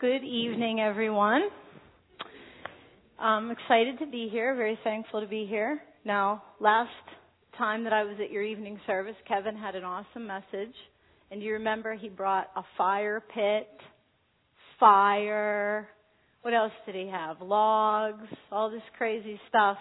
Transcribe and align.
Good 0.00 0.22
evening, 0.22 0.78
everyone. 0.78 1.48
I'm 3.18 3.50
excited 3.50 3.98
to 3.98 4.06
be 4.06 4.28
here, 4.30 4.54
very 4.54 4.78
thankful 4.84 5.20
to 5.20 5.26
be 5.26 5.44
here. 5.44 5.80
Now, 6.04 6.44
last 6.60 6.92
time 7.58 7.82
that 7.82 7.92
I 7.92 8.04
was 8.04 8.14
at 8.22 8.30
your 8.30 8.44
evening 8.44 8.78
service, 8.86 9.16
Kevin 9.26 9.56
had 9.56 9.74
an 9.74 9.82
awesome 9.82 10.24
message. 10.24 10.72
And 11.32 11.42
you 11.42 11.54
remember 11.54 11.96
he 11.96 12.08
brought 12.08 12.46
a 12.54 12.62
fire 12.76 13.20
pit, 13.34 13.68
fire, 14.78 15.88
what 16.42 16.54
else 16.54 16.70
did 16.86 16.94
he 16.94 17.08
have? 17.08 17.40
Logs, 17.40 18.28
all 18.52 18.70
this 18.70 18.82
crazy 18.96 19.40
stuff. 19.48 19.78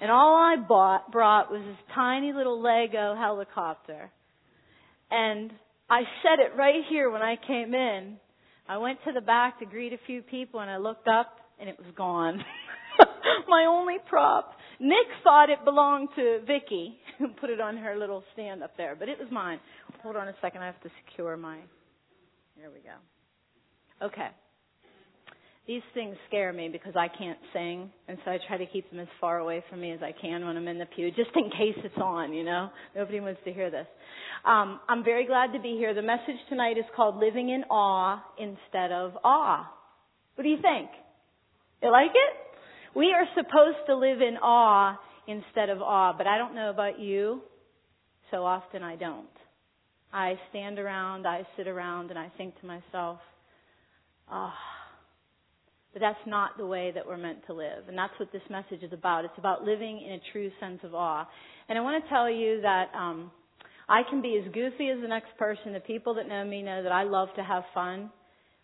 And 0.00 0.10
all 0.10 0.34
I 0.34 0.56
bought, 0.68 1.12
brought 1.12 1.48
was 1.48 1.62
this 1.64 1.94
tiny 1.94 2.32
little 2.32 2.60
Lego 2.60 3.14
helicopter. 3.14 4.10
And 5.12 5.52
I 5.88 6.00
said 6.24 6.44
it 6.44 6.58
right 6.58 6.82
here 6.90 7.08
when 7.08 7.22
I 7.22 7.36
came 7.46 7.72
in. 7.72 8.16
I 8.70 8.78
went 8.78 9.00
to 9.04 9.10
the 9.10 9.20
back 9.20 9.58
to 9.58 9.66
greet 9.66 9.92
a 9.92 9.98
few 10.06 10.22
people 10.22 10.60
and 10.60 10.70
I 10.70 10.76
looked 10.76 11.08
up 11.08 11.38
and 11.58 11.68
it 11.68 11.76
was 11.76 11.88
gone. 11.96 12.38
My 13.48 13.66
only 13.68 13.96
prop. 14.08 14.52
Nick 14.78 15.08
thought 15.24 15.50
it 15.50 15.58
belonged 15.64 16.10
to 16.14 16.38
Vicky, 16.46 16.94
who 17.18 17.30
put 17.40 17.50
it 17.50 17.60
on 17.60 17.76
her 17.76 17.98
little 17.98 18.22
stand 18.32 18.62
up 18.62 18.76
there, 18.76 18.94
but 18.94 19.08
it 19.08 19.18
was 19.18 19.26
mine. 19.32 19.58
Hold 20.04 20.14
on 20.14 20.28
a 20.28 20.34
second, 20.40 20.62
I 20.62 20.66
have 20.66 20.80
to 20.82 20.90
secure 21.04 21.36
my. 21.36 21.56
There 22.56 22.70
we 22.70 22.78
go. 22.78 24.06
Okay. 24.06 24.28
These 25.70 25.82
things 25.94 26.16
scare 26.26 26.52
me 26.52 26.68
because 26.68 26.96
I 26.96 27.06
can't 27.06 27.38
sing, 27.52 27.92
and 28.08 28.18
so 28.24 28.32
I 28.32 28.38
try 28.48 28.56
to 28.56 28.66
keep 28.66 28.90
them 28.90 28.98
as 28.98 29.06
far 29.20 29.38
away 29.38 29.62
from 29.70 29.80
me 29.80 29.92
as 29.92 30.00
I 30.02 30.10
can 30.10 30.44
when 30.44 30.56
I'm 30.56 30.66
in 30.66 30.80
the 30.80 30.86
pew, 30.96 31.12
just 31.12 31.30
in 31.36 31.44
case 31.44 31.78
it's 31.84 31.96
on, 31.96 32.32
you 32.32 32.42
know? 32.42 32.70
Nobody 32.96 33.20
wants 33.20 33.38
to 33.44 33.52
hear 33.52 33.70
this. 33.70 33.86
Um, 34.44 34.80
I'm 34.88 35.04
very 35.04 35.26
glad 35.26 35.52
to 35.52 35.60
be 35.60 35.76
here. 35.78 35.94
The 35.94 36.02
message 36.02 36.34
tonight 36.48 36.76
is 36.76 36.86
called 36.96 37.18
Living 37.18 37.50
in 37.50 37.62
Awe 37.70 38.20
Instead 38.36 38.90
of 38.90 39.12
Aw. 39.22 39.72
What 40.34 40.42
do 40.42 40.50
you 40.50 40.60
think? 40.60 40.90
You 41.84 41.92
like 41.92 42.10
it? 42.10 42.98
We 42.98 43.12
are 43.12 43.26
supposed 43.36 43.86
to 43.86 43.94
live 43.94 44.20
in 44.20 44.38
awe 44.42 44.98
instead 45.28 45.68
of 45.68 45.80
aw, 45.80 46.12
but 46.18 46.26
I 46.26 46.36
don't 46.36 46.56
know 46.56 46.70
about 46.70 46.98
you. 46.98 47.42
So 48.32 48.44
often 48.44 48.82
I 48.82 48.96
don't. 48.96 49.28
I 50.12 50.34
stand 50.48 50.80
around, 50.80 51.28
I 51.28 51.46
sit 51.56 51.68
around, 51.68 52.10
and 52.10 52.18
I 52.18 52.28
think 52.36 52.58
to 52.58 52.66
myself, 52.66 53.20
ah. 54.28 54.52
Oh, 54.52 54.79
but 55.92 56.00
that's 56.00 56.18
not 56.26 56.56
the 56.56 56.66
way 56.66 56.92
that 56.94 57.06
we're 57.06 57.16
meant 57.16 57.44
to 57.46 57.52
live. 57.52 57.88
And 57.88 57.98
that's 57.98 58.12
what 58.18 58.30
this 58.32 58.42
message 58.48 58.82
is 58.82 58.92
about. 58.92 59.24
It's 59.24 59.38
about 59.38 59.64
living 59.64 60.02
in 60.06 60.12
a 60.12 60.20
true 60.32 60.50
sense 60.60 60.80
of 60.84 60.94
awe. 60.94 61.26
And 61.68 61.76
I 61.76 61.80
want 61.80 62.02
to 62.02 62.08
tell 62.08 62.30
you 62.30 62.60
that 62.62 62.90
um, 62.94 63.30
I 63.88 64.02
can 64.08 64.22
be 64.22 64.40
as 64.44 64.52
goofy 64.52 64.90
as 64.90 65.00
the 65.00 65.08
next 65.08 65.36
person. 65.38 65.72
The 65.72 65.80
people 65.80 66.14
that 66.14 66.28
know 66.28 66.44
me 66.44 66.62
know 66.62 66.82
that 66.82 66.92
I 66.92 67.02
love 67.02 67.28
to 67.36 67.42
have 67.42 67.64
fun. 67.74 68.10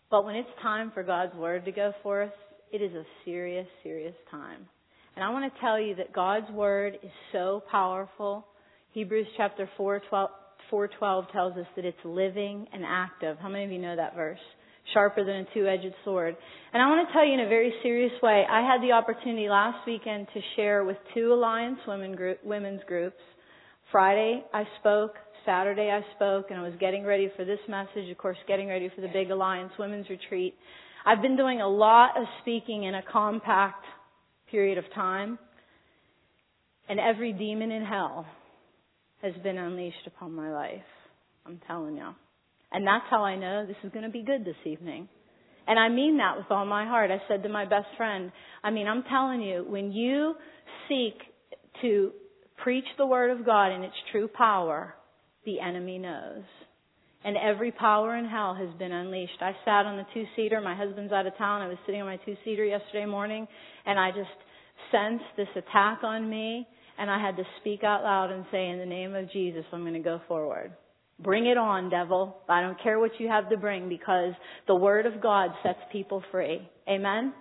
But 0.09 0.23
when 0.23 0.35
it's 0.35 0.49
time 0.61 0.91
for 0.93 1.03
God's 1.03 1.35
Word 1.35 1.65
to 1.65 1.71
go 1.71 1.91
forth, 2.01 2.31
it 2.71 2.81
is 2.81 2.93
a 2.93 3.03
serious, 3.25 3.67
serious 3.83 4.15
time. 4.31 4.67
And 5.15 5.25
I 5.25 5.29
want 5.29 5.51
to 5.51 5.59
tell 5.59 5.79
you 5.79 5.95
that 5.95 6.13
God's 6.13 6.49
Word 6.51 6.97
is 7.03 7.11
so 7.33 7.61
powerful. 7.69 8.45
Hebrews 8.91 9.27
chapter 9.35 9.69
4, 9.75 10.01
12, 10.09 10.29
412 10.69 11.25
tells 11.33 11.57
us 11.57 11.65
that 11.75 11.83
it's 11.83 11.97
living 12.05 12.67
and 12.71 12.83
active. 12.85 13.37
How 13.41 13.49
many 13.49 13.65
of 13.65 13.71
you 13.71 13.79
know 13.79 13.95
that 13.97 14.15
verse? 14.15 14.39
Sharper 14.93 15.23
than 15.23 15.35
a 15.35 15.45
two-edged 15.53 15.93
sword. 16.03 16.35
And 16.73 16.81
I 16.81 16.87
want 16.87 17.07
to 17.07 17.13
tell 17.13 17.25
you 17.25 17.33
in 17.33 17.41
a 17.41 17.49
very 17.49 17.73
serious 17.83 18.11
way, 18.21 18.45
I 18.49 18.61
had 18.61 18.81
the 18.81 18.93
opportunity 18.93 19.49
last 19.49 19.85
weekend 19.85 20.27
to 20.33 20.41
share 20.55 20.83
with 20.83 20.97
two 21.13 21.33
Alliance 21.33 21.79
women 21.87 22.15
group, 22.15 22.39
women's 22.43 22.81
groups. 22.87 23.19
Friday 23.91 24.43
I 24.53 24.63
spoke, 24.79 25.15
Saturday 25.45 25.89
I 25.89 26.01
spoke, 26.15 26.47
and 26.49 26.59
I 26.59 26.63
was 26.63 26.73
getting 26.79 27.05
ready 27.05 27.31
for 27.35 27.45
this 27.45 27.59
message, 27.69 28.09
of 28.11 28.17
course 28.17 28.37
getting 28.47 28.67
ready 28.67 28.89
for 28.93 29.01
the 29.01 29.07
big 29.07 29.31
Alliance 29.31 29.71
Women's 29.79 30.09
Retreat. 30.09 30.55
I've 31.05 31.21
been 31.21 31.37
doing 31.37 31.61
a 31.61 31.67
lot 31.67 32.17
of 32.17 32.25
speaking 32.41 32.83
in 32.83 32.95
a 32.95 33.01
compact 33.11 33.85
period 34.51 34.77
of 34.77 34.83
time, 34.93 35.39
and 36.89 36.99
every 36.99 37.31
demon 37.33 37.71
in 37.71 37.83
hell 37.83 38.25
has 39.21 39.33
been 39.41 39.57
unleashed 39.57 40.05
upon 40.05 40.33
my 40.33 40.51
life. 40.51 40.81
I'm 41.45 41.61
telling 41.65 41.95
you. 41.95 42.09
And 42.71 42.85
that's 42.85 43.05
how 43.09 43.23
I 43.23 43.37
know 43.37 43.65
this 43.65 43.77
is 43.83 43.91
going 43.91 44.05
to 44.05 44.11
be 44.11 44.23
good 44.23 44.43
this 44.43 44.55
evening. 44.65 45.07
And 45.67 45.77
I 45.77 45.89
mean 45.89 46.17
that 46.17 46.37
with 46.37 46.45
all 46.49 46.65
my 46.65 46.85
heart. 46.85 47.11
I 47.11 47.21
said 47.27 47.43
to 47.43 47.49
my 47.49 47.65
best 47.65 47.87
friend, 47.97 48.31
I 48.63 48.71
mean, 48.71 48.87
I'm 48.87 49.03
telling 49.03 49.41
you, 49.41 49.65
when 49.67 49.91
you 49.91 50.35
seek 50.87 51.15
to 51.81 52.11
preach 52.57 52.85
the 52.97 53.05
Word 53.05 53.37
of 53.37 53.45
God 53.45 53.73
in 53.73 53.83
its 53.83 53.95
true 54.11 54.27
power, 54.27 54.95
the 55.45 55.59
enemy 55.59 55.97
knows. 55.97 56.43
And 57.23 57.35
every 57.35 57.71
power 57.71 58.15
in 58.15 58.25
hell 58.25 58.55
has 58.55 58.69
been 58.79 58.91
unleashed. 58.91 59.41
I 59.41 59.51
sat 59.65 59.85
on 59.85 59.97
the 59.97 60.05
two 60.13 60.23
seater. 60.35 60.61
My 60.61 60.75
husband's 60.75 61.11
out 61.11 61.27
of 61.27 61.35
town. 61.37 61.61
I 61.61 61.67
was 61.67 61.77
sitting 61.85 62.01
on 62.01 62.07
my 62.07 62.17
two 62.25 62.35
seater 62.45 62.63
yesterday 62.63 63.05
morning, 63.05 63.47
and 63.85 63.99
I 63.99 64.11
just 64.11 64.29
sensed 64.91 65.25
this 65.35 65.47
attack 65.55 66.03
on 66.03 66.29
me, 66.29 66.65
and 66.97 67.09
I 67.09 67.21
had 67.21 67.35
to 67.37 67.43
speak 67.59 67.83
out 67.83 68.03
loud 68.03 68.31
and 68.31 68.45
say, 68.51 68.69
In 68.69 68.79
the 68.79 68.85
name 68.85 69.15
of 69.15 69.31
Jesus, 69.31 69.65
I'm 69.73 69.81
going 69.81 69.93
to 69.93 69.99
go 69.99 70.21
forward. 70.27 70.71
Bring 71.19 71.47
it 71.47 71.57
on, 71.57 71.89
devil. 71.89 72.37
I 72.47 72.61
don't 72.61 72.81
care 72.81 72.99
what 72.99 73.11
you 73.19 73.27
have 73.27 73.49
to 73.49 73.57
bring 73.57 73.89
because 73.89 74.33
the 74.67 74.75
Word 74.75 75.07
of 75.07 75.21
God 75.21 75.49
sets 75.63 75.79
people 75.91 76.23
free. 76.31 76.69
Amen? 76.87 77.33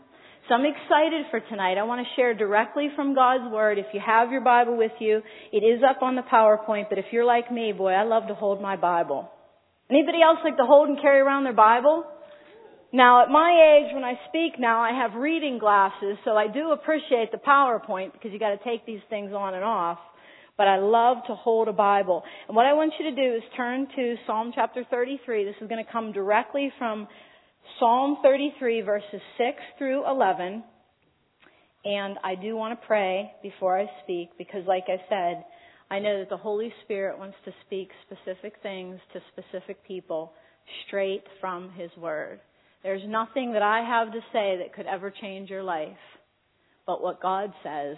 So 0.49 0.55
I'm 0.55 0.65
excited 0.65 1.27
for 1.31 1.41
tonight. 1.41 1.77
I 1.77 1.83
want 1.83 2.07
to 2.07 2.15
share 2.15 2.33
directly 2.33 2.89
from 2.97 3.15
God's 3.15 3.53
Word. 3.53 3.79
If 3.79 3.87
you 3.93 4.01
have 4.05 4.31
your 4.31 4.41
Bible 4.41 4.79
with 4.79 4.93
you, 4.99 5.21
it 5.53 5.59
is 5.59 5.83
up 5.89 6.03
on 6.03 6.17
the 6.17 6.23
PowerPoint, 6.23 6.89
but 6.89 6.99
if 6.99 7.07
you're 7.13 7.25
like 7.25 7.53
me, 7.53 7.73
boy, 7.73 7.93
I 7.93 8.05
love 8.05 8.29
to 8.29 8.35
hold 8.35 8.63
my 8.63 8.77
Bible. 8.77 9.31
Anybody 9.91 10.23
else 10.23 10.39
like 10.43 10.57
to 10.57 10.65
hold 10.65 10.89
and 10.89 11.01
carry 11.01 11.21
around 11.21 11.45
their 11.45 11.53
Bible? 11.53 12.05
Now, 12.93 13.25
at 13.25 13.29
my 13.29 13.51
age, 13.77 13.95
when 13.95 14.05
I 14.05 14.15
speak 14.29 14.59
now, 14.59 14.81
I 14.81 14.93
have 15.03 15.21
reading 15.21 15.59
glasses, 15.59 16.17
so 16.25 16.31
I 16.37 16.47
do 16.47 16.71
appreciate 16.71 17.31
the 17.31 17.39
PowerPoint 17.39 18.13
because 18.13 18.33
you 18.33 18.39
got 18.39 18.57
to 18.57 18.65
take 18.65 18.87
these 18.87 19.01
things 19.11 19.33
on 19.33 19.53
and 19.53 19.65
off 19.65 19.99
but 20.57 20.67
I 20.67 20.79
love 20.79 21.19
to 21.27 21.35
hold 21.35 21.69
a 21.69 21.73
Bible. 21.73 22.23
And 22.49 22.57
what 22.57 22.67
I 22.67 22.73
want 22.73 22.95
you 22.99 23.11
to 23.11 23.17
do 23.17 23.37
is 23.37 23.43
turn 23.57 23.87
to 23.95 24.15
Psalm 24.27 24.53
chapter 24.55 24.85
33. 24.91 25.45
This 25.45 25.55
is 25.61 25.69
going 25.69 25.85
to 25.85 25.91
come 25.91 26.13
directly 26.13 26.73
from 26.79 27.07
Psalm 27.79 28.19
33 28.23 28.81
verses 28.83 29.21
6 29.37 29.57
through 29.79 30.09
11. 30.09 30.65
And 31.85 32.19
I 32.25 32.35
do 32.35 32.57
want 32.57 32.79
to 32.79 32.87
pray 32.87 33.33
before 33.43 33.79
I 33.79 33.87
speak 34.03 34.31
because 34.39 34.63
like 34.67 34.85
I 34.89 34.97
said, 35.09 35.45
I 35.91 36.01
know 36.01 36.19
that 36.19 36.31
the 36.31 36.37
Holy 36.37 36.73
Spirit 36.85 37.19
wants 37.19 37.37
to 37.45 37.53
speak 37.67 37.91
specific 38.07 38.55
things 38.63 38.99
to 39.13 39.21
specific 39.33 39.87
people 39.87 40.33
straight 40.87 41.23
from 41.41 41.71
His 41.71 41.91
Word. 41.97 42.41
There's 42.83 43.03
nothing 43.07 43.53
that 43.53 43.63
I 43.63 43.85
have 43.87 44.13
to 44.13 44.21
say 44.33 44.59
that 44.59 44.75
could 44.75 44.87
ever 44.87 45.13
change 45.21 45.49
your 45.49 45.63
life, 45.63 45.97
but 46.87 47.03
what 47.03 47.23
God 47.23 47.53
says 47.63 47.97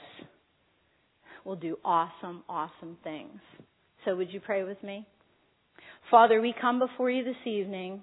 will 1.44 1.56
do 1.56 1.78
awesome, 1.84 2.43
awesome 2.49 2.97
things. 3.04 3.41
So 4.04 4.16
would 4.16 4.32
you 4.32 4.41
pray 4.41 4.65
with 4.65 4.82
me? 4.82 5.06
Father, 6.10 6.41
we 6.41 6.54
come 6.59 6.78
before 6.78 7.10
you 7.10 7.25
this 7.25 7.47
evening, 7.47 8.03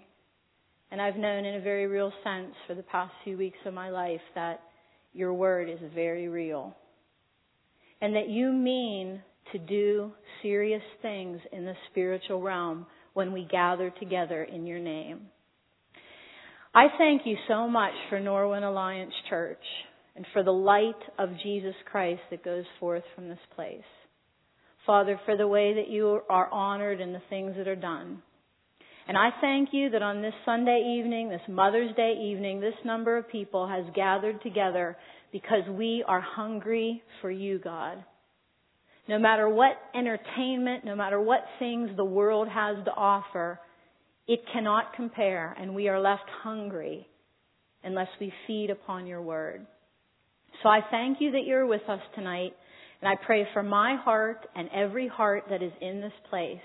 and 0.91 1.01
I've 1.01 1.16
known 1.16 1.46
in 1.46 1.56
a 1.56 1.62
very 1.62 1.88
real 1.88 2.12
sense 2.23 2.53
for 2.68 2.75
the 2.75 2.84
past 2.84 3.12
few 3.23 3.38
weeks 3.38 3.57
of 3.66 3.73
my 3.73 3.90
life 3.90 4.22
that 4.35 4.62
your 5.13 5.34
word 5.34 5.69
is 5.69 5.79
very 5.94 6.28
real. 6.28 6.75
And 8.01 8.16
that 8.16 8.29
you 8.29 8.51
mean 8.51 9.22
to 9.52 9.57
do 9.57 10.12
serious 10.41 10.84
things 11.02 11.40
in 11.52 11.66
the 11.66 11.73
spiritual 11.90 12.41
realm 12.41 12.85
when 13.13 13.31
we 13.31 13.47
gather 13.50 13.91
together 14.00 14.44
in 14.44 14.66
your 14.66 14.79
name. 14.79 15.22
I 16.73 16.88
thank 16.97 17.22
you 17.25 17.38
so 17.47 17.67
much 17.67 17.94
for 18.09 18.19
Norwin 18.19 18.63
Alliance 18.63 19.13
Church 19.29 19.63
and 20.16 20.26
for 20.34 20.44
the 20.44 20.52
light 20.52 20.94
of 21.18 21.30
Jesus 21.44 21.76
Christ 21.92 22.22
that 22.31 22.44
goes 22.44 22.66
forth 22.80 23.03
from 23.16 23.30
this 23.30 23.40
place. 23.56 23.81
Father, 24.86 25.20
for 25.26 25.36
the 25.36 25.48
way 25.48 25.74
that 25.74 25.90
you 25.90 26.22
are 26.30 26.50
honored 26.52 27.02
and 27.02 27.14
the 27.14 27.22
things 27.30 27.56
that 27.58 27.68
are 27.68 27.76
done. 27.76 28.22
And 29.08 29.18
I 29.18 29.30
thank 29.42 29.70
you 29.72 29.90
that 29.92 30.02
on 30.02 30.22
this 30.22 30.34
Sunday 30.46 30.98
evening, 31.00 31.30
this 31.30 31.42
Mother's 31.48 31.96
Day 31.96 32.14
evening, 32.20 32.59
this 32.59 32.74
number 32.84 33.17
of 33.17 33.29
people 33.29 33.67
has 33.67 33.85
gathered 33.96 34.41
together 34.41 34.97
because 35.32 35.67
we 35.70 36.03
are 36.08 36.22
hungry 36.22 37.03
for 37.22 37.29
you, 37.29 37.59
God. 37.59 38.03
No 39.08 39.20
matter 39.20 39.47
what 39.47 39.73
entertainment, 39.94 40.85
no 40.85 40.96
matter 40.96 41.22
what 41.22 41.46
things 41.59 41.91
the 41.96 42.06
world 42.06 42.47
has 42.47 42.78
to 42.85 42.91
offer, 42.91 43.59
it 44.28 44.40
cannot 44.52 44.96
compare, 44.96 45.56
and 45.59 45.76
we 45.76 45.88
are 45.88 46.00
left 46.00 46.28
hungry 46.41 47.08
unless 47.84 48.08
we 48.20 48.34
feed 48.47 48.72
upon 48.72 49.06
your 49.06 49.22
word. 49.22 49.68
So 50.63 50.69
I 50.69 50.79
thank 50.90 51.22
you 51.22 51.31
that 51.31 51.46
you're 51.46 51.66
with 51.66 51.87
us 51.90 52.02
tonight, 52.16 52.53
and 53.02 53.09
I 53.09 53.16
pray 53.25 53.47
for 53.53 53.63
my 53.63 53.96
heart 53.96 54.47
and 54.55 54.69
every 54.73 55.07
heart 55.07 55.46
that 55.49 55.61
is 55.61 55.73
in 55.81 56.02
this 56.02 56.13
place 56.29 56.59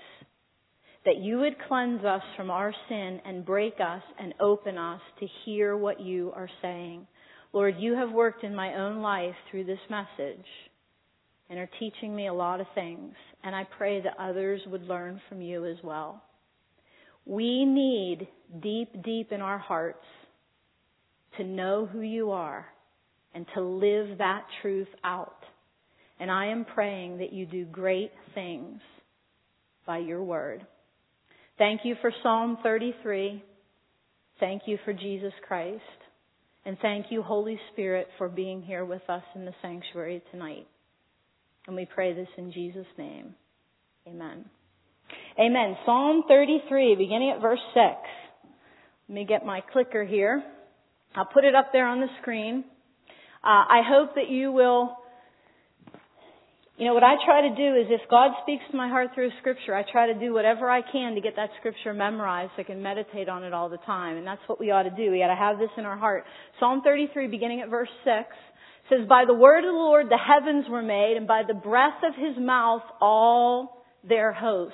that 1.05 1.17
you 1.17 1.39
would 1.39 1.55
cleanse 1.67 2.05
us 2.05 2.21
from 2.37 2.51
our 2.51 2.73
sin 2.87 3.19
and 3.25 3.45
break 3.45 3.73
us 3.79 4.03
and 4.19 4.33
open 4.39 4.77
us 4.77 5.01
to 5.19 5.27
hear 5.45 5.75
what 5.75 5.99
you 5.99 6.31
are 6.35 6.49
saying. 6.61 7.07
Lord, 7.53 7.75
you 7.79 7.95
have 7.95 8.11
worked 8.11 8.43
in 8.43 8.55
my 8.55 8.75
own 8.75 9.01
life 9.01 9.33
through 9.49 9.65
this 9.65 9.79
message 9.89 10.45
and 11.49 11.57
are 11.57 11.69
teaching 11.79 12.15
me 12.15 12.27
a 12.27 12.33
lot 12.33 12.61
of 12.61 12.67
things, 12.75 13.13
and 13.43 13.55
I 13.55 13.67
pray 13.77 13.99
that 14.01 14.13
others 14.19 14.61
would 14.67 14.83
learn 14.83 15.19
from 15.27 15.41
you 15.41 15.65
as 15.65 15.77
well. 15.83 16.23
We 17.25 17.65
need 17.65 18.27
deep, 18.61 19.03
deep 19.03 19.31
in 19.31 19.41
our 19.41 19.57
hearts 19.57 20.05
to 21.37 21.43
know 21.43 21.89
who 21.91 22.01
you 22.01 22.31
are 22.31 22.67
and 23.33 23.45
to 23.55 23.61
live 23.61 24.17
that 24.17 24.45
truth 24.61 24.87
out. 25.03 25.37
And 26.19 26.29
I 26.29 26.47
am 26.47 26.65
praying 26.65 27.17
that 27.19 27.33
you 27.33 27.45
do 27.45 27.65
great 27.65 28.11
things 28.35 28.79
by 29.85 29.99
your 29.99 30.23
word. 30.23 30.65
Thank 31.57 31.81
you 31.83 31.95
for 32.01 32.11
Psalm 32.23 32.57
33. 32.63 33.43
Thank 34.39 34.63
you 34.65 34.77
for 34.85 34.93
Jesus 34.93 35.33
Christ. 35.47 35.81
And 36.65 36.77
thank 36.81 37.07
you, 37.09 37.23
Holy 37.23 37.59
Spirit, 37.71 38.07
for 38.17 38.29
being 38.29 38.61
here 38.61 38.85
with 38.85 39.01
us 39.09 39.23
in 39.35 39.45
the 39.45 39.53
sanctuary 39.61 40.21
tonight. 40.31 40.67
And 41.67 41.75
we 41.75 41.85
pray 41.85 42.13
this 42.13 42.27
in 42.37 42.51
Jesus' 42.51 42.85
name. 42.97 43.35
Amen. 44.07 44.45
Amen. 45.39 45.77
Psalm 45.85 46.23
33, 46.27 46.95
beginning 46.95 47.33
at 47.35 47.41
verse 47.41 47.59
6. 47.73 47.83
Let 49.09 49.15
me 49.15 49.25
get 49.25 49.45
my 49.45 49.61
clicker 49.71 50.03
here. 50.03 50.43
I'll 51.15 51.25
put 51.25 51.43
it 51.43 51.55
up 51.55 51.69
there 51.73 51.87
on 51.87 51.99
the 51.99 52.07
screen. 52.21 52.63
Uh, 53.43 53.65
I 53.67 53.81
hope 53.87 54.15
that 54.15 54.29
you 54.29 54.51
will 54.51 54.97
you 56.81 56.87
know, 56.87 56.95
what 56.95 57.03
I 57.03 57.13
try 57.23 57.47
to 57.47 57.55
do 57.55 57.75
is 57.75 57.85
if 57.91 58.09
God 58.09 58.31
speaks 58.41 58.63
to 58.71 58.75
my 58.75 58.87
heart 58.87 59.09
through 59.13 59.29
scripture, 59.39 59.75
I 59.75 59.83
try 59.91 60.11
to 60.11 60.19
do 60.19 60.33
whatever 60.33 60.67
I 60.67 60.81
can 60.81 61.13
to 61.13 61.21
get 61.21 61.35
that 61.35 61.51
scripture 61.59 61.93
memorized 61.93 62.53
so 62.55 62.61
I 62.61 62.65
can 62.65 62.81
meditate 62.81 63.29
on 63.29 63.43
it 63.43 63.53
all 63.53 63.69
the 63.69 63.77
time. 63.85 64.17
And 64.17 64.25
that's 64.25 64.41
what 64.47 64.59
we 64.59 64.71
ought 64.71 64.89
to 64.89 64.89
do. 64.89 65.11
We 65.11 65.21
ought 65.21 65.27
to 65.27 65.35
have 65.35 65.59
this 65.59 65.69
in 65.77 65.85
our 65.85 65.95
heart. 65.95 66.23
Psalm 66.59 66.81
33, 66.83 67.27
beginning 67.27 67.61
at 67.61 67.69
verse 67.69 67.87
6, 68.03 68.25
says, 68.89 69.07
By 69.07 69.25
the 69.27 69.33
word 69.35 69.59
of 69.59 69.71
the 69.71 69.77
Lord 69.77 70.07
the 70.09 70.17
heavens 70.17 70.65
were 70.71 70.81
made, 70.81 71.17
and 71.17 71.27
by 71.27 71.43
the 71.47 71.53
breath 71.53 72.01
of 72.03 72.15
his 72.15 72.35
mouth 72.43 72.81
all 72.99 73.85
their 74.03 74.33
host. 74.33 74.73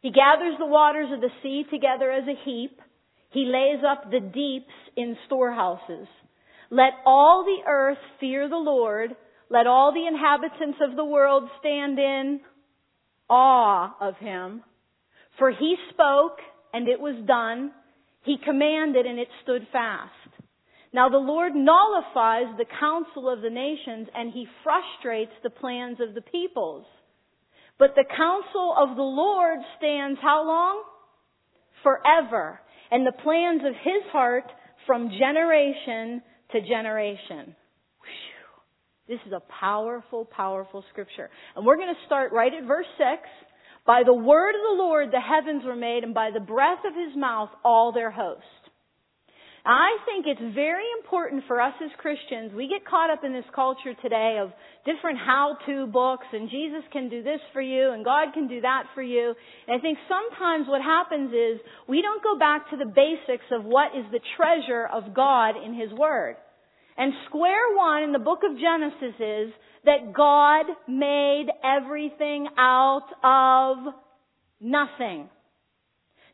He 0.00 0.12
gathers 0.12 0.54
the 0.58 0.64
waters 0.64 1.12
of 1.12 1.20
the 1.20 1.28
sea 1.42 1.66
together 1.70 2.10
as 2.10 2.24
a 2.26 2.42
heap. 2.42 2.80
He 3.32 3.44
lays 3.44 3.84
up 3.86 4.10
the 4.10 4.20
deeps 4.20 4.72
in 4.96 5.18
storehouses. 5.26 6.08
Let 6.72 6.94
all 7.04 7.44
the 7.44 7.70
earth 7.70 7.98
fear 8.18 8.48
the 8.48 8.56
Lord. 8.56 9.14
Let 9.50 9.66
all 9.66 9.92
the 9.92 10.06
inhabitants 10.06 10.78
of 10.80 10.96
the 10.96 11.04
world 11.04 11.44
stand 11.60 11.98
in 11.98 12.40
awe 13.28 13.94
of 14.00 14.16
him. 14.16 14.62
For 15.38 15.50
he 15.50 15.76
spoke 15.90 16.38
and 16.72 16.88
it 16.88 16.98
was 16.98 17.26
done. 17.26 17.72
He 18.24 18.36
commanded 18.42 19.04
and 19.04 19.18
it 19.18 19.28
stood 19.42 19.66
fast. 19.70 20.12
Now 20.94 21.10
the 21.10 21.18
Lord 21.18 21.54
nullifies 21.54 22.56
the 22.56 22.64
counsel 22.80 23.28
of 23.28 23.42
the 23.42 23.50
nations 23.50 24.08
and 24.14 24.32
he 24.32 24.46
frustrates 24.64 25.32
the 25.42 25.50
plans 25.50 25.98
of 26.00 26.14
the 26.14 26.22
peoples. 26.22 26.86
But 27.78 27.94
the 27.96 28.04
counsel 28.16 28.74
of 28.78 28.96
the 28.96 29.02
Lord 29.02 29.58
stands 29.76 30.18
how 30.22 30.46
long? 30.46 30.84
Forever. 31.82 32.60
And 32.90 33.06
the 33.06 33.22
plans 33.22 33.60
of 33.60 33.74
his 33.74 34.10
heart 34.10 34.50
from 34.86 35.10
generation 35.10 36.22
to 36.52 36.60
generation. 36.60 37.56
This 39.08 39.18
is 39.26 39.32
a 39.32 39.42
powerful, 39.60 40.24
powerful 40.24 40.84
scripture. 40.90 41.28
And 41.56 41.66
we're 41.66 41.76
going 41.76 41.92
to 41.92 42.06
start 42.06 42.32
right 42.32 42.52
at 42.52 42.66
verse 42.66 42.86
6. 42.96 43.28
By 43.84 44.02
the 44.06 44.14
word 44.14 44.54
of 44.54 44.62
the 44.62 44.82
Lord 44.82 45.08
the 45.10 45.20
heavens 45.20 45.64
were 45.64 45.76
made, 45.76 46.04
and 46.04 46.14
by 46.14 46.30
the 46.32 46.40
breath 46.40 46.78
of 46.86 46.94
his 46.94 47.16
mouth 47.16 47.50
all 47.64 47.92
their 47.92 48.10
host. 48.10 48.44
I 49.64 49.96
think 50.06 50.26
it's 50.26 50.54
very 50.54 50.86
important 50.98 51.44
for 51.46 51.60
us 51.60 51.74
as 51.84 51.90
Christians. 51.98 52.52
We 52.52 52.66
get 52.66 52.84
caught 52.84 53.10
up 53.10 53.22
in 53.22 53.32
this 53.32 53.44
culture 53.54 53.94
today 54.02 54.38
of 54.42 54.50
different 54.84 55.18
how-to 55.18 55.86
books 55.86 56.26
and 56.32 56.50
Jesus 56.50 56.82
can 56.92 57.08
do 57.08 57.22
this 57.22 57.38
for 57.52 57.62
you 57.62 57.92
and 57.92 58.04
God 58.04 58.34
can 58.34 58.48
do 58.48 58.60
that 58.60 58.84
for 58.92 59.02
you. 59.02 59.34
And 59.68 59.78
I 59.78 59.80
think 59.80 59.98
sometimes 60.08 60.66
what 60.66 60.82
happens 60.82 61.30
is 61.30 61.60
we 61.88 62.02
don't 62.02 62.24
go 62.24 62.36
back 62.36 62.70
to 62.70 62.76
the 62.76 62.90
basics 62.90 63.46
of 63.52 63.64
what 63.64 63.94
is 63.94 64.04
the 64.10 64.18
treasure 64.36 64.86
of 64.92 65.14
God 65.14 65.54
in 65.54 65.74
His 65.74 65.92
Word. 65.92 66.34
And 66.96 67.12
square 67.26 67.76
one 67.76 68.02
in 68.02 68.12
the 68.12 68.18
book 68.18 68.40
of 68.48 68.58
Genesis 68.58 69.16
is 69.18 69.52
that 69.84 70.12
God 70.12 70.66
made 70.86 71.46
everything 71.64 72.48
out 72.58 73.08
of 73.24 73.94
nothing. 74.60 75.28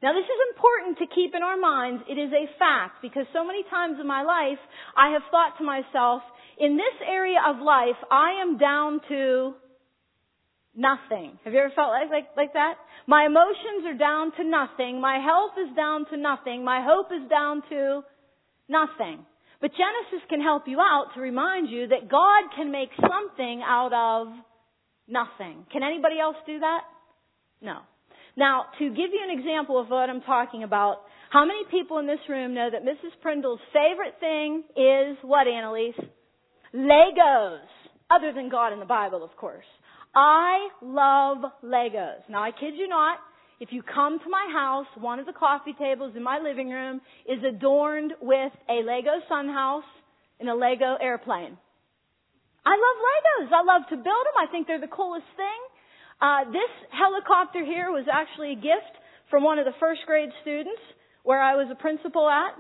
Now 0.03 0.13
this 0.13 0.25
is 0.25 0.41
important 0.55 0.99
to 0.99 1.15
keep 1.15 1.35
in 1.35 1.43
our 1.43 1.57
minds. 1.57 2.03
It 2.09 2.19
is 2.19 2.31
a 2.33 2.47
fact 2.59 3.03
because 3.03 3.27
so 3.33 3.45
many 3.45 3.65
times 3.71 3.99
in 4.01 4.07
my 4.07 4.23
life 4.23 4.59
I 4.97 5.11
have 5.11 5.23
thought 5.31 5.59
to 5.59 5.65
myself, 5.65 6.23
in 6.59 6.77
this 6.77 6.95
area 7.07 7.39
of 7.47 7.63
life 7.63 7.99
I 8.11 8.43
am 8.43 8.59
down 8.59 9.01
to 9.09 9.55
nothing. 10.75 11.39
Have 11.45 11.53
you 11.53 11.59
ever 11.59 11.73
felt 11.75 11.91
like, 11.91 12.11
like, 12.11 12.29
like 12.37 12.53
that? 12.53 12.75
My 13.07 13.27
emotions 13.27 13.87
are 13.87 13.99
down 13.99 14.33
to 14.37 14.45
nothing. 14.45 15.01
My 15.01 15.19
health 15.19 15.59
is 15.59 15.75
down 15.75 16.07
to 16.11 16.17
nothing. 16.17 16.65
My 16.65 16.85
hope 16.85 17.11
is 17.11 17.29
down 17.29 17.63
to 17.71 18.03
nothing. 18.69 19.27
But 19.61 19.73
Genesis 19.73 20.25
can 20.29 20.41
help 20.41 20.65
you 20.67 20.81
out 20.81 21.15
to 21.15 21.21
remind 21.21 21.69
you 21.69 21.89
that 21.89 22.09
God 22.09 22.55
can 22.57 22.71
make 22.71 22.91
something 23.01 23.63
out 23.67 23.93
of 23.93 24.29
nothing. 25.09 25.67
Can 25.73 25.83
anybody 25.83 26.21
else 26.21 26.37
do 26.47 26.61
that? 26.61 26.83
No. 27.61 27.79
Now, 28.37 28.67
to 28.79 28.89
give 28.91 29.11
you 29.11 29.21
an 29.29 29.37
example 29.37 29.81
of 29.81 29.89
what 29.89 30.09
I'm 30.09 30.21
talking 30.21 30.63
about, 30.63 30.99
how 31.31 31.45
many 31.45 31.65
people 31.71 31.99
in 31.99 32.07
this 32.07 32.21
room 32.29 32.55
know 32.55 32.69
that 32.71 32.85
Mrs. 32.85 33.21
Prindle's 33.21 33.61
favorite 33.73 34.15
thing 34.21 34.63
is 34.77 35.19
what, 35.23 35.49
Annalise? 35.49 35.99
Legos. 36.73 37.67
Other 38.11 38.33
than 38.33 38.49
God 38.49 38.73
in 38.73 38.79
the 38.79 38.87
Bible, 38.87 39.25
of 39.25 39.37
course. 39.37 39.67
I 40.15 40.69
love 40.81 41.39
Legos. 41.65 42.21
Now, 42.31 42.45
I 42.45 42.53
kid 42.53 42.75
you 42.77 42.89
not, 42.89 43.19
if 43.61 43.71
you 43.73 43.83
come 43.83 44.19
to 44.19 44.31
my 44.31 44.47
house, 44.53 44.87
one 44.97 45.19
of 45.19 45.27
the 45.27 45.33
coffee 45.33 45.75
tables 45.79 46.15
in 46.17 46.23
my 46.23 46.39
living 46.39 46.71
room 46.71 47.01
is 47.27 47.43
adorned 47.43 48.13
with 48.21 48.53
a 48.69 48.87
Lego 48.87 49.19
Sun 49.29 49.49
House 49.49 49.89
and 50.39 50.49
a 50.49 50.55
Lego 50.55 50.97
airplane. 51.01 51.59
I 52.65 52.75
love 52.77 52.97
Legos. 53.03 53.51
I 53.51 53.63
love 53.65 53.83
to 53.91 53.97
build 53.97 54.25
them. 54.29 54.37
I 54.39 54.47
think 54.51 54.67
they're 54.67 54.81
the 54.81 54.93
coolest 54.93 55.27
thing. 55.37 55.61
Uh, 56.21 56.45
this 56.51 56.71
helicopter 56.91 57.65
here 57.65 57.91
was 57.91 58.07
actually 58.11 58.53
a 58.53 58.61
gift 58.61 58.95
from 59.31 59.43
one 59.43 59.59
of 59.59 59.65
the 59.65 59.75
first 59.81 60.03
grade 60.07 60.31
students 60.43 60.83
where 61.23 61.41
I 61.41 61.55
was 61.55 61.67
a 61.71 61.79
principal 61.81 62.29
at. 62.29 62.55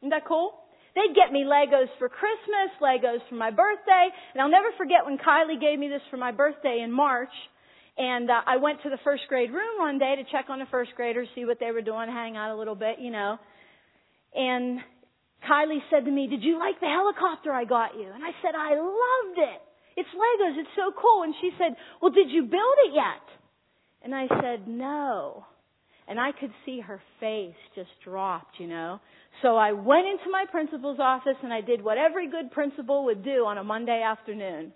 Isn't 0.00 0.10
that 0.10 0.26
cool? 0.26 0.52
They'd 0.94 1.16
get 1.16 1.32
me 1.32 1.44
Legos 1.48 1.88
for 1.98 2.08
Christmas, 2.08 2.68
Legos 2.82 3.24
for 3.28 3.36
my 3.36 3.50
birthday, 3.50 4.08
and 4.34 4.42
I'll 4.42 4.52
never 4.52 4.68
forget 4.76 5.06
when 5.06 5.16
Kylie 5.16 5.60
gave 5.60 5.78
me 5.78 5.88
this 5.88 6.04
for 6.10 6.18
my 6.18 6.32
birthday 6.32 6.82
in 6.84 6.92
March. 6.92 7.32
And 8.02 8.28
uh, 8.28 8.42
I 8.44 8.56
went 8.56 8.82
to 8.82 8.90
the 8.90 8.98
first 9.04 9.22
grade 9.28 9.52
room 9.52 9.78
one 9.78 10.00
day 10.00 10.16
to 10.16 10.24
check 10.32 10.50
on 10.50 10.58
the 10.58 10.66
first 10.72 10.90
graders, 10.96 11.28
see 11.36 11.44
what 11.44 11.60
they 11.60 11.70
were 11.70 11.82
doing, 11.82 12.08
hang 12.08 12.36
out 12.36 12.50
a 12.52 12.58
little 12.58 12.74
bit, 12.74 12.98
you 12.98 13.12
know. 13.12 13.38
And 14.34 14.80
Kylie 15.48 15.78
said 15.88 16.04
to 16.06 16.10
me, 16.10 16.26
Did 16.26 16.42
you 16.42 16.58
like 16.58 16.80
the 16.80 16.88
helicopter 16.88 17.52
I 17.52 17.64
got 17.64 17.94
you? 17.94 18.10
And 18.12 18.24
I 18.24 18.32
said, 18.42 18.56
I 18.58 18.74
loved 18.74 19.38
it. 19.38 19.62
It's 19.96 20.08
Legos. 20.08 20.58
It's 20.58 20.74
so 20.74 20.90
cool. 21.00 21.22
And 21.22 21.32
she 21.40 21.50
said, 21.56 21.76
Well, 22.00 22.10
did 22.10 22.28
you 22.28 22.42
build 22.42 22.76
it 22.86 22.92
yet? 22.92 23.22
And 24.02 24.12
I 24.16 24.26
said, 24.42 24.66
No. 24.66 25.46
And 26.08 26.18
I 26.18 26.32
could 26.32 26.50
see 26.66 26.80
her 26.80 27.00
face 27.20 27.54
just 27.76 27.90
dropped, 28.02 28.58
you 28.58 28.66
know. 28.66 28.98
So 29.42 29.54
I 29.56 29.70
went 29.70 30.08
into 30.08 30.28
my 30.28 30.46
principal's 30.50 30.98
office 30.98 31.36
and 31.44 31.52
I 31.52 31.60
did 31.60 31.84
what 31.84 31.98
every 31.98 32.28
good 32.28 32.50
principal 32.50 33.04
would 33.04 33.22
do 33.22 33.46
on 33.46 33.58
a 33.58 33.64
Monday 33.64 34.02
afternoon 34.04 34.72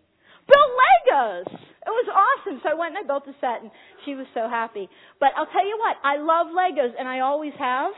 built 0.46 0.70
Legos. 0.74 1.50
It 1.86 1.94
was 1.94 2.08
awesome. 2.10 2.60
So 2.62 2.70
I 2.70 2.74
went 2.74 2.96
and 2.96 3.04
I 3.04 3.06
built 3.06 3.28
a 3.28 3.34
set 3.40 3.62
and 3.62 3.70
she 4.04 4.14
was 4.14 4.26
so 4.34 4.48
happy. 4.48 4.88
But 5.20 5.30
I'll 5.36 5.46
tell 5.46 5.66
you 5.66 5.78
what, 5.78 5.96
I 6.02 6.18
love 6.18 6.48
Legos 6.50 6.94
and 6.98 7.08
I 7.08 7.20
always 7.20 7.52
have. 7.58 7.92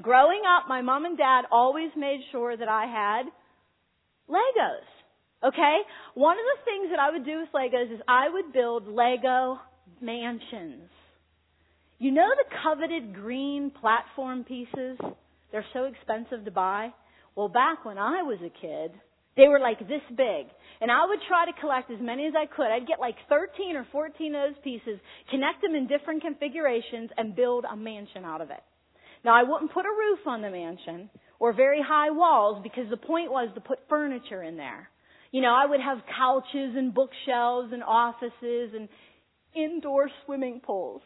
Growing 0.00 0.40
up, 0.48 0.68
my 0.68 0.80
mom 0.80 1.04
and 1.04 1.18
dad 1.18 1.44
always 1.52 1.90
made 1.96 2.20
sure 2.32 2.56
that 2.56 2.68
I 2.68 2.86
had 2.86 3.24
Legos. 4.28 4.88
Okay? 5.44 5.78
One 6.14 6.36
of 6.38 6.44
the 6.56 6.64
things 6.64 6.90
that 6.90 6.98
I 6.98 7.10
would 7.10 7.24
do 7.24 7.40
with 7.40 7.48
Legos 7.54 7.92
is 7.92 8.00
I 8.08 8.28
would 8.28 8.52
build 8.52 8.88
Lego 8.88 9.58
mansions. 10.00 10.88
You 11.98 12.10
know 12.10 12.28
the 12.36 12.56
coveted 12.64 13.14
green 13.14 13.70
platform 13.70 14.44
pieces? 14.44 14.98
They're 15.52 15.66
so 15.72 15.84
expensive 15.84 16.44
to 16.46 16.50
buy. 16.50 16.88
Well, 17.36 17.48
back 17.48 17.84
when 17.84 17.98
I 17.98 18.22
was 18.22 18.38
a 18.40 18.50
kid, 18.60 18.92
they 19.36 19.48
were 19.48 19.60
like 19.60 19.78
this 19.80 20.02
big. 20.10 20.46
And 20.80 20.90
I 20.90 21.06
would 21.06 21.20
try 21.28 21.46
to 21.46 21.60
collect 21.60 21.90
as 21.90 22.00
many 22.00 22.26
as 22.26 22.34
I 22.36 22.46
could. 22.46 22.66
I'd 22.66 22.88
get 22.88 23.00
like 23.00 23.14
13 23.28 23.76
or 23.76 23.86
14 23.92 24.34
of 24.34 24.54
those 24.54 24.62
pieces, 24.64 24.98
connect 25.30 25.62
them 25.62 25.74
in 25.74 25.86
different 25.86 26.22
configurations, 26.22 27.10
and 27.16 27.36
build 27.36 27.64
a 27.70 27.76
mansion 27.76 28.24
out 28.24 28.40
of 28.40 28.50
it. 28.50 28.62
Now, 29.24 29.34
I 29.34 29.44
wouldn't 29.44 29.72
put 29.72 29.86
a 29.86 29.88
roof 29.88 30.26
on 30.26 30.42
the 30.42 30.50
mansion 30.50 31.08
or 31.38 31.52
very 31.52 31.80
high 31.80 32.10
walls 32.10 32.60
because 32.62 32.90
the 32.90 32.96
point 32.96 33.30
was 33.30 33.48
to 33.54 33.60
put 33.60 33.78
furniture 33.88 34.42
in 34.42 34.56
there. 34.56 34.90
You 35.30 35.40
know, 35.40 35.54
I 35.54 35.66
would 35.66 35.80
have 35.80 35.98
couches 36.18 36.74
and 36.76 36.92
bookshelves 36.92 37.72
and 37.72 37.82
offices 37.82 38.74
and 38.74 38.88
indoor 39.54 40.10
swimming 40.24 40.60
pools 40.64 41.02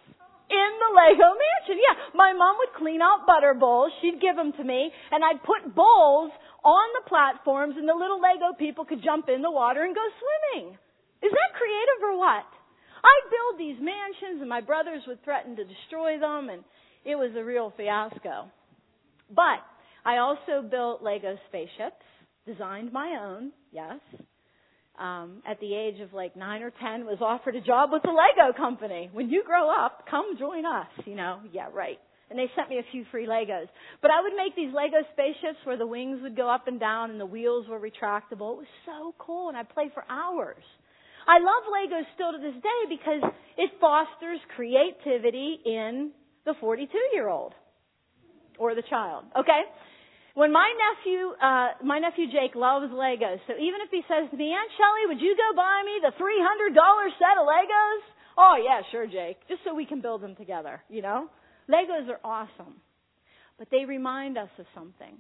in 0.51 0.71
the 0.79 0.91
Lego 0.95 1.35
mansion. 1.35 1.79
Yeah, 1.83 1.95
my 2.15 2.33
mom 2.33 2.57
would 2.59 2.75
clean 2.79 3.03
out 3.03 3.27
butter 3.27 3.55
bowls. 3.55 3.93
She'd 4.01 4.21
give 4.21 4.37
them 4.37 4.53
to 4.55 4.65
me, 4.65 4.91
and 5.11 5.25
I'd 5.25 5.43
put 5.43 5.75
bowls 5.75 6.31
on 6.65 6.87
the 6.95 7.09
platforms 7.09 7.75
and 7.77 7.89
the 7.89 7.95
little 7.95 8.21
Lego 8.21 8.57
people 8.59 8.85
could 8.85 9.03
jump 9.03 9.29
in 9.29 9.43
the 9.43 9.51
water 9.51 9.85
and 9.85 9.95
go 9.95 10.07
swimming. 10.19 10.77
Is 11.23 11.33
that 11.33 11.59
creative 11.59 12.01
or 12.03 12.19
what? 12.19 12.47
I'd 13.05 13.31
build 13.31 13.61
these 13.61 13.79
mansions 13.81 14.41
and 14.41 14.49
my 14.49 14.61
brothers 14.61 15.03
would 15.07 15.23
threaten 15.25 15.57
to 15.57 15.65
destroy 15.65 16.19
them 16.19 16.49
and 16.51 16.65
it 17.05 17.15
was 17.15 17.31
a 17.37 17.45
real 17.45 17.73
fiasco. 17.77 18.51
But 19.35 19.63
I 20.05 20.19
also 20.19 20.67
built 20.69 21.03
Lego 21.03 21.37
spaceships, 21.49 22.05
designed 22.47 22.93
my 22.93 23.19
own, 23.21 23.53
yes. 23.73 24.01
Um, 24.99 25.43
at 25.47 25.61
the 25.61 25.75
age 25.75 26.01
of 26.01 26.15
like 26.15 26.37
nine 26.37 26.63
or 26.63 26.73
ten, 26.81 27.05
was 27.05 27.19
offered 27.21 27.55
a 27.55 27.61
job 27.61 27.91
with 27.93 28.03
the 28.03 28.11
Lego 28.11 28.57
company. 28.57 29.11
When 29.13 29.29
you 29.29 29.45
grow 29.45 29.69
up, 29.71 30.07
come 30.11 30.37
join 30.39 30.65
us. 30.65 30.87
You 31.05 31.17
know, 31.17 31.41
yeah, 31.53 31.69
right. 31.73 31.99
And 32.29 32.39
they 32.39 32.51
sent 32.57 32.69
me 32.69 32.79
a 32.79 32.91
few 32.91 33.05
free 33.13 33.27
Legos. 33.27 33.69
But 34.03 34.11
I 34.11 34.21
would 34.21 34.33
make 34.37 34.57
these 34.57 34.75
Lego 34.75 35.07
spaceships 35.13 35.63
where 35.65 35.79
the 35.79 35.87
wings 35.87 36.19
would 36.23 36.37
go 36.37 36.51
up 36.51 36.67
and 36.67 36.81
down 36.81 37.11
and 37.11 37.21
the 37.21 37.27
wheels 37.27 37.67
were 37.69 37.79
retractable. 37.79 38.59
It 38.59 38.67
was 38.67 38.73
so 38.85 39.15
cool, 39.19 39.49
and 39.49 39.57
I'd 39.57 39.69
play 39.69 39.91
for 39.95 40.05
hours. 40.11 40.63
I 41.27 41.39
love 41.39 41.63
Legos 41.71 42.07
still 42.15 42.33
to 42.33 42.39
this 42.39 42.55
day 42.63 42.81
because 42.89 43.23
it 43.59 43.71
fosters 43.81 44.39
creativity 44.55 45.59
in 45.65 46.13
the 46.45 46.55
42 46.61 46.89
year 47.13 47.29
old 47.29 47.53
or 48.59 48.75
the 48.75 48.83
child. 48.89 49.25
Okay? 49.39 49.63
When 50.35 50.53
my 50.53 50.69
nephew, 50.69 51.33
uh, 51.41 51.69
my 51.83 51.99
nephew 51.99 52.27
Jake 52.27 52.55
loves 52.55 52.93
Legos, 52.93 53.41
so 53.49 53.55
even 53.55 53.81
if 53.83 53.91
he 53.91 54.03
says 54.07 54.31
to 54.31 54.37
me, 54.37 54.53
Aunt 54.53 54.71
Shelley, 54.77 55.09
would 55.09 55.21
you 55.21 55.35
go 55.35 55.57
buy 55.57 55.83
me 55.85 55.99
the 56.05 56.13
$300 56.13 57.09
set 57.19 57.41
of 57.41 57.47
Legos? 57.49 58.03
Oh 58.39 58.57
yeah, 58.63 58.83
sure 58.93 59.07
Jake. 59.07 59.39
Just 59.49 59.63
so 59.65 59.75
we 59.75 59.87
can 59.87 60.01
build 60.01 60.21
them 60.21 60.37
together, 60.37 60.83
you 60.89 61.03
know? 61.03 61.29
Legos 61.71 62.09
are 62.09 62.21
awesome. 62.25 62.75
But 63.59 63.69
they 63.71 63.85
remind 63.85 64.37
us 64.37 64.51
of 64.59 64.67
something. 64.75 65.17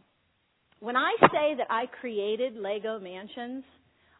When 0.81 0.97
I 0.97 1.13
say 1.21 1.55
that 1.57 1.69
I 1.71 1.87
created 2.01 2.57
Lego 2.57 3.01
mansions, 3.01 3.65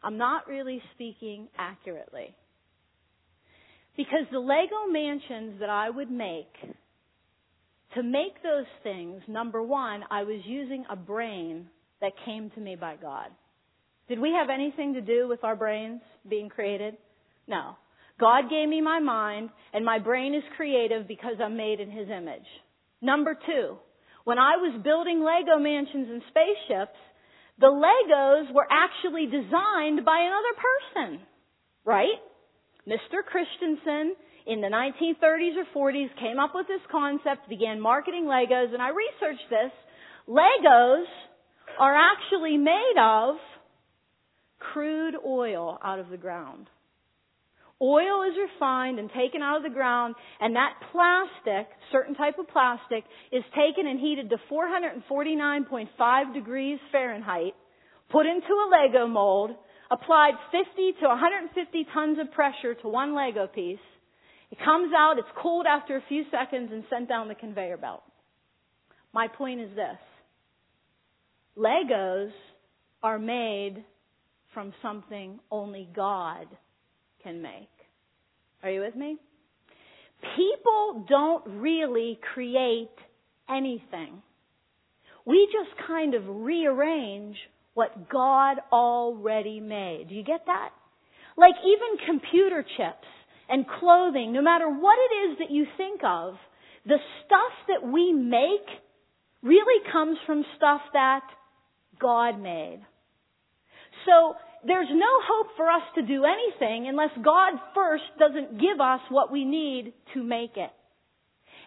I'm 0.03 0.17
not 0.17 0.47
really 0.47 0.81
speaking 0.95 1.47
accurately. 1.57 2.33
Because 3.95 4.25
the 4.31 4.39
Lego 4.39 4.91
mansions 4.91 5.59
that 5.59 5.69
I 5.69 5.89
would 5.89 6.11
make, 6.11 6.53
to 7.95 8.03
make 8.03 8.41
those 8.43 8.65
things, 8.83 9.21
number 9.27 9.61
one, 9.61 10.03
I 10.09 10.23
was 10.23 10.41
using 10.45 10.85
a 10.89 10.95
brain 10.95 11.67
that 12.01 12.11
came 12.25 12.49
to 12.51 12.59
me 12.59 12.75
by 12.75 12.95
God. 12.95 13.27
Did 14.07 14.19
we 14.19 14.31
have 14.31 14.49
anything 14.49 14.93
to 14.93 15.01
do 15.01 15.27
with 15.27 15.43
our 15.43 15.55
brains 15.55 16.01
being 16.29 16.49
created? 16.49 16.95
No. 17.47 17.75
God 18.19 18.49
gave 18.49 18.67
me 18.67 18.81
my 18.81 18.99
mind, 18.99 19.49
and 19.73 19.85
my 19.85 19.99
brain 19.99 20.33
is 20.33 20.43
creative 20.55 21.07
because 21.07 21.35
I'm 21.41 21.55
made 21.55 21.79
in 21.79 21.91
His 21.91 22.09
image. 22.09 22.47
Number 23.01 23.37
two, 23.45 23.77
when 24.23 24.39
I 24.39 24.57
was 24.57 24.81
building 24.83 25.23
Lego 25.23 25.61
mansions 25.61 26.07
and 26.09 26.21
spaceships, 26.29 26.97
the 27.59 27.67
Legos 27.67 28.53
were 28.53 28.67
actually 28.69 29.25
designed 29.25 30.03
by 30.05 30.19
another 30.19 30.53
person, 30.57 31.25
right? 31.85 32.19
Mr. 32.87 33.23
Christiansen 33.25 34.15
in 34.45 34.61
the 34.61 34.67
1930s 34.67 35.57
or 35.75 35.91
40s 35.91 36.09
came 36.19 36.39
up 36.39 36.51
with 36.55 36.67
this 36.67 36.81
concept, 36.91 37.49
began 37.49 37.79
marketing 37.79 38.25
Legos, 38.25 38.73
and 38.73 38.81
I 38.81 38.89
researched 38.89 39.49
this. 39.49 39.71
Legos 40.27 41.05
are 41.79 41.95
actually 41.95 42.57
made 42.57 42.95
of 42.99 43.35
crude 44.59 45.15
oil 45.25 45.77
out 45.83 45.99
of 45.99 46.09
the 46.09 46.17
ground. 46.17 46.67
Oil 47.81 48.23
is 48.23 48.33
refined 48.37 48.97
and 48.97 49.09
taken 49.11 49.43
out 49.43 49.57
of 49.57 49.63
the 49.63 49.69
ground, 49.69 50.15
and 50.39 50.55
that 50.55 50.73
plastic, 50.91 51.69
certain 51.91 52.15
type 52.15 52.39
of 52.39 52.47
plastic, 52.47 53.03
is 53.31 53.43
taken 53.53 53.85
and 53.85 53.99
heated 53.99 54.29
to 54.31 54.37
449.5 54.51 56.33
degrees 56.33 56.79
Fahrenheit, 56.91 57.53
put 58.11 58.25
into 58.25 58.47
a 58.47 58.69
Lego 58.71 59.05
mold, 59.05 59.51
applied 59.91 60.33
50 60.51 60.93
to 61.01 61.07
150 61.07 61.85
tons 61.93 62.17
of 62.19 62.31
pressure 62.31 62.73
to 62.81 62.87
one 62.87 63.15
Lego 63.15 63.45
piece. 63.45 63.77
It 64.49 64.57
comes 64.63 64.91
out, 64.97 65.19
it's 65.19 65.27
cooled 65.39 65.67
after 65.67 65.97
a 65.97 66.03
few 66.09 66.23
seconds, 66.31 66.71
and 66.71 66.83
sent 66.89 67.07
down 67.07 67.27
the 67.27 67.35
conveyor 67.35 67.77
belt. 67.77 68.01
My 69.13 69.27
point 69.27 69.61
is 69.61 69.69
this 69.75 69.99
Legos 71.55 72.31
are 73.03 73.19
made 73.19 73.83
from 74.53 74.73
something 74.81 75.39
only 75.51 75.87
God 75.95 76.47
can 77.23 77.41
make. 77.41 77.69
Are 78.63 78.71
you 78.71 78.81
with 78.81 78.95
me? 78.95 79.17
People 80.35 81.05
don't 81.07 81.43
really 81.59 82.19
create 82.33 82.89
anything. 83.49 84.21
We 85.25 85.47
just 85.51 85.87
kind 85.87 86.13
of 86.13 86.23
rearrange 86.25 87.35
what 87.73 88.09
God 88.09 88.57
already 88.71 89.59
made. 89.59 90.07
Do 90.09 90.15
you 90.15 90.23
get 90.23 90.45
that? 90.47 90.69
Like 91.37 91.53
even 91.63 92.05
computer 92.07 92.63
chips 92.63 93.07
and 93.49 93.65
clothing, 93.79 94.33
no 94.33 94.41
matter 94.41 94.67
what 94.67 94.97
it 94.97 95.29
is 95.29 95.37
that 95.39 95.51
you 95.51 95.65
think 95.77 96.01
of, 96.03 96.35
the 96.85 96.97
stuff 97.25 97.53
that 97.67 97.87
we 97.87 98.13
make 98.13 98.67
really 99.43 99.91
comes 99.91 100.17
from 100.25 100.43
stuff 100.55 100.81
that 100.93 101.21
God 101.99 102.41
made. 102.41 102.79
So 104.05 104.35
there's 104.65 104.89
no 104.89 105.13
hope 105.27 105.47
for 105.55 105.69
us 105.69 105.83
to 105.95 106.01
do 106.01 106.23
anything 106.25 106.87
unless 106.87 107.11
God 107.23 107.53
first 107.75 108.03
doesn't 108.17 108.59
give 108.59 108.79
us 108.81 109.01
what 109.09 109.31
we 109.31 109.45
need 109.45 109.93
to 110.13 110.23
make 110.23 110.57
it. 110.57 110.71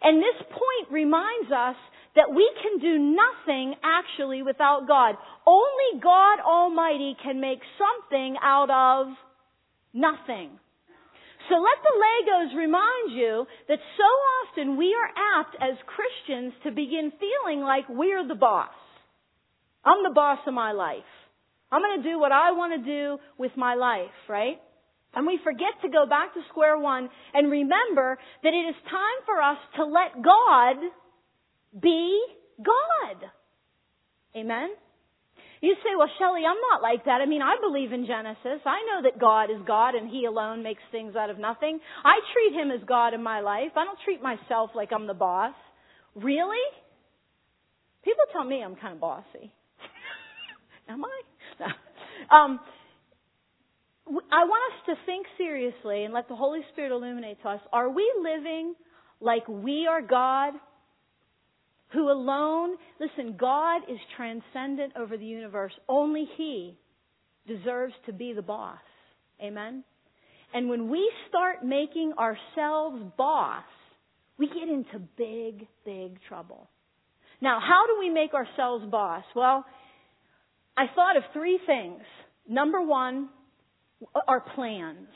And 0.02 0.18
this 0.18 0.46
point 0.48 0.92
reminds 0.92 1.52
us 1.52 1.76
that 2.16 2.34
we 2.34 2.50
can 2.62 2.80
do 2.80 2.98
nothing 2.98 3.74
actually 3.84 4.42
without 4.42 4.88
God. 4.88 5.14
Only 5.46 6.02
God 6.02 6.40
Almighty 6.40 7.16
can 7.22 7.40
make 7.40 7.60
something 7.78 8.36
out 8.42 8.70
of 8.70 9.14
nothing. 9.92 10.50
So 11.48 11.56
let 11.56 11.78
the 11.82 11.94
Legos 11.98 12.56
remind 12.56 13.12
you 13.12 13.46
that 13.68 13.78
so 13.96 14.04
often 14.62 14.76
we 14.76 14.94
are 14.94 15.40
apt 15.40 15.56
as 15.60 15.76
Christians 15.86 16.52
to 16.64 16.70
begin 16.70 17.12
feeling 17.18 17.60
like 17.60 17.88
we're 17.88 18.26
the 18.26 18.34
boss. 18.34 18.70
I'm 19.84 20.02
the 20.02 20.14
boss 20.14 20.38
of 20.46 20.54
my 20.54 20.72
life. 20.72 21.02
I'm 21.72 21.80
going 21.80 22.02
to 22.02 22.08
do 22.08 22.18
what 22.18 22.32
I 22.32 22.52
want 22.52 22.82
to 22.82 22.90
do 22.90 23.18
with 23.38 23.52
my 23.56 23.74
life, 23.74 24.14
right? 24.28 24.58
And 25.14 25.26
we 25.26 25.38
forget 25.42 25.74
to 25.82 25.88
go 25.88 26.06
back 26.06 26.34
to 26.34 26.40
square 26.50 26.78
one 26.78 27.08
and 27.34 27.50
remember 27.50 28.18
that 28.42 28.54
it 28.54 28.66
is 28.68 28.76
time 28.90 29.20
for 29.26 29.40
us 29.40 29.58
to 29.76 29.84
let 29.84 30.22
God 30.22 30.76
be 31.80 32.22
God. 32.62 33.30
Amen? 34.36 34.70
You 35.60 35.74
say, 35.84 35.90
well, 35.96 36.08
Shelley, 36.18 36.42
I'm 36.48 36.60
not 36.72 36.80
like 36.80 37.04
that. 37.04 37.20
I 37.20 37.26
mean, 37.26 37.42
I 37.42 37.56
believe 37.60 37.92
in 37.92 38.06
Genesis. 38.06 38.64
I 38.64 38.80
know 38.88 39.02
that 39.04 39.20
God 39.20 39.50
is 39.50 39.60
God 39.66 39.94
and 39.94 40.08
He 40.08 40.24
alone 40.24 40.62
makes 40.62 40.82
things 40.90 41.16
out 41.16 41.28
of 41.28 41.38
nothing. 41.38 41.78
I 42.04 42.20
treat 42.32 42.58
Him 42.58 42.70
as 42.70 42.80
God 42.88 43.12
in 43.12 43.22
my 43.22 43.40
life. 43.40 43.72
I 43.76 43.84
don't 43.84 43.98
treat 44.04 44.22
myself 44.22 44.70
like 44.74 44.88
I'm 44.92 45.06
the 45.06 45.14
boss. 45.14 45.54
Really? 46.14 46.64
People 48.04 48.24
tell 48.32 48.44
me 48.44 48.62
I'm 48.64 48.76
kind 48.76 48.94
of 48.94 49.00
bossy. 49.00 49.52
Am 50.88 51.04
I? 51.04 51.20
Um, 52.30 52.60
I 54.06 54.44
want 54.44 54.72
us 54.72 54.80
to 54.86 55.06
think 55.06 55.26
seriously 55.38 56.04
and 56.04 56.12
let 56.12 56.28
the 56.28 56.36
Holy 56.36 56.60
Spirit 56.72 56.92
illuminate 56.92 57.40
to 57.42 57.48
us. 57.48 57.60
Are 57.72 57.88
we 57.88 58.10
living 58.20 58.74
like 59.20 59.46
we 59.48 59.86
are 59.88 60.02
God? 60.02 60.54
Who 61.92 62.08
alone, 62.08 62.76
listen, 63.00 63.36
God 63.38 63.82
is 63.88 63.98
transcendent 64.16 64.92
over 64.96 65.16
the 65.16 65.24
universe. 65.24 65.72
Only 65.88 66.28
He 66.36 66.78
deserves 67.48 67.94
to 68.06 68.12
be 68.12 68.32
the 68.32 68.42
boss. 68.42 68.78
Amen? 69.42 69.82
And 70.54 70.68
when 70.68 70.88
we 70.88 71.10
start 71.28 71.64
making 71.64 72.12
ourselves 72.18 73.02
boss, 73.16 73.64
we 74.38 74.48
get 74.48 74.68
into 74.68 74.98
big, 75.16 75.66
big 75.84 76.18
trouble. 76.28 76.68
Now, 77.40 77.58
how 77.60 77.86
do 77.86 77.98
we 77.98 78.10
make 78.10 78.34
ourselves 78.34 78.84
boss? 78.90 79.24
Well, 79.34 79.64
I 80.76 80.86
thought 80.94 81.16
of 81.16 81.24
three 81.32 81.58
things. 81.66 82.02
Number 82.48 82.80
one, 82.80 83.28
our 84.26 84.40
plans. 84.40 85.08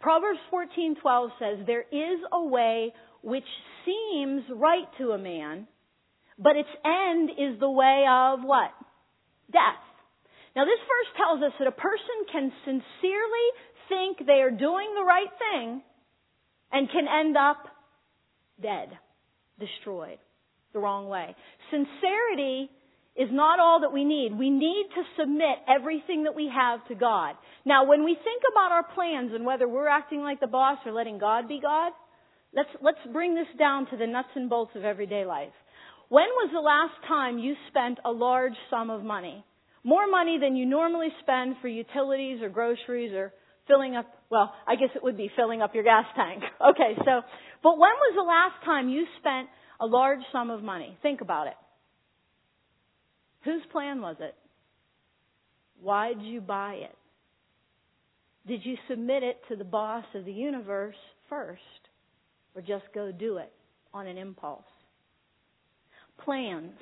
Proverbs 0.00 0.40
14:12 0.50 1.32
says, 1.38 1.66
"There 1.66 1.84
is 1.90 2.20
a 2.32 2.42
way 2.42 2.94
which 3.22 3.46
seems 3.84 4.48
right 4.48 4.90
to 4.96 5.12
a 5.12 5.18
man, 5.18 5.68
but 6.38 6.56
its 6.56 6.70
end 6.84 7.30
is 7.36 7.58
the 7.58 7.70
way 7.70 8.06
of 8.06 8.42
what? 8.42 8.72
Death." 9.50 9.84
Now 10.56 10.64
this 10.64 10.80
verse 10.80 11.16
tells 11.16 11.42
us 11.42 11.52
that 11.58 11.68
a 11.68 11.72
person 11.72 12.24
can 12.32 12.52
sincerely 12.64 13.50
think 13.88 14.24
they 14.24 14.40
are 14.42 14.50
doing 14.50 14.94
the 14.94 15.04
right 15.04 15.32
thing 15.38 15.82
and 16.72 16.90
can 16.90 17.06
end 17.06 17.36
up 17.36 17.68
dead, 18.60 18.98
destroyed, 19.58 20.18
the 20.72 20.78
wrong 20.78 21.08
way. 21.08 21.34
Sincerity 21.70 22.70
is 23.16 23.28
not 23.30 23.58
all 23.58 23.80
that 23.80 23.92
we 23.92 24.04
need. 24.04 24.36
We 24.38 24.50
need 24.50 24.86
to 24.94 25.02
submit 25.18 25.58
everything 25.68 26.24
that 26.24 26.34
we 26.34 26.50
have 26.54 26.86
to 26.88 26.94
God. 26.94 27.34
Now, 27.64 27.84
when 27.84 28.04
we 28.04 28.14
think 28.14 28.42
about 28.50 28.72
our 28.72 28.84
plans 28.94 29.32
and 29.34 29.44
whether 29.44 29.68
we're 29.68 29.88
acting 29.88 30.20
like 30.20 30.40
the 30.40 30.46
boss 30.46 30.78
or 30.86 30.92
letting 30.92 31.18
God 31.18 31.48
be 31.48 31.60
God, 31.60 31.92
let's, 32.54 32.70
let's 32.80 32.98
bring 33.12 33.34
this 33.34 33.48
down 33.58 33.86
to 33.90 33.96
the 33.96 34.06
nuts 34.06 34.28
and 34.36 34.48
bolts 34.48 34.72
of 34.76 34.84
everyday 34.84 35.24
life. 35.24 35.52
When 36.08 36.26
was 36.26 36.50
the 36.52 36.60
last 36.60 37.06
time 37.06 37.38
you 37.38 37.54
spent 37.68 37.98
a 38.04 38.10
large 38.10 38.54
sum 38.70 38.90
of 38.90 39.04
money? 39.04 39.44
More 39.82 40.08
money 40.10 40.38
than 40.40 40.56
you 40.56 40.66
normally 40.66 41.08
spend 41.22 41.56
for 41.60 41.68
utilities 41.68 42.42
or 42.42 42.48
groceries 42.48 43.12
or 43.12 43.32
filling 43.66 43.96
up, 43.96 44.06
well, 44.30 44.52
I 44.66 44.76
guess 44.76 44.90
it 44.94 45.02
would 45.02 45.16
be 45.16 45.30
filling 45.36 45.62
up 45.62 45.74
your 45.74 45.84
gas 45.84 46.04
tank. 46.16 46.42
Okay, 46.70 46.94
so, 46.98 47.22
but 47.62 47.78
when 47.78 47.90
was 47.90 48.14
the 48.14 48.22
last 48.22 48.64
time 48.64 48.88
you 48.88 49.06
spent 49.18 49.48
a 49.80 49.86
large 49.86 50.20
sum 50.32 50.50
of 50.50 50.62
money? 50.62 50.98
Think 51.02 51.20
about 51.20 51.46
it. 51.46 51.54
Whose 53.44 53.62
plan 53.72 54.00
was 54.00 54.16
it? 54.20 54.34
Why 55.80 56.12
did 56.12 56.22
you 56.22 56.40
buy 56.40 56.74
it? 56.74 56.96
Did 58.46 58.64
you 58.64 58.76
submit 58.88 59.22
it 59.22 59.40
to 59.48 59.56
the 59.56 59.64
boss 59.64 60.04
of 60.14 60.24
the 60.24 60.32
universe 60.32 60.96
first? 61.28 61.60
Or 62.54 62.62
just 62.62 62.84
go 62.94 63.12
do 63.12 63.38
it 63.38 63.52
on 63.94 64.06
an 64.06 64.18
impulse? 64.18 64.64
Plans. 66.24 66.74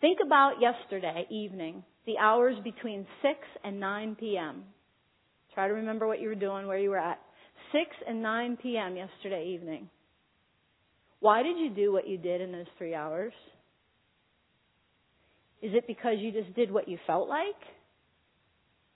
Think 0.00 0.18
about 0.24 0.60
yesterday 0.60 1.26
evening, 1.30 1.82
the 2.06 2.18
hours 2.18 2.56
between 2.62 3.06
6 3.22 3.34
and 3.64 3.80
9 3.80 4.16
p.m. 4.16 4.64
Try 5.54 5.68
to 5.68 5.74
remember 5.74 6.06
what 6.06 6.20
you 6.20 6.28
were 6.28 6.34
doing, 6.34 6.66
where 6.66 6.78
you 6.78 6.90
were 6.90 6.98
at. 6.98 7.18
6 7.72 7.84
and 8.06 8.22
9 8.22 8.58
p.m. 8.62 8.96
yesterday 8.96 9.54
evening. 9.54 9.88
Why 11.20 11.42
did 11.42 11.58
you 11.58 11.70
do 11.70 11.92
what 11.92 12.06
you 12.06 12.18
did 12.18 12.42
in 12.42 12.52
those 12.52 12.66
three 12.76 12.94
hours? 12.94 13.32
Is 15.66 15.74
it 15.74 15.88
because 15.88 16.18
you 16.18 16.30
just 16.30 16.54
did 16.54 16.70
what 16.70 16.86
you 16.86 16.96
felt 17.08 17.28
like? 17.28 17.60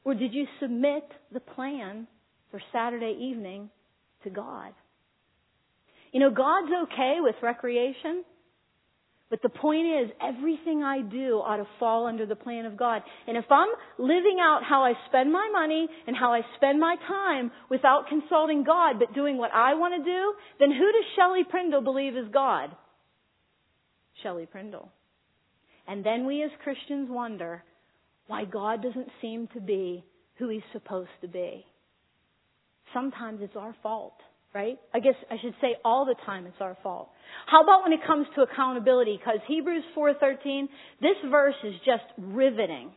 Or 0.05 0.15
did 0.15 0.33
you 0.33 0.47
submit 0.61 1.03
the 1.33 1.41
plan 1.41 2.07
for 2.53 2.63
Saturday 2.73 3.17
evening 3.21 3.71
to 4.23 4.31
God? 4.31 4.73
You 6.13 6.21
know, 6.21 6.31
God's 6.31 6.71
okay 6.85 7.17
with 7.19 7.35
recreation. 7.43 8.23
But 9.31 9.43
the 9.43 9.49
point 9.49 9.87
is, 9.87 10.11
everything 10.23 10.85
I 10.85 11.01
do 11.03 11.39
ought 11.45 11.57
to 11.57 11.67
fall 11.81 12.07
under 12.07 12.25
the 12.25 12.37
plan 12.37 12.67
of 12.67 12.77
God. 12.77 13.03
And 13.27 13.37
if 13.37 13.47
I'm 13.51 13.69
living 13.99 14.39
out 14.41 14.61
how 14.63 14.85
I 14.85 14.93
spend 15.09 15.33
my 15.33 15.49
money 15.53 15.89
and 16.07 16.17
how 16.17 16.33
I 16.33 16.43
spend 16.57 16.79
my 16.79 16.95
time 17.09 17.51
without 17.69 18.07
consulting 18.09 18.63
God, 18.63 19.01
but 19.01 19.13
doing 19.13 19.39
what 19.39 19.51
I 19.53 19.75
want 19.75 19.95
to 19.97 20.09
do, 20.09 20.35
then 20.61 20.71
who 20.71 20.85
does 20.85 21.05
Shelley 21.17 21.43
Prindle 21.51 21.81
believe 21.81 22.17
is 22.17 22.29
God? 22.33 22.71
Shelley 24.23 24.47
Prindle. 24.47 24.89
And 25.91 26.05
then 26.07 26.25
we 26.25 26.43
as 26.43 26.51
Christians 26.63 27.09
wonder 27.11 27.63
why 28.29 28.45
God 28.45 28.83
doesn't 28.83 29.09
seem 29.21 29.49
to 29.55 29.61
be 29.61 30.05
who 30.39 30.49
He's 30.49 30.63
supposed 30.73 31.11
to 31.21 31.29
be. 31.29 31.67
Sometimes 32.95 33.41
it's 33.43 33.57
our 33.57 33.75
fault 33.83 34.15
right? 34.55 34.79
I 34.93 35.01
guess 35.01 35.15
I 35.31 35.37
should 35.41 35.55
say 35.61 35.77
all 35.85 36.05
the 36.05 36.17
time 36.27 36.47
it's 36.47 36.61
our 36.61 36.77
fault. 36.83 37.09
How 37.47 37.63
about 37.63 37.83
when 37.85 37.93
it 37.93 38.01
comes 38.07 38.27
to 38.35 38.43
accountability? 38.43 39.17
Because 39.17 39.41
Hebrews 39.47 39.85
4:13, 39.95 40.69
this 41.01 41.17
verse 41.31 41.55
is 41.63 41.75
just 41.85 42.05
riveting. 42.19 42.93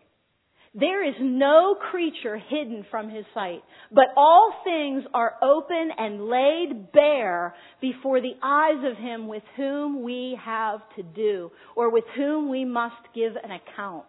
There 0.76 1.08
is 1.08 1.14
no 1.22 1.76
creature 1.92 2.38
hidden 2.38 2.84
from 2.90 3.08
his 3.08 3.26
sight, 3.36 3.62
but 3.92 4.06
all 4.18 4.52
things 4.64 5.04
are 5.14 5.36
open 5.44 5.90
and 5.96 6.28
laid 6.28 6.92
bare 6.92 7.54
before 7.80 8.22
the 8.22 8.34
eyes 8.42 8.84
of 8.84 8.98
him 8.98 9.28
with 9.28 9.44
whom 9.56 10.02
we 10.02 10.38
have 10.44 10.80
to 10.96 11.04
do, 11.04 11.52
or 11.76 11.92
with 11.92 12.06
whom 12.16 12.50
we 12.50 12.66
must 12.66 12.96
give 13.14 13.34
an 13.36 13.52
account. 13.52 14.06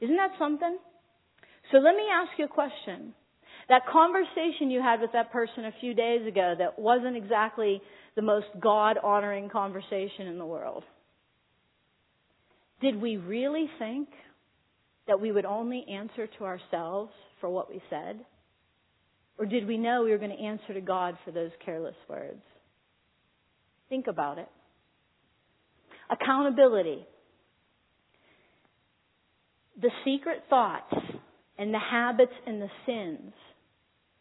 Isn't 0.00 0.16
that 0.16 0.32
something? 0.38 0.76
So 1.72 1.78
let 1.78 1.94
me 1.94 2.04
ask 2.12 2.38
you 2.38 2.44
a 2.44 2.48
question. 2.48 3.14
That 3.70 3.82
conversation 3.90 4.70
you 4.70 4.82
had 4.82 5.00
with 5.00 5.12
that 5.12 5.32
person 5.32 5.64
a 5.64 5.72
few 5.80 5.94
days 5.94 6.26
ago 6.26 6.54
that 6.58 6.78
wasn't 6.78 7.16
exactly 7.16 7.80
the 8.14 8.22
most 8.22 8.46
God 8.60 8.98
honoring 9.02 9.48
conversation 9.48 10.26
in 10.26 10.38
the 10.38 10.46
world. 10.46 10.84
Did 12.80 13.00
we 13.00 13.16
really 13.16 13.70
think 13.78 14.08
that 15.08 15.20
we 15.20 15.32
would 15.32 15.44
only 15.44 15.84
answer 15.90 16.28
to 16.38 16.44
ourselves 16.44 17.10
for 17.40 17.50
what 17.50 17.68
we 17.68 17.82
said? 17.90 18.20
Or 19.38 19.46
did 19.46 19.66
we 19.66 19.78
know 19.78 20.04
we 20.04 20.10
were 20.10 20.18
going 20.18 20.36
to 20.36 20.42
answer 20.42 20.74
to 20.74 20.80
God 20.80 21.16
for 21.24 21.30
those 21.32 21.50
careless 21.64 21.94
words? 22.08 22.42
Think 23.88 24.06
about 24.06 24.38
it. 24.38 24.48
Accountability. 26.10 27.06
The 29.80 29.90
secret 30.04 30.44
thoughts 30.50 30.94
and 31.56 31.72
the 31.72 31.78
habits 31.78 32.32
and 32.46 32.60
the 32.60 32.70
sins 32.86 33.32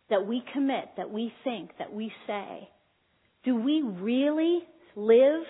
that 0.10 0.26
we 0.26 0.42
commit, 0.54 0.86
that 0.98 1.12
we 1.12 1.34
think, 1.44 1.72
that 1.80 1.92
we 1.92 2.12
say, 2.26 2.70
do 3.44 3.56
we 3.56 3.82
really 3.82 4.60
live 4.96 5.44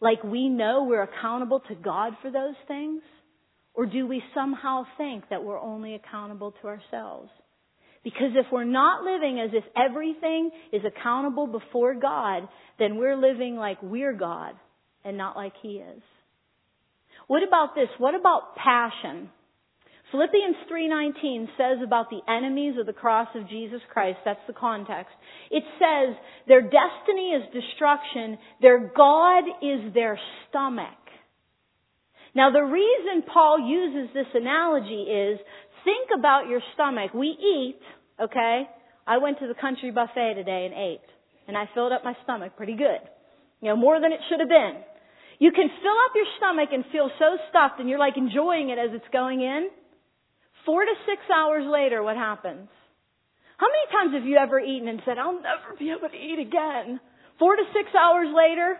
like 0.00 0.22
we 0.22 0.48
know 0.48 0.84
we're 0.84 1.02
accountable 1.02 1.60
to 1.68 1.74
God 1.74 2.12
for 2.22 2.30
those 2.30 2.54
things? 2.68 3.02
Or 3.76 3.86
do 3.86 4.06
we 4.06 4.22
somehow 4.34 4.84
think 4.96 5.24
that 5.28 5.44
we're 5.44 5.60
only 5.60 5.94
accountable 5.94 6.54
to 6.62 6.68
ourselves? 6.68 7.30
Because 8.02 8.32
if 8.34 8.46
we're 8.50 8.64
not 8.64 9.04
living 9.04 9.40
as 9.40 9.50
if 9.52 9.64
everything 9.76 10.50
is 10.72 10.82
accountable 10.86 11.46
before 11.46 11.94
God, 11.94 12.48
then 12.78 12.96
we're 12.96 13.16
living 13.16 13.56
like 13.56 13.78
we're 13.82 14.14
God 14.14 14.54
and 15.04 15.18
not 15.18 15.36
like 15.36 15.52
He 15.60 15.78
is. 15.78 16.02
What 17.26 17.42
about 17.46 17.74
this? 17.74 17.88
What 17.98 18.14
about 18.14 18.56
passion? 18.56 19.28
Philippians 20.12 20.56
3:19 20.70 21.48
says 21.56 21.82
about 21.82 22.08
the 22.10 22.20
enemies 22.28 22.78
of 22.78 22.86
the 22.86 22.92
cross 22.92 23.28
of 23.34 23.48
Jesus 23.48 23.80
Christ, 23.92 24.18
that's 24.24 24.46
the 24.46 24.52
context. 24.52 25.12
It 25.50 25.64
says 25.80 26.16
their 26.46 26.62
destiny 26.62 27.32
is 27.32 27.52
destruction, 27.52 28.38
their 28.62 28.92
god 28.96 29.44
is 29.60 29.92
their 29.94 30.18
stomach. 30.48 31.05
Now 32.36 32.52
the 32.52 32.60
reason 32.60 33.24
Paul 33.32 33.58
uses 33.64 34.12
this 34.12 34.28
analogy 34.34 35.08
is 35.08 35.40
think 35.88 36.12
about 36.12 36.48
your 36.52 36.60
stomach. 36.74 37.14
We 37.14 37.28
eat, 37.32 37.80
okay? 38.20 38.68
I 39.06 39.16
went 39.16 39.38
to 39.40 39.48
the 39.48 39.56
country 39.58 39.90
buffet 39.90 40.34
today 40.36 40.68
and 40.68 40.74
ate, 40.76 41.08
and 41.48 41.56
I 41.56 41.64
filled 41.72 41.92
up 41.92 42.04
my 42.04 42.12
stomach 42.24 42.52
pretty 42.54 42.76
good. 42.76 43.00
You 43.62 43.70
know, 43.70 43.76
more 43.76 43.98
than 44.02 44.12
it 44.12 44.20
should 44.28 44.40
have 44.40 44.50
been. 44.50 44.84
You 45.38 45.50
can 45.50 45.68
fill 45.80 45.98
up 46.04 46.12
your 46.12 46.28
stomach 46.36 46.68
and 46.76 46.84
feel 46.92 47.08
so 47.18 47.40
stuffed 47.48 47.80
and 47.80 47.88
you're 47.88 47.98
like 47.98 48.18
enjoying 48.18 48.68
it 48.68 48.76
as 48.76 48.92
it's 48.92 49.08
going 49.14 49.40
in. 49.40 49.70
Four 50.66 50.84
to 50.84 50.92
six 51.08 51.24
hours 51.32 51.64
later, 51.64 52.02
what 52.02 52.16
happens? 52.16 52.68
How 53.56 53.66
many 53.72 53.86
times 53.96 54.12
have 54.12 54.28
you 54.28 54.36
ever 54.36 54.60
eaten 54.60 54.88
and 54.88 55.00
said, 55.06 55.16
I'll 55.16 55.40
never 55.40 55.72
be 55.78 55.88
able 55.88 56.12
to 56.12 56.20
eat 56.20 56.38
again? 56.38 57.00
Four 57.38 57.56
to 57.56 57.64
six 57.72 57.88
hours 57.96 58.28
later, 58.28 58.76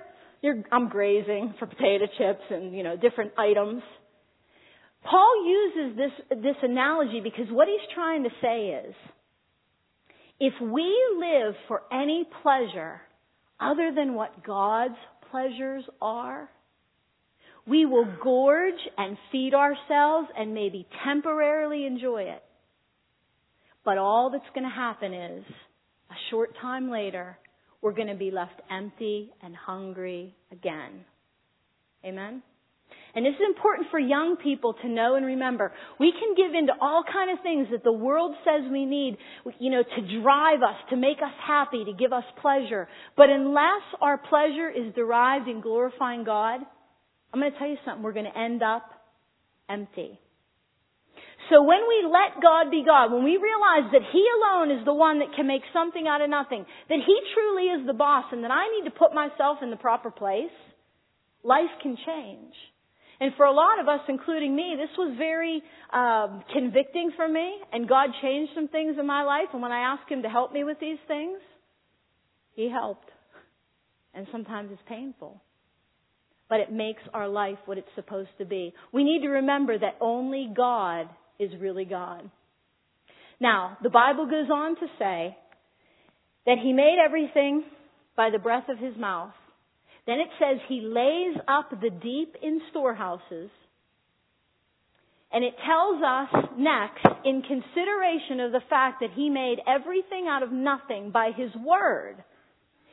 I'm 0.70 0.88
grazing 0.88 1.55
for 1.59 1.66
potato 1.66 2.07
chips 2.18 2.42
and, 2.51 2.75
you 2.75 2.83
know, 2.83 2.96
different 2.96 3.33
items. 3.38 3.83
Paul 5.09 5.46
uses 5.46 5.96
this, 5.96 6.38
this 6.42 6.57
analogy 6.62 7.20
because 7.22 7.46
what 7.51 7.68
he's 7.68 7.94
trying 7.94 8.25
to 8.25 8.31
say 8.42 8.68
is, 8.87 8.94
if 10.38 10.53
we 10.61 10.94
live 11.18 11.55
for 11.68 11.83
any 11.92 12.29
pleasure 12.42 13.01
other 13.59 13.92
than 13.94 14.14
what 14.14 14.44
God's 14.44 14.99
pleasures 15.31 15.85
are, 16.01 16.49
we 17.66 17.87
will 17.87 18.07
gorge 18.22 18.75
and 18.96 19.16
feed 19.33 19.55
ourselves 19.55 20.29
and 20.37 20.55
maybe 20.55 20.87
temporarily 21.05 21.87
enjoy 21.87 22.22
it. 22.22 22.42
But 23.85 23.99
all 23.99 24.31
that's 24.31 24.44
going 24.55 24.68
to 24.68 24.75
happen 24.75 25.14
is 25.14 25.44
a 26.11 26.14
short 26.31 26.51
time 26.61 26.90
later, 26.90 27.38
we're 27.87 27.92
going 27.92 28.09
to 28.09 28.16
be 28.16 28.33
left 28.33 28.61
empty 28.68 29.31
and 29.44 29.55
hungry 29.55 30.35
again. 30.51 31.05
Amen? 32.05 32.42
And 33.14 33.25
this 33.25 33.35
is 33.35 33.40
important 33.46 33.87
for 33.92 34.01
young 34.01 34.37
people 34.42 34.75
to 34.83 34.88
know 34.88 35.14
and 35.14 35.25
remember. 35.25 35.72
We 36.01 36.11
can 36.11 36.35
give 36.35 36.53
in 36.53 36.66
to 36.66 36.72
all 36.81 37.05
kind 37.05 37.31
of 37.31 37.44
things 37.44 37.68
that 37.70 37.85
the 37.85 37.92
world 37.92 38.35
says 38.44 38.68
we 38.72 38.87
need, 38.87 39.18
you 39.61 39.70
know, 39.70 39.85
to 39.85 40.20
drive 40.20 40.64
us, 40.64 40.75
to 40.90 40.96
make 40.96 41.18
us 41.18 41.33
happy, 41.46 41.85
to 41.85 41.92
give 41.92 42.12
us 42.12 42.25
pleasure. 42.42 42.88
But 43.16 43.31
unless 43.31 43.83
our 44.01 44.18
pleasure 44.18 44.68
is 44.68 44.92
derived 44.96 45.46
in 45.46 45.61
glorifying 45.61 46.25
God, 46.25 46.62
I'm 47.33 47.38
going 47.38 47.53
to 47.53 47.57
tell 47.57 47.68
you 47.68 47.77
something. 47.85 48.03
We're 48.03 48.14
going 48.14 48.33
to 48.33 48.37
end 48.37 48.64
up 48.64 48.90
empty. 49.70 50.18
So 51.50 51.62
when 51.62 51.87
we 51.87 52.02
let 52.11 52.42
God 52.42 52.70
be 52.70 52.82
God, 52.85 53.12
when 53.12 53.22
we 53.22 53.38
realize 53.38 53.92
that 53.92 54.02
He 54.12 54.24
alone 54.38 54.70
is 54.76 54.85
the 54.85 54.94
one 54.94 55.20
that 55.20 55.35
can 55.37 55.46
make 55.46 55.62
something 55.72 56.06
out 56.09 56.20
of 56.20 56.30
nothing, 56.30 56.66
that 56.88 56.98
He 57.06 57.16
truly 57.35 57.70
is 57.70 57.87
the 57.87 57.94
boss 57.94 58.24
and 58.32 58.42
that 58.42 58.50
I 58.50 58.66
need 58.74 58.90
to 58.90 58.96
put 58.96 59.14
myself 59.14 59.59
in 59.62 59.70
the 59.70 59.76
proper 59.76 60.11
place, 60.11 60.54
life 61.44 61.70
can 61.82 61.96
change. 62.04 62.54
And 63.20 63.32
for 63.37 63.46
a 63.46 63.52
lot 63.52 63.80
of 63.80 63.88
us, 63.88 64.00
including 64.09 64.54
me, 64.54 64.74
this 64.76 64.90
was 64.98 65.14
very 65.16 65.62
um, 65.92 66.42
convicting 66.52 67.12
for 67.16 67.26
me, 67.26 67.56
and 67.72 67.88
God 67.88 68.11
changed 68.20 68.52
some 68.54 68.68
things 68.68 68.96
in 68.98 69.06
my 69.06 69.22
life. 69.22 69.48
And 69.52 69.62
when 69.62 69.72
I 69.72 69.92
asked 69.94 70.11
Him 70.11 70.22
to 70.22 70.28
help 70.28 70.52
me 70.52 70.64
with 70.64 70.80
these 70.80 70.98
things, 71.06 71.38
He 72.54 72.68
helped. 72.68 73.09
And 74.14 74.26
sometimes 74.32 74.70
it's 74.72 74.82
painful 74.88 75.40
but 76.48 76.61
it 76.61 76.70
makes 76.70 77.02
our 77.12 77.26
life 77.26 77.59
what 77.64 77.76
it's 77.76 77.88
supposed 77.96 78.30
to 78.38 78.44
be. 78.44 78.72
We 78.92 79.02
need 79.02 79.22
to 79.22 79.28
remember 79.28 79.76
that 79.76 79.96
only 80.00 80.48
God 80.56 81.09
is 81.38 81.51
really 81.61 81.85
God. 81.85 82.31
Now, 83.40 83.79
the 83.83 83.90
Bible 83.90 84.27
goes 84.27 84.49
on 84.51 84.77
to 84.77 84.87
say 84.99 85.37
that 86.46 86.59
He 86.62 86.72
made 86.72 86.99
everything 87.05 87.64
by 88.16 88.31
the 88.31 88.38
breath 88.38 88.68
of 88.68 88.79
His 88.79 88.96
mouth. 88.96 89.33
Then 90.07 90.20
it 90.20 90.29
says 90.38 90.59
He 90.68 90.81
lays 90.81 91.37
up 91.49 91.70
the 91.70 91.90
deep 91.90 92.37
in 92.42 92.61
storehouses. 92.70 93.51
And 95.33 95.44
it 95.44 95.55
tells 95.66 96.03
us 96.03 96.51
next, 96.57 97.05
in 97.25 97.42
consideration 97.42 98.40
of 98.40 98.53
the 98.53 98.62
fact 98.70 99.01
that 99.01 99.11
He 99.14 99.29
made 99.29 99.59
everything 99.66 100.27
out 100.29 100.42
of 100.42 100.53
nothing 100.53 101.11
by 101.11 101.33
His 101.37 101.51
word, 101.57 102.22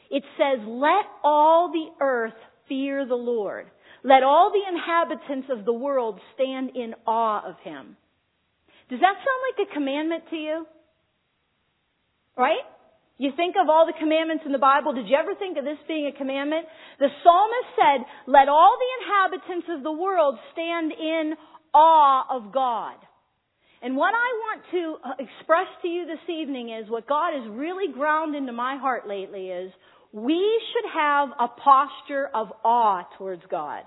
it 0.09 0.23
says, 0.37 0.59
let 0.67 1.05
all 1.23 1.71
the 1.71 2.03
earth 2.03 2.33
fear 2.67 3.05
the 3.05 3.15
Lord. 3.15 3.67
let 4.03 4.23
all 4.23 4.51
the 4.51 4.75
inhabitants 4.75 5.47
of 5.49 5.65
the 5.65 5.73
world 5.73 6.19
stand 6.35 6.71
in 6.75 6.93
awe 7.07 7.41
of 7.47 7.55
him. 7.63 7.95
Does 8.93 9.01
that 9.01 9.17
sound 9.17 9.41
like 9.49 9.65
a 9.65 9.73
commandment 9.73 10.23
to 10.29 10.35
you? 10.35 10.67
Right? 12.37 12.61
You 13.17 13.31
think 13.35 13.55
of 13.57 13.67
all 13.67 13.87
the 13.87 13.97
commandments 13.97 14.43
in 14.45 14.51
the 14.51 14.61
Bible. 14.61 14.93
Did 14.93 15.07
you 15.07 15.17
ever 15.17 15.33
think 15.33 15.57
of 15.57 15.65
this 15.65 15.81
being 15.87 16.05
a 16.05 16.15
commandment? 16.15 16.67
The 16.99 17.09
psalmist 17.23 17.69
said, 17.73 18.05
let 18.27 18.49
all 18.49 18.77
the 18.77 18.91
inhabitants 19.01 19.67
of 19.73 19.81
the 19.81 19.91
world 19.91 20.37
stand 20.53 20.91
in 20.91 21.33
awe 21.73 22.25
of 22.29 22.53
God. 22.53 22.97
And 23.81 23.97
what 23.97 24.13
I 24.13 24.29
want 24.45 24.61
to 24.69 25.09
uh, 25.09 25.13
express 25.17 25.73
to 25.81 25.87
you 25.87 26.05
this 26.05 26.29
evening 26.29 26.69
is 26.69 26.87
what 26.87 27.09
God 27.09 27.33
has 27.33 27.49
really 27.49 27.91
ground 27.91 28.35
into 28.35 28.53
my 28.53 28.77
heart 28.77 29.07
lately 29.07 29.47
is 29.49 29.71
we 30.11 30.61
should 30.69 30.91
have 30.93 31.29
a 31.39 31.47
posture 31.47 32.29
of 32.31 32.53
awe 32.63 33.01
towards 33.17 33.41
God. 33.49 33.85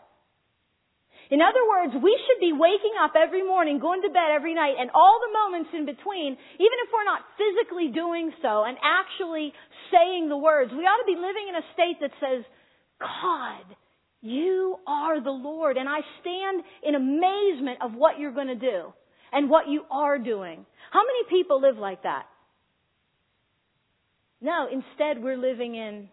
In 1.30 1.42
other 1.42 1.62
words, 1.66 1.92
we 2.02 2.14
should 2.26 2.40
be 2.40 2.52
waking 2.54 2.94
up 3.02 3.12
every 3.18 3.42
morning, 3.42 3.80
going 3.80 4.02
to 4.02 4.08
bed 4.08 4.30
every 4.30 4.54
night, 4.54 4.74
and 4.78 4.90
all 4.94 5.18
the 5.18 5.32
moments 5.32 5.70
in 5.74 5.84
between, 5.84 6.38
even 6.38 6.78
if 6.86 6.88
we're 6.94 7.04
not 7.04 7.26
physically 7.34 7.88
doing 7.90 8.30
so 8.42 8.62
and 8.62 8.78
actually 8.78 9.52
saying 9.90 10.28
the 10.28 10.36
words, 10.36 10.70
we 10.70 10.86
ought 10.86 11.02
to 11.02 11.10
be 11.10 11.18
living 11.18 11.50
in 11.50 11.56
a 11.56 11.66
state 11.74 11.98
that 12.00 12.14
says, 12.22 12.44
God, 13.00 13.66
you 14.22 14.76
are 14.86 15.20
the 15.22 15.30
Lord, 15.34 15.76
and 15.76 15.88
I 15.88 16.00
stand 16.20 16.62
in 16.82 16.94
amazement 16.94 17.78
of 17.82 17.94
what 17.94 18.18
you're 18.18 18.32
going 18.32 18.48
to 18.48 18.54
do 18.54 18.92
and 19.32 19.50
what 19.50 19.68
you 19.68 19.82
are 19.90 20.18
doing. 20.18 20.64
How 20.92 21.02
many 21.02 21.28
people 21.28 21.60
live 21.60 21.76
like 21.76 22.04
that? 22.04 22.26
No, 24.40 24.68
instead 24.70 25.22
we're 25.22 25.36
living 25.36 25.74
in, 25.74 26.08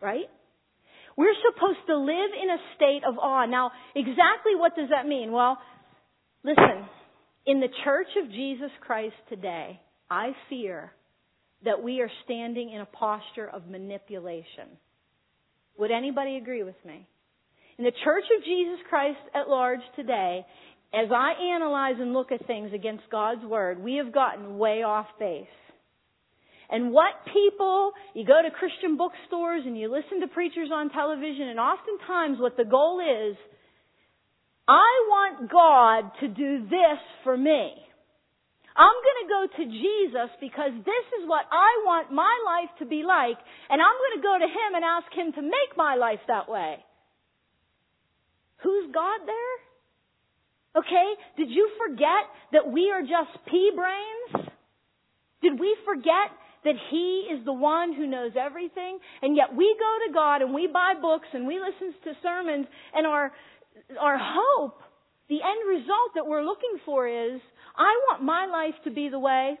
right? 0.00 0.28
We're 1.18 1.34
supposed 1.52 1.80
to 1.88 1.98
live 1.98 2.30
in 2.40 2.48
a 2.48 2.58
state 2.76 3.02
of 3.04 3.18
awe. 3.18 3.44
Now, 3.46 3.72
exactly 3.96 4.54
what 4.54 4.76
does 4.76 4.90
that 4.90 5.04
mean? 5.04 5.32
Well, 5.32 5.58
listen, 6.44 6.86
in 7.44 7.58
the 7.58 7.66
church 7.82 8.06
of 8.22 8.30
Jesus 8.30 8.70
Christ 8.80 9.16
today, 9.28 9.80
I 10.08 10.30
fear 10.48 10.92
that 11.64 11.82
we 11.82 12.02
are 12.02 12.10
standing 12.24 12.70
in 12.70 12.80
a 12.80 12.86
posture 12.86 13.48
of 13.48 13.66
manipulation. 13.66 14.78
Would 15.76 15.90
anybody 15.90 16.36
agree 16.36 16.62
with 16.62 16.76
me? 16.86 17.08
In 17.78 17.84
the 17.84 17.92
church 18.04 18.24
of 18.38 18.44
Jesus 18.44 18.78
Christ 18.88 19.18
at 19.34 19.48
large 19.48 19.80
today, 19.96 20.46
as 20.94 21.08
I 21.12 21.32
analyze 21.56 21.96
and 21.98 22.12
look 22.12 22.30
at 22.30 22.46
things 22.46 22.70
against 22.72 23.10
God's 23.10 23.44
Word, 23.44 23.82
we 23.82 23.96
have 23.96 24.14
gotten 24.14 24.56
way 24.56 24.84
off 24.84 25.06
base. 25.18 25.46
And 26.70 26.92
what 26.92 27.24
people, 27.32 27.92
you 28.14 28.26
go 28.26 28.42
to 28.42 28.50
Christian 28.50 28.96
bookstores 28.96 29.62
and 29.64 29.78
you 29.78 29.90
listen 29.90 30.20
to 30.20 30.28
preachers 30.28 30.68
on 30.72 30.90
television, 30.90 31.48
and 31.48 31.58
oftentimes 31.58 32.38
what 32.38 32.56
the 32.56 32.64
goal 32.64 33.00
is, 33.00 33.36
I 34.68 34.92
want 35.08 35.50
God 35.50 36.12
to 36.20 36.28
do 36.28 36.68
this 36.68 37.00
for 37.24 37.36
me. 37.36 37.72
I'm 38.76 38.98
going 39.02 39.20
to 39.24 39.32
go 39.32 39.42
to 39.58 39.64
Jesus 39.64 40.30
because 40.40 40.70
this 40.84 41.06
is 41.18 41.26
what 41.26 41.46
I 41.50 41.82
want 41.82 42.12
my 42.12 42.30
life 42.46 42.70
to 42.78 42.86
be 42.86 43.02
like, 43.02 43.40
and 43.70 43.80
I'm 43.80 43.98
going 43.98 44.16
to 44.20 44.22
go 44.22 44.36
to 44.38 44.46
Him 44.46 44.70
and 44.76 44.84
ask 44.84 45.10
Him 45.10 45.32
to 45.34 45.42
make 45.42 45.72
my 45.74 45.96
life 45.96 46.20
that 46.28 46.48
way. 46.48 46.84
Who's 48.62 48.92
God 48.92 49.20
there? 49.26 49.56
Okay? 50.78 51.08
Did 51.38 51.50
you 51.50 51.70
forget 51.80 52.28
that 52.52 52.70
we 52.70 52.90
are 52.90 53.02
just 53.02 53.34
pea 53.50 53.72
brains? 53.74 54.46
Did 55.42 55.58
we 55.58 55.74
forget 55.84 56.30
that 56.64 56.74
He 56.90 57.28
is 57.32 57.44
the 57.44 57.52
one 57.52 57.94
who 57.94 58.06
knows 58.06 58.32
everything, 58.38 58.98
and 59.22 59.36
yet 59.36 59.54
we 59.54 59.74
go 59.78 60.06
to 60.06 60.12
God 60.12 60.42
and 60.42 60.54
we 60.54 60.66
buy 60.66 60.94
books 61.00 61.28
and 61.32 61.46
we 61.46 61.58
listen 61.58 61.94
to 62.04 62.12
sermons, 62.22 62.66
and 62.94 63.06
our, 63.06 63.32
our 64.00 64.18
hope, 64.18 64.80
the 65.28 65.36
end 65.42 65.68
result 65.68 66.14
that 66.14 66.26
we're 66.26 66.44
looking 66.44 66.78
for 66.84 67.06
is, 67.06 67.40
I 67.76 67.92
want 68.10 68.22
my 68.24 68.46
life 68.46 68.74
to 68.84 68.90
be 68.90 69.08
the 69.08 69.18
way 69.18 69.58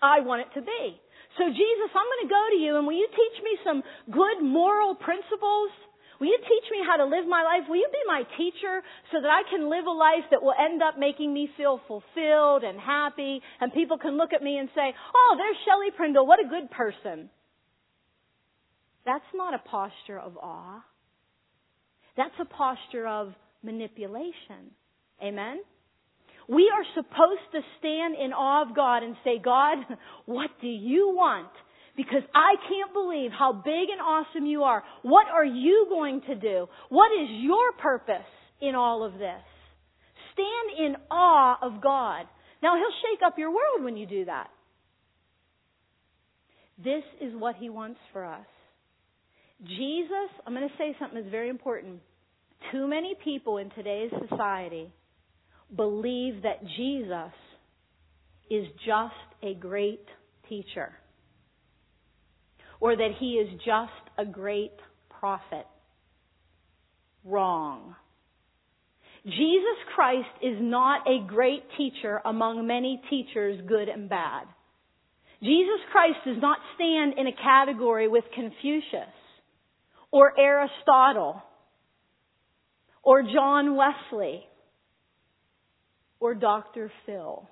I 0.00 0.20
want 0.20 0.42
it 0.42 0.54
to 0.58 0.62
be. 0.64 1.00
So 1.38 1.44
Jesus, 1.46 1.90
I'm 1.94 2.08
going 2.08 2.24
to 2.26 2.32
go 2.32 2.44
to 2.56 2.58
you 2.58 2.76
and 2.78 2.86
will 2.86 2.96
you 2.96 3.08
teach 3.10 3.44
me 3.44 3.58
some 3.62 3.82
good 4.10 4.42
moral 4.42 4.94
principles 4.94 5.70
Will 6.20 6.26
you 6.28 6.38
teach 6.38 6.70
me 6.70 6.84
how 6.86 6.96
to 6.98 7.04
live 7.04 7.26
my 7.26 7.42
life? 7.42 7.64
Will 7.66 7.76
you 7.76 7.88
be 7.90 8.04
my 8.06 8.22
teacher 8.36 8.82
so 9.10 9.22
that 9.22 9.30
I 9.30 9.42
can 9.48 9.70
live 9.70 9.86
a 9.86 9.90
life 9.90 10.28
that 10.30 10.42
will 10.42 10.52
end 10.52 10.82
up 10.82 10.98
making 10.98 11.32
me 11.32 11.48
feel 11.56 11.80
fulfilled 11.88 12.62
and 12.62 12.78
happy 12.78 13.40
and 13.60 13.72
people 13.72 13.96
can 13.96 14.18
look 14.18 14.34
at 14.34 14.42
me 14.42 14.58
and 14.58 14.68
say, 14.74 14.92
oh, 14.92 15.36
there's 15.38 15.56
Shelley 15.64 15.90
Prindle. 15.96 16.26
What 16.26 16.38
a 16.38 16.48
good 16.48 16.70
person. 16.70 17.30
That's 19.06 19.24
not 19.34 19.54
a 19.54 19.58
posture 19.58 20.18
of 20.18 20.36
awe. 20.36 20.84
That's 22.18 22.34
a 22.38 22.44
posture 22.44 23.08
of 23.08 23.32
manipulation. 23.62 24.76
Amen? 25.22 25.60
We 26.50 26.70
are 26.74 26.84
supposed 26.94 27.48
to 27.52 27.60
stand 27.78 28.14
in 28.22 28.34
awe 28.34 28.68
of 28.68 28.76
God 28.76 29.02
and 29.02 29.16
say, 29.24 29.40
God, 29.42 29.78
what 30.26 30.50
do 30.60 30.68
you 30.68 31.14
want? 31.14 31.48
Because 31.96 32.22
I 32.34 32.54
can't 32.68 32.92
believe 32.92 33.30
how 33.36 33.52
big 33.52 33.88
and 33.90 34.00
awesome 34.00 34.46
you 34.46 34.62
are. 34.62 34.82
What 35.02 35.26
are 35.28 35.44
you 35.44 35.86
going 35.88 36.22
to 36.28 36.34
do? 36.34 36.66
What 36.88 37.10
is 37.12 37.28
your 37.30 37.72
purpose 37.80 38.26
in 38.60 38.74
all 38.74 39.04
of 39.04 39.14
this? 39.14 39.42
Stand 40.32 40.86
in 40.86 40.96
awe 41.10 41.58
of 41.62 41.82
God. 41.82 42.26
Now, 42.62 42.76
He'll 42.76 43.10
shake 43.10 43.20
up 43.26 43.38
your 43.38 43.50
world 43.50 43.82
when 43.82 43.96
you 43.96 44.06
do 44.06 44.24
that. 44.26 44.48
This 46.82 47.02
is 47.20 47.34
what 47.34 47.56
He 47.56 47.68
wants 47.68 48.00
for 48.12 48.24
us. 48.24 48.46
Jesus, 49.66 50.30
I'm 50.46 50.54
going 50.54 50.68
to 50.68 50.74
say 50.78 50.96
something 50.98 51.18
that's 51.20 51.30
very 51.30 51.50
important. 51.50 52.00
Too 52.72 52.86
many 52.88 53.14
people 53.22 53.58
in 53.58 53.70
today's 53.70 54.10
society 54.28 54.90
believe 55.74 56.42
that 56.42 56.62
Jesus 56.76 57.32
is 58.50 58.66
just 58.86 59.14
a 59.42 59.54
great 59.54 60.04
teacher 60.48 60.92
or 62.80 62.96
that 62.96 63.10
he 63.18 63.32
is 63.34 63.48
just 63.64 63.92
a 64.18 64.24
great 64.24 64.72
prophet. 65.20 65.66
Wrong. 67.24 67.94
Jesus 69.24 69.78
Christ 69.94 70.28
is 70.42 70.56
not 70.60 71.06
a 71.06 71.26
great 71.26 71.62
teacher 71.76 72.20
among 72.24 72.66
many 72.66 73.02
teachers, 73.10 73.60
good 73.68 73.88
and 73.88 74.08
bad. 74.08 74.44
Jesus 75.42 75.80
Christ 75.92 76.18
does 76.26 76.36
not 76.40 76.58
stand 76.74 77.14
in 77.18 77.26
a 77.26 77.32
category 77.32 78.08
with 78.08 78.24
Confucius 78.34 79.08
or 80.10 80.38
Aristotle 80.38 81.42
or 83.02 83.22
John 83.22 83.76
Wesley 83.76 84.42
or 86.18 86.34
Dr. 86.34 86.90
Phil. 87.06 87.48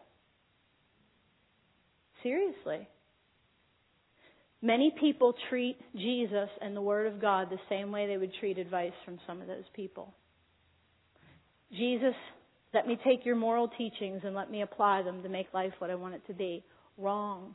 Seriously. 2.22 2.88
Many 4.60 4.92
people 4.98 5.34
treat 5.48 5.76
Jesus 5.94 6.48
and 6.60 6.76
the 6.76 6.82
Word 6.82 7.06
of 7.06 7.20
God 7.20 7.48
the 7.50 7.60
same 7.68 7.92
way 7.92 8.06
they 8.06 8.16
would 8.16 8.32
treat 8.40 8.58
advice 8.58 8.92
from 9.04 9.18
some 9.26 9.40
of 9.40 9.46
those 9.46 9.64
people. 9.74 10.14
Jesus, 11.72 12.14
let 12.74 12.86
me 12.86 12.98
take 13.04 13.24
your 13.24 13.36
moral 13.36 13.68
teachings 13.68 14.22
and 14.24 14.34
let 14.34 14.50
me 14.50 14.62
apply 14.62 15.02
them 15.02 15.22
to 15.22 15.28
make 15.28 15.46
life 15.54 15.72
what 15.78 15.90
I 15.90 15.94
want 15.94 16.14
it 16.14 16.26
to 16.26 16.34
be. 16.34 16.64
Wrong. 16.96 17.54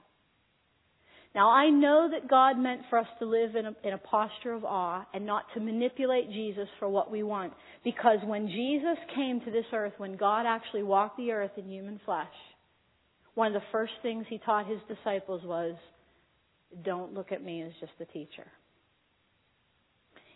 Now 1.36 1.50
I 1.50 1.70
know 1.70 2.10
that 2.12 2.30
God 2.30 2.58
meant 2.58 2.82
for 2.89 3.00
us 3.00 3.08
to 3.20 3.26
live 3.26 3.56
in 3.56 3.66
a, 3.66 3.76
in 3.84 3.94
a 3.94 3.98
posture 3.98 4.54
of 4.54 4.63
awe 4.63 5.06
and 5.13 5.26
not 5.26 5.46
to 5.56 5.60
manipulate 5.60 6.30
Jesus 6.32 6.68
for 6.80 6.88
what 6.88 7.12
we 7.12 7.24
want. 7.24 7.54
Because 7.84 8.20
when 8.24 8.48
Jesus 8.48 8.98
came 9.16 9.42
to 9.42 9.52
this 9.52 9.66
earth, 9.74 9.94
when 9.98 10.16
God 10.16 10.46
actually 10.46 10.84
walked 10.84 11.18
the 11.18 11.32
earth 11.32 11.52
in 11.58 11.68
human 11.68 12.00
flesh, 12.06 12.28
one 13.34 13.48
of 13.48 13.54
the 13.54 13.68
first 13.72 13.94
things 14.04 14.26
he 14.30 14.38
taught 14.38 14.68
his 14.68 14.80
disciples 14.88 15.42
was, 15.44 15.76
don't 16.84 17.14
look 17.14 17.32
at 17.32 17.44
me 17.44 17.62
as 17.62 17.72
just 17.80 17.94
a 18.00 18.06
teacher. 18.06 18.46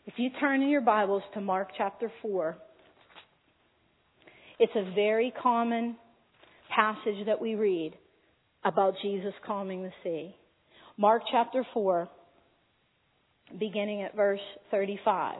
If 0.05 0.13
you 0.17 0.29
turn 0.39 0.61
in 0.61 0.69
your 0.69 0.81
Bibles 0.81 1.23
to 1.33 1.41
Mark 1.41 1.69
chapter 1.77 2.11
4, 2.21 2.57
it's 4.59 4.73
a 4.75 4.93
very 4.95 5.33
common 5.41 5.97
passage 6.73 7.25
that 7.25 7.41
we 7.41 7.55
read 7.55 7.93
about 8.63 8.95
Jesus 9.01 9.33
calming 9.45 9.83
the 9.83 9.91
sea. 10.03 10.35
Mark 10.97 11.23
chapter 11.31 11.65
4, 11.73 12.09
beginning 13.59 14.01
at 14.03 14.15
verse 14.15 14.39
35. 14.71 15.35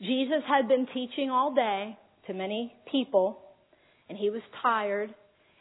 Jesus 0.00 0.42
had 0.48 0.66
been 0.66 0.86
teaching 0.94 1.30
all 1.30 1.54
day 1.54 1.96
to 2.26 2.34
many 2.34 2.72
people, 2.90 3.38
and 4.08 4.18
he 4.18 4.30
was 4.30 4.42
tired. 4.62 5.14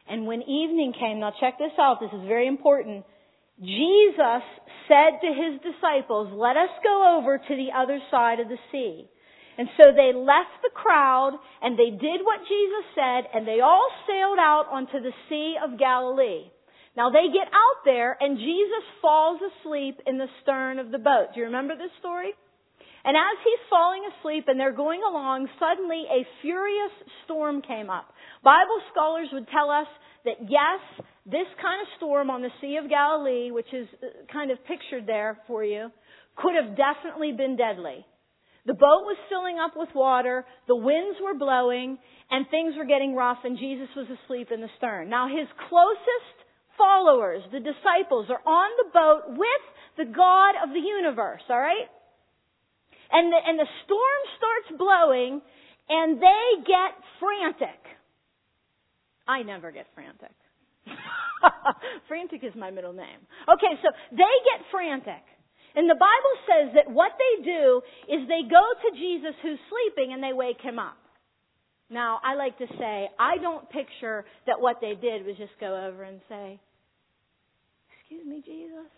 And 0.09 0.25
when 0.25 0.41
evening 0.41 0.93
came, 0.99 1.19
now 1.19 1.33
check 1.39 1.57
this 1.59 1.71
out, 1.79 1.99
this 1.99 2.11
is 2.13 2.27
very 2.27 2.47
important. 2.47 3.05
Jesus 3.61 4.43
said 4.87 5.21
to 5.21 5.29
his 5.29 5.61
disciples, 5.61 6.33
let 6.33 6.57
us 6.57 6.73
go 6.83 7.17
over 7.17 7.37
to 7.37 7.55
the 7.55 7.69
other 7.77 7.99
side 8.09 8.39
of 8.39 8.49
the 8.49 8.57
sea. 8.71 9.07
And 9.57 9.69
so 9.77 9.91
they 9.93 10.17
left 10.17 10.57
the 10.63 10.73
crowd 10.73 11.37
and 11.61 11.77
they 11.77 11.91
did 11.91 12.25
what 12.25 12.41
Jesus 12.41 12.85
said 12.95 13.29
and 13.33 13.47
they 13.47 13.59
all 13.61 13.89
sailed 14.07 14.39
out 14.39 14.65
onto 14.71 14.99
the 14.99 15.13
Sea 15.29 15.55
of 15.61 15.77
Galilee. 15.77 16.49
Now 16.97 17.11
they 17.11 17.29
get 17.31 17.47
out 17.47 17.85
there 17.85 18.17
and 18.19 18.37
Jesus 18.37 18.85
falls 19.01 19.39
asleep 19.39 19.99
in 20.07 20.17
the 20.17 20.31
stern 20.41 20.79
of 20.79 20.91
the 20.91 20.97
boat. 20.97 21.33
Do 21.33 21.41
you 21.41 21.45
remember 21.45 21.77
this 21.77 21.93
story? 21.99 22.33
And 23.03 23.17
as 23.17 23.37
he's 23.43 23.69
falling 23.69 24.03
asleep 24.17 24.45
and 24.47 24.59
they're 24.59 24.75
going 24.75 25.01
along, 25.07 25.47
suddenly 25.59 26.05
a 26.09 26.25
furious 26.41 26.93
storm 27.25 27.61
came 27.61 27.89
up. 27.89 28.13
Bible 28.43 28.81
scholars 28.91 29.27
would 29.33 29.47
tell 29.49 29.69
us 29.69 29.87
that 30.25 30.37
yes, 30.41 30.81
this 31.25 31.47
kind 31.61 31.81
of 31.81 31.87
storm 31.97 32.29
on 32.29 32.41
the 32.41 32.49
Sea 32.61 32.77
of 32.77 32.89
Galilee, 32.89 33.51
which 33.51 33.71
is 33.73 33.87
uh, 34.01 34.25
kind 34.31 34.49
of 34.49 34.57
pictured 34.65 35.05
there 35.05 35.37
for 35.47 35.63
you, 35.63 35.91
could 36.35 36.53
have 36.55 36.75
definitely 36.75 37.31
been 37.31 37.55
deadly. 37.55 38.05
The 38.65 38.73
boat 38.73 39.05
was 39.05 39.17
filling 39.29 39.57
up 39.57 39.73
with 39.75 39.89
water, 39.95 40.45
the 40.67 40.75
winds 40.75 41.17
were 41.21 41.33
blowing, 41.33 41.97
and 42.29 42.45
things 42.49 42.75
were 42.77 42.85
getting 42.85 43.15
rough, 43.15 43.39
and 43.43 43.57
Jesus 43.57 43.89
was 43.95 44.07
asleep 44.07 44.49
in 44.53 44.61
the 44.61 44.69
stern. 44.77 45.09
Now, 45.09 45.27
his 45.27 45.47
closest 45.69 46.37
followers, 46.77 47.41
the 47.51 47.59
disciples, 47.59 48.27
are 48.29 48.41
on 48.45 48.69
the 48.77 48.89
boat 48.93 49.37
with 49.37 49.63
the 49.97 50.05
God 50.05 50.55
of 50.63 50.73
the 50.73 50.79
universe, 50.79 51.41
alright? 51.49 51.89
And 53.11 53.33
the, 53.33 53.37
and 53.45 53.59
the 53.59 53.67
storm 53.85 54.21
starts 54.37 54.77
blowing, 54.77 55.41
and 55.89 56.21
they 56.21 56.63
get 56.65 56.93
frantic. 57.19 57.81
I 59.27 59.43
never 59.43 59.71
get 59.71 59.87
frantic. 59.93 60.33
frantic 62.07 62.43
is 62.43 62.53
my 62.55 62.71
middle 62.71 62.93
name. 62.93 63.21
Okay, 63.47 63.73
so 63.81 63.89
they 64.11 64.35
get 64.45 64.65
frantic. 64.71 65.23
And 65.75 65.89
the 65.89 65.95
Bible 65.95 66.35
says 66.43 66.67
that 66.75 66.91
what 66.91 67.13
they 67.15 67.43
do 67.45 67.81
is 68.11 68.27
they 68.27 68.43
go 68.49 68.59
to 68.59 68.89
Jesus 68.97 69.35
who's 69.41 69.59
sleeping 69.71 70.13
and 70.13 70.21
they 70.21 70.33
wake 70.33 70.59
him 70.59 70.79
up. 70.79 70.97
Now, 71.89 72.19
I 72.23 72.35
like 72.35 72.57
to 72.57 72.67
say, 72.79 73.09
I 73.19 73.37
don't 73.41 73.69
picture 73.69 74.25
that 74.47 74.59
what 74.59 74.77
they 74.81 74.95
did 74.95 75.25
was 75.25 75.35
just 75.37 75.51
go 75.59 75.87
over 75.87 76.03
and 76.03 76.21
say, 76.29 76.59
Excuse 77.99 78.25
me, 78.27 78.41
Jesus. 78.45 78.91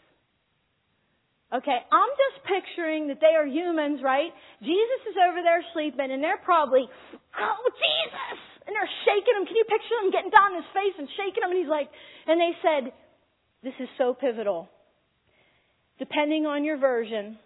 Okay, 1.53 1.77
I'm 1.91 2.13
just 2.17 2.45
picturing 2.49 3.07
that 3.09 3.21
they 3.21 3.37
are 3.37 3.45
humans, 3.45 4.01
right? 4.03 4.33
Jesus 4.61 5.01
is 5.09 5.15
over 5.29 5.41
there 5.43 5.61
sleeping 5.73 6.09
and 6.09 6.23
they're 6.23 6.41
probably, 6.41 6.85
Oh, 7.37 7.69
Jesus! 7.69 8.52
And 8.65 8.75
they're 8.75 8.95
shaking 9.05 9.35
him. 9.35 9.45
Can 9.45 9.55
you 9.55 9.65
picture 9.65 9.95
them 10.01 10.11
getting 10.11 10.31
down 10.31 10.55
in 10.55 10.63
his 10.63 10.71
face 10.71 10.95
and 10.97 11.07
shaking 11.17 11.43
him? 11.43 11.51
And 11.51 11.59
he's 11.59 11.69
like, 11.69 11.89
and 12.27 12.39
they 12.39 12.53
said, 12.63 12.93
This 13.63 13.75
is 13.79 13.89
so 13.97 14.13
pivotal. 14.13 14.69
Depending 15.99 16.45
on 16.45 16.63
your 16.63 16.77
version, 16.77 17.37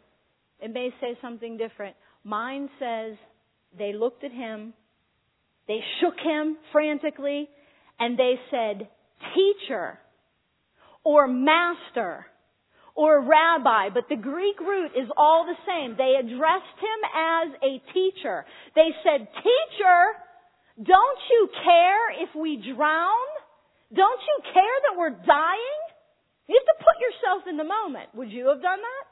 it 0.60 0.74
may 0.74 0.90
say 1.02 1.18
something 1.22 1.58
different. 1.58 1.96
Mine 2.24 2.70
says 2.80 3.16
they 3.78 3.94
looked 3.94 4.24
at 4.24 4.32
him, 4.32 4.74
they 5.68 5.80
shook 6.00 6.16
him 6.24 6.58
frantically, 6.72 7.50
and 8.00 8.18
they 8.18 8.36
said, 8.52 8.88
Teacher, 9.36 10.00
or 11.04 11.28
Master, 11.28 12.26
or 12.96 13.22
Rabbi, 13.22 13.90
but 13.94 14.06
the 14.10 14.16
Greek 14.16 14.60
root 14.60 14.92
is 14.98 15.08
all 15.16 15.46
the 15.46 15.58
same. 15.68 15.96
They 15.98 16.16
addressed 16.20 16.78
him 16.82 17.00
as 17.16 17.48
a 17.62 17.94
teacher. 17.94 18.46
They 18.76 18.90
said, 19.04 19.28
Teacher, 19.38 20.02
don't 20.78 21.22
you 21.30 21.50
care 21.66 22.22
if 22.22 22.30
we 22.38 22.62
drown? 22.62 23.28
Don't 23.90 24.22
you 24.22 24.38
care 24.54 24.78
that 24.90 24.98
we're 24.98 25.18
dying? 25.26 25.82
You 26.48 26.54
have 26.54 26.70
to 26.78 26.80
put 26.86 26.98
yourself 27.02 27.42
in 27.50 27.58
the 27.58 27.68
moment. 27.68 28.14
Would 28.14 28.32
you 28.32 28.48
have 28.48 28.62
done 28.62 28.80
that? 28.80 29.06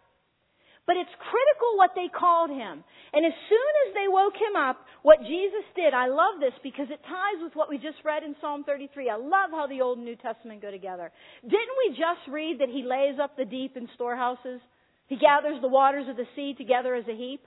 But 0.86 0.98
it's 1.02 1.10
critical 1.18 1.82
what 1.82 1.98
they 1.98 2.14
called 2.14 2.54
him. 2.54 2.86
And 3.12 3.26
as 3.26 3.34
soon 3.50 3.74
as 3.88 3.90
they 3.98 4.06
woke 4.06 4.38
him 4.38 4.54
up, 4.54 4.86
what 5.02 5.18
Jesus 5.26 5.66
did, 5.76 5.98
I 5.98 6.08
love 6.08 6.38
this 6.40 6.54
because 6.62 6.94
it 6.94 7.02
ties 7.02 7.42
with 7.42 7.56
what 7.58 7.70
we 7.70 7.78
just 7.82 8.06
read 8.06 8.22
in 8.22 8.36
Psalm 8.40 8.64
33. 8.64 9.10
I 9.10 9.18
love 9.18 9.50
how 9.50 9.66
the 9.66 9.82
Old 9.82 9.98
and 9.98 10.06
New 10.06 10.16
Testament 10.16 10.62
go 10.62 10.70
together. 10.70 11.12
Didn't 11.42 11.80
we 11.90 11.98
just 11.98 12.30
read 12.30 12.62
that 12.62 12.70
he 12.70 12.86
lays 12.86 13.18
up 13.18 13.36
the 13.36 13.50
deep 13.50 13.76
in 13.76 13.90
storehouses? 13.96 14.62
He 15.08 15.18
gathers 15.18 15.58
the 15.62 15.68
waters 15.68 16.06
of 16.08 16.18
the 16.18 16.30
sea 16.36 16.54
together 16.54 16.94
as 16.94 17.08
a 17.10 17.18
heap? 17.18 17.42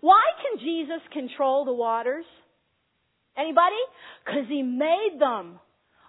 Why 0.00 0.24
can 0.40 0.58
Jesus 0.58 1.04
control 1.12 1.64
the 1.64 1.74
waters? 1.74 2.24
Anybody? 3.36 3.80
Because 4.24 4.44
he 4.48 4.62
made 4.62 5.16
them. 5.18 5.58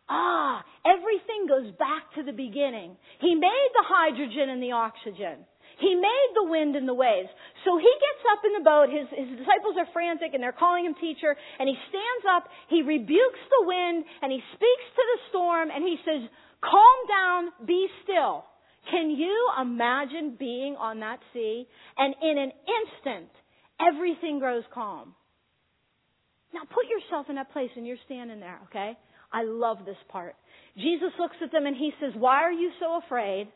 Ah, 0.09 0.63
everything 0.85 1.47
goes 1.47 1.71
back 1.79 2.11
to 2.15 2.23
the 2.23 2.35
beginning. 2.35 2.97
He 3.19 3.35
made 3.35 3.69
the 3.73 3.87
hydrogen 3.87 4.49
and 4.49 4.61
the 4.61 4.75
oxygen. 4.75 5.47
He 5.79 5.95
made 5.95 6.31
the 6.35 6.43
wind 6.43 6.75
and 6.75 6.87
the 6.87 6.93
waves. 6.93 7.29
So 7.65 7.77
he 7.77 7.89
gets 7.89 8.23
up 8.31 8.41
in 8.45 8.53
the 8.53 8.65
boat. 8.67 8.87
His, 8.91 9.07
his 9.09 9.39
disciples 9.39 9.75
are 9.79 9.87
frantic 9.91 10.33
and 10.33 10.43
they're 10.43 10.53
calling 10.53 10.85
him 10.85 10.95
teacher. 10.99 11.35
And 11.59 11.67
he 11.67 11.75
stands 11.89 12.25
up. 12.29 12.45
He 12.69 12.83
rebukes 12.83 13.43
the 13.49 13.65
wind 13.65 14.05
and 14.21 14.31
he 14.31 14.41
speaks 14.53 14.87
to 14.95 15.03
the 15.03 15.19
storm 15.29 15.71
and 15.71 15.83
he 15.83 15.97
says, 16.05 16.29
calm 16.61 16.99
down, 17.09 17.41
be 17.65 17.87
still. 18.03 18.45
Can 18.91 19.09
you 19.09 19.49
imagine 19.59 20.35
being 20.37 20.75
on 20.75 20.99
that 20.99 21.19
sea? 21.33 21.65
And 21.97 22.13
in 22.21 22.37
an 22.37 22.51
instant, 22.67 23.31
everything 23.79 24.39
grows 24.39 24.63
calm. 24.73 25.15
Now 26.53 26.61
put 26.61 26.85
yourself 26.85 27.27
in 27.29 27.35
that 27.35 27.51
place 27.51 27.69
and 27.75 27.85
you're 27.85 27.97
standing 28.05 28.39
there, 28.39 28.59
okay? 28.69 28.97
I 29.31 29.43
love 29.43 29.79
this 29.85 29.97
part. 30.09 30.35
Jesus 30.77 31.11
looks 31.19 31.35
at 31.43 31.51
them 31.51 31.65
and 31.65 31.75
he 31.75 31.91
says, 31.99 32.11
Why 32.15 32.43
are 32.43 32.51
you 32.51 32.71
so 32.79 32.99
afraid? 33.03 33.47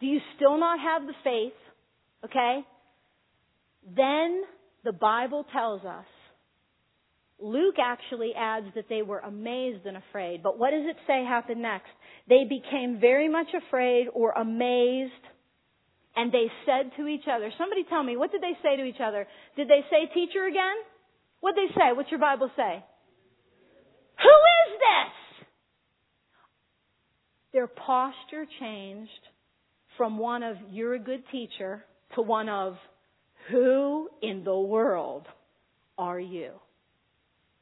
Do 0.00 0.06
you 0.06 0.20
still 0.36 0.58
not 0.58 0.78
have 0.78 1.06
the 1.06 1.14
faith? 1.24 1.58
Okay? 2.24 2.60
Then 3.96 4.42
the 4.84 4.92
Bible 4.92 5.44
tells 5.52 5.84
us, 5.84 6.04
Luke 7.40 7.76
actually 7.82 8.32
adds 8.36 8.66
that 8.74 8.86
they 8.88 9.02
were 9.02 9.20
amazed 9.20 9.86
and 9.86 9.96
afraid. 9.96 10.42
But 10.42 10.58
what 10.58 10.70
does 10.70 10.84
it 10.88 10.96
say 11.06 11.24
happened 11.24 11.62
next? 11.62 11.90
They 12.28 12.44
became 12.48 12.98
very 13.00 13.28
much 13.28 13.48
afraid 13.54 14.06
or 14.12 14.32
amazed 14.32 15.12
and 16.18 16.32
they 16.32 16.50
said 16.66 16.90
to 16.96 17.06
each 17.06 17.30
other, 17.30 17.52
somebody 17.56 17.84
tell 17.88 18.02
me, 18.02 18.16
what 18.16 18.32
did 18.32 18.42
they 18.42 18.58
say 18.60 18.76
to 18.76 18.82
each 18.82 19.00
other? 19.00 19.24
Did 19.54 19.68
they 19.68 19.86
say 19.88 20.10
teacher 20.12 20.46
again? 20.46 20.74
What 21.40 21.54
did 21.54 21.70
they 21.70 21.74
say? 21.74 21.92
What's 21.94 22.10
your 22.10 22.20
Bible 22.20 22.50
say? 22.56 22.84
Who 24.18 24.28
is 24.28 24.78
this? 24.78 25.46
Their 27.52 27.66
posture 27.66 28.46
changed 28.60 29.10
from 29.96 30.18
one 30.18 30.42
of 30.42 30.56
you're 30.70 30.94
a 30.94 30.98
good 30.98 31.22
teacher 31.30 31.84
to 32.14 32.22
one 32.22 32.48
of 32.48 32.76
who 33.50 34.08
in 34.22 34.44
the 34.44 34.58
world 34.58 35.26
are 35.96 36.20
you? 36.20 36.50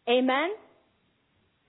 Amen? 0.08 0.50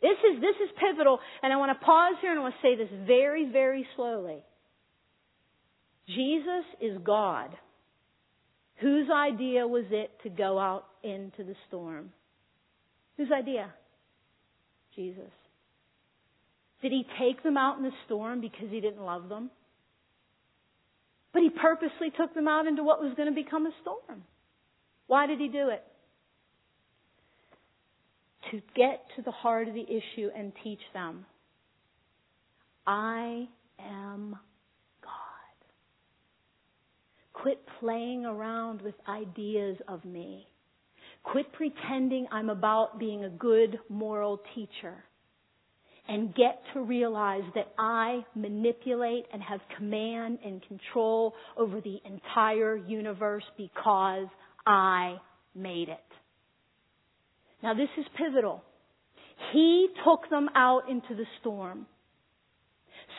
This 0.02 0.18
is, 0.32 0.42
this 0.42 0.56
is 0.64 0.70
pivotal, 0.80 1.20
and 1.42 1.52
I 1.52 1.58
want 1.58 1.78
to 1.78 1.86
pause 1.86 2.16
here 2.22 2.32
and 2.32 2.40
I 2.40 2.44
want 2.44 2.56
to 2.62 2.68
say 2.68 2.76
this 2.76 2.90
very, 3.08 3.50
very 3.52 3.86
slowly. 3.96 4.44
Jesus 6.08 6.66
is 6.82 6.98
God. 7.04 7.50
Whose 8.80 9.08
idea 9.10 9.68
was 9.68 9.86
it 9.90 10.12
to 10.24 10.30
go 10.30 10.60
out 10.60 10.86
into 11.04 11.44
the 11.44 11.56
storm? 11.68 12.12
Whose 13.18 13.32
idea? 13.32 13.74
Jesus. 14.96 15.32
Did 16.82 16.92
he 16.92 17.06
take 17.20 17.44
them 17.44 17.58
out 17.58 17.78
in 17.78 17.84
the 17.84 17.92
storm 18.06 18.42
because 18.42 18.70
he 18.70 18.80
didn't 18.80 19.02
love 19.02 19.30
them? 19.30 19.50
But 21.34 21.42
he 21.42 21.50
purposely 21.50 22.12
took 22.18 22.34
them 22.34 22.48
out 22.48 22.68
into 22.68 22.84
what 22.84 23.02
was 23.02 23.14
going 23.16 23.30
to 23.30 23.36
become 23.36 23.66
a 23.66 23.72
storm. 23.82 24.24
Why 25.08 25.28
did 25.28 25.40
he 25.40 25.48
do 25.48 25.70
it? 25.70 25.84
To 28.52 28.62
get 28.76 29.04
to 29.16 29.22
the 29.24 29.32
heart 29.32 29.68
of 29.68 29.74
the 29.74 29.84
issue 29.84 30.30
and 30.36 30.52
teach 30.64 30.80
them. 30.94 31.26
I 32.86 33.48
am 33.80 34.38
God. 35.02 35.12
Quit 37.34 37.62
playing 37.80 38.26
around 38.26 38.82
with 38.82 38.96
ideas 39.08 39.78
of 39.88 40.06
me. 40.06 40.48
Quit 41.32 41.52
pretending 41.52 42.28
I'm 42.32 42.50
about 42.50 43.00
being 43.00 43.26
a 43.26 43.30
good 43.30 43.80
moral 43.90 44.42
teacher 44.56 45.04
and 46.08 46.34
get 46.34 46.62
to 46.74 46.82
realize 46.82 47.44
that 47.54 47.68
I 47.78 48.26
manipulate 48.34 49.26
and 49.34 49.42
have 49.44 49.60
command 49.76 50.40
and 50.46 50.66
control 50.66 51.34
over 51.58 51.82
the 51.82 52.00
entire 52.06 52.78
universe 52.78 53.44
because 53.58 54.28
I 54.66 55.18
made 55.54 55.90
it. 55.90 56.00
Now 57.62 57.74
this 57.74 57.90
is 57.98 58.06
pivotal. 58.18 58.64
He 59.52 59.90
took 60.06 60.30
them 60.30 60.48
out 60.56 60.90
into 60.90 61.14
the 61.14 61.26
storm 61.42 61.88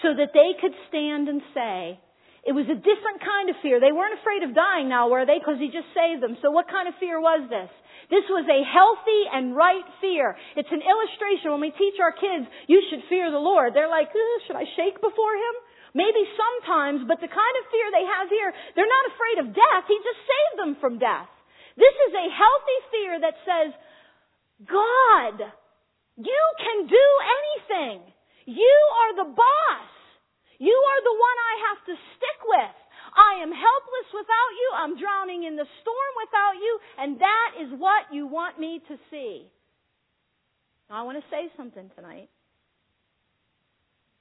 so 0.01 0.09
that 0.16 0.31
they 0.33 0.59
could 0.61 0.73
stand 0.88 1.29
and 1.29 1.42
say, 1.53 2.01
it 2.46 2.55
was 2.55 2.66
a 2.70 2.79
different 2.79 3.18
kind 3.18 3.51
of 3.51 3.57
fear. 3.62 3.83
They 3.83 3.92
weren't 3.92 4.18
afraid 4.18 4.46
of 4.46 4.55
dying 4.55 4.88
now, 4.88 5.11
were 5.11 5.27
they? 5.27 5.42
Because 5.42 5.59
he 5.59 5.68
just 5.74 5.90
saved 5.92 6.22
them. 6.22 6.38
So 6.40 6.51
what 6.55 6.70
kind 6.70 6.87
of 6.87 6.94
fear 7.03 7.18
was 7.18 7.46
this? 7.51 7.70
This 8.09 8.24
was 8.31 8.48
a 8.48 8.64
healthy 8.64 9.22
and 9.29 9.53
right 9.53 9.85
fear. 10.01 10.33
It's 10.57 10.72
an 10.72 10.81
illustration 10.81 11.53
when 11.53 11.61
we 11.61 11.74
teach 11.77 12.01
our 12.01 12.14
kids, 12.14 12.48
you 12.70 12.81
should 12.88 13.05
fear 13.12 13.29
the 13.29 13.42
Lord. 13.42 13.74
They're 13.74 13.90
like, 13.90 14.09
should 14.46 14.57
I 14.57 14.64
shake 14.79 14.96
before 15.03 15.35
him? 15.37 15.55
Maybe 15.92 16.24
sometimes, 16.37 17.05
but 17.05 17.20
the 17.20 17.29
kind 17.29 17.55
of 17.59 17.64
fear 17.68 17.87
they 17.92 18.07
have 18.07 18.29
here, 18.33 18.51
they're 18.77 18.88
not 18.88 19.11
afraid 19.12 19.37
of 19.44 19.46
death. 19.57 19.85
He 19.88 19.98
just 20.01 20.22
saved 20.24 20.57
them 20.61 20.72
from 20.81 21.01
death. 21.01 21.29
This 21.77 21.96
is 22.09 22.12
a 22.16 22.27
healthy 22.33 22.79
fear 22.92 23.12
that 23.29 23.37
says, 23.44 23.68
God, 24.64 25.37
you 26.16 26.44
can 26.59 26.79
do 26.88 27.07
anything. 27.29 27.98
You 28.46 28.77
are 29.05 29.12
the 29.24 29.31
boss. 29.37 29.98
You 30.59 30.75
are 30.75 31.01
the 31.03 31.18
one 31.18 31.38
I 31.38 31.55
have 31.71 31.81
to 31.87 31.94
stick 32.18 32.38
with. 32.44 32.77
I 33.14 33.42
am 33.42 33.51
helpless 33.51 34.09
without 34.12 34.53
you. 34.59 34.68
I'm 34.75 34.94
drowning 34.99 35.42
in 35.44 35.57
the 35.57 35.66
storm 35.83 36.12
without 36.23 36.57
you. 36.59 36.73
And 36.99 37.11
that 37.21 37.51
is 37.62 37.71
what 37.79 38.12
you 38.12 38.27
want 38.27 38.59
me 38.59 38.83
to 38.88 38.94
see. 39.11 39.51
Now, 40.90 41.01
I 41.01 41.03
want 41.03 41.18
to 41.18 41.31
say 41.31 41.51
something 41.57 41.90
tonight. 41.94 42.29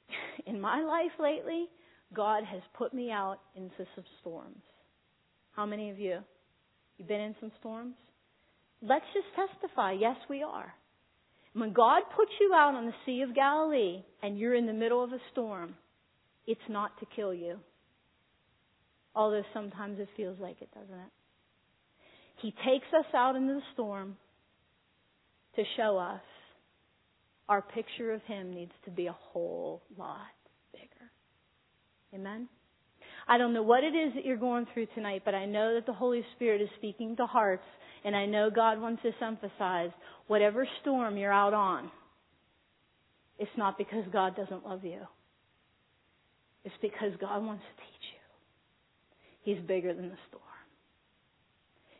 In 0.45 0.62
my 0.62 0.82
life 0.82 1.15
lately, 1.19 1.67
God 2.13 2.43
has 2.43 2.62
put 2.78 2.93
me 2.93 3.12
out 3.12 3.39
into 3.56 3.86
some 3.95 4.06
storms. 4.21 4.63
How 5.52 5.65
many 5.65 5.89
of 5.89 6.00
you? 6.00 6.19
You've 6.97 7.08
been 7.08 7.21
in 7.21 7.36
some 7.39 7.52
storms? 7.60 7.95
Let's 8.82 9.06
just 9.13 9.28
testify. 9.36 9.93
Yes, 9.93 10.15
we 10.30 10.43
are. 10.43 10.73
When 11.54 11.73
God 11.73 12.04
puts 12.15 12.32
you 12.39 12.54
out 12.54 12.76
on 12.76 12.86
the 12.86 12.93
Sea 13.06 13.23
of 13.23 13.36
Galilee 13.36 14.04
and 14.21 14.38
you're 14.38 14.56
in 14.56 14.67
the 14.67 14.73
middle 14.73 15.04
of 15.04 15.12
a 15.12 15.19
storm, 15.32 15.76
it's 16.47 16.60
not 16.69 16.97
to 16.99 17.05
kill 17.15 17.33
you. 17.33 17.57
Although 19.13 19.43
sometimes 19.53 19.99
it 19.99 20.07
feels 20.15 20.39
like 20.39 20.62
it, 20.62 20.69
doesn't 20.73 20.93
it? 20.93 21.12
He 22.41 22.51
takes 22.51 22.86
us 22.97 23.05
out 23.15 23.36
into 23.36 23.55
the 23.55 23.62
storm 23.73 24.15
to 25.55 25.63
show 25.75 25.97
us 25.97 26.21
our 27.49 27.62
picture 27.62 28.13
of 28.13 28.21
Him 28.23 28.53
needs 28.53 28.71
to 28.86 28.91
be 28.91 29.07
a 29.07 29.15
whole 29.31 29.81
lot 29.97 30.17
bigger. 30.71 31.12
Amen? 32.13 32.47
I 33.27 33.38
don't 33.38 33.53
know 33.53 33.63
what 33.63 33.83
it 33.83 33.95
is 33.95 34.13
that 34.15 34.25
you're 34.25 34.38
going 34.38 34.67
through 34.73 34.88
tonight, 34.95 35.23
but 35.25 35.36
I 35.36 35.45
know 35.45 35.75
that 35.75 35.86
the 35.86 35.93
Holy 35.93 36.23
Spirit 36.36 36.62
is 36.62 36.69
speaking 36.77 37.15
to 37.17 37.25
hearts, 37.25 37.63
and 38.05 38.15
I 38.15 38.25
know 38.25 38.49
God 38.53 38.79
wants 38.79 39.03
us 39.03 39.13
to 39.19 39.25
emphasize 39.25 39.89
whatever 40.27 40.67
storm 40.81 41.17
you're 41.17 41.33
out 41.33 41.53
on, 41.53 41.91
it's 43.39 43.51
not 43.57 43.77
because 43.77 44.03
God 44.12 44.36
doesn't 44.36 44.65
love 44.65 44.83
you. 44.83 45.01
It's 46.67 46.75
because 46.82 47.13
God 47.21 47.45
wants 47.45 47.63
to 47.63 47.82
teach 47.82 48.08
you. 48.12 49.53
He's 49.56 49.65
bigger 49.65 49.93
than 49.93 50.10
the 50.10 50.17
storm. 50.27 50.43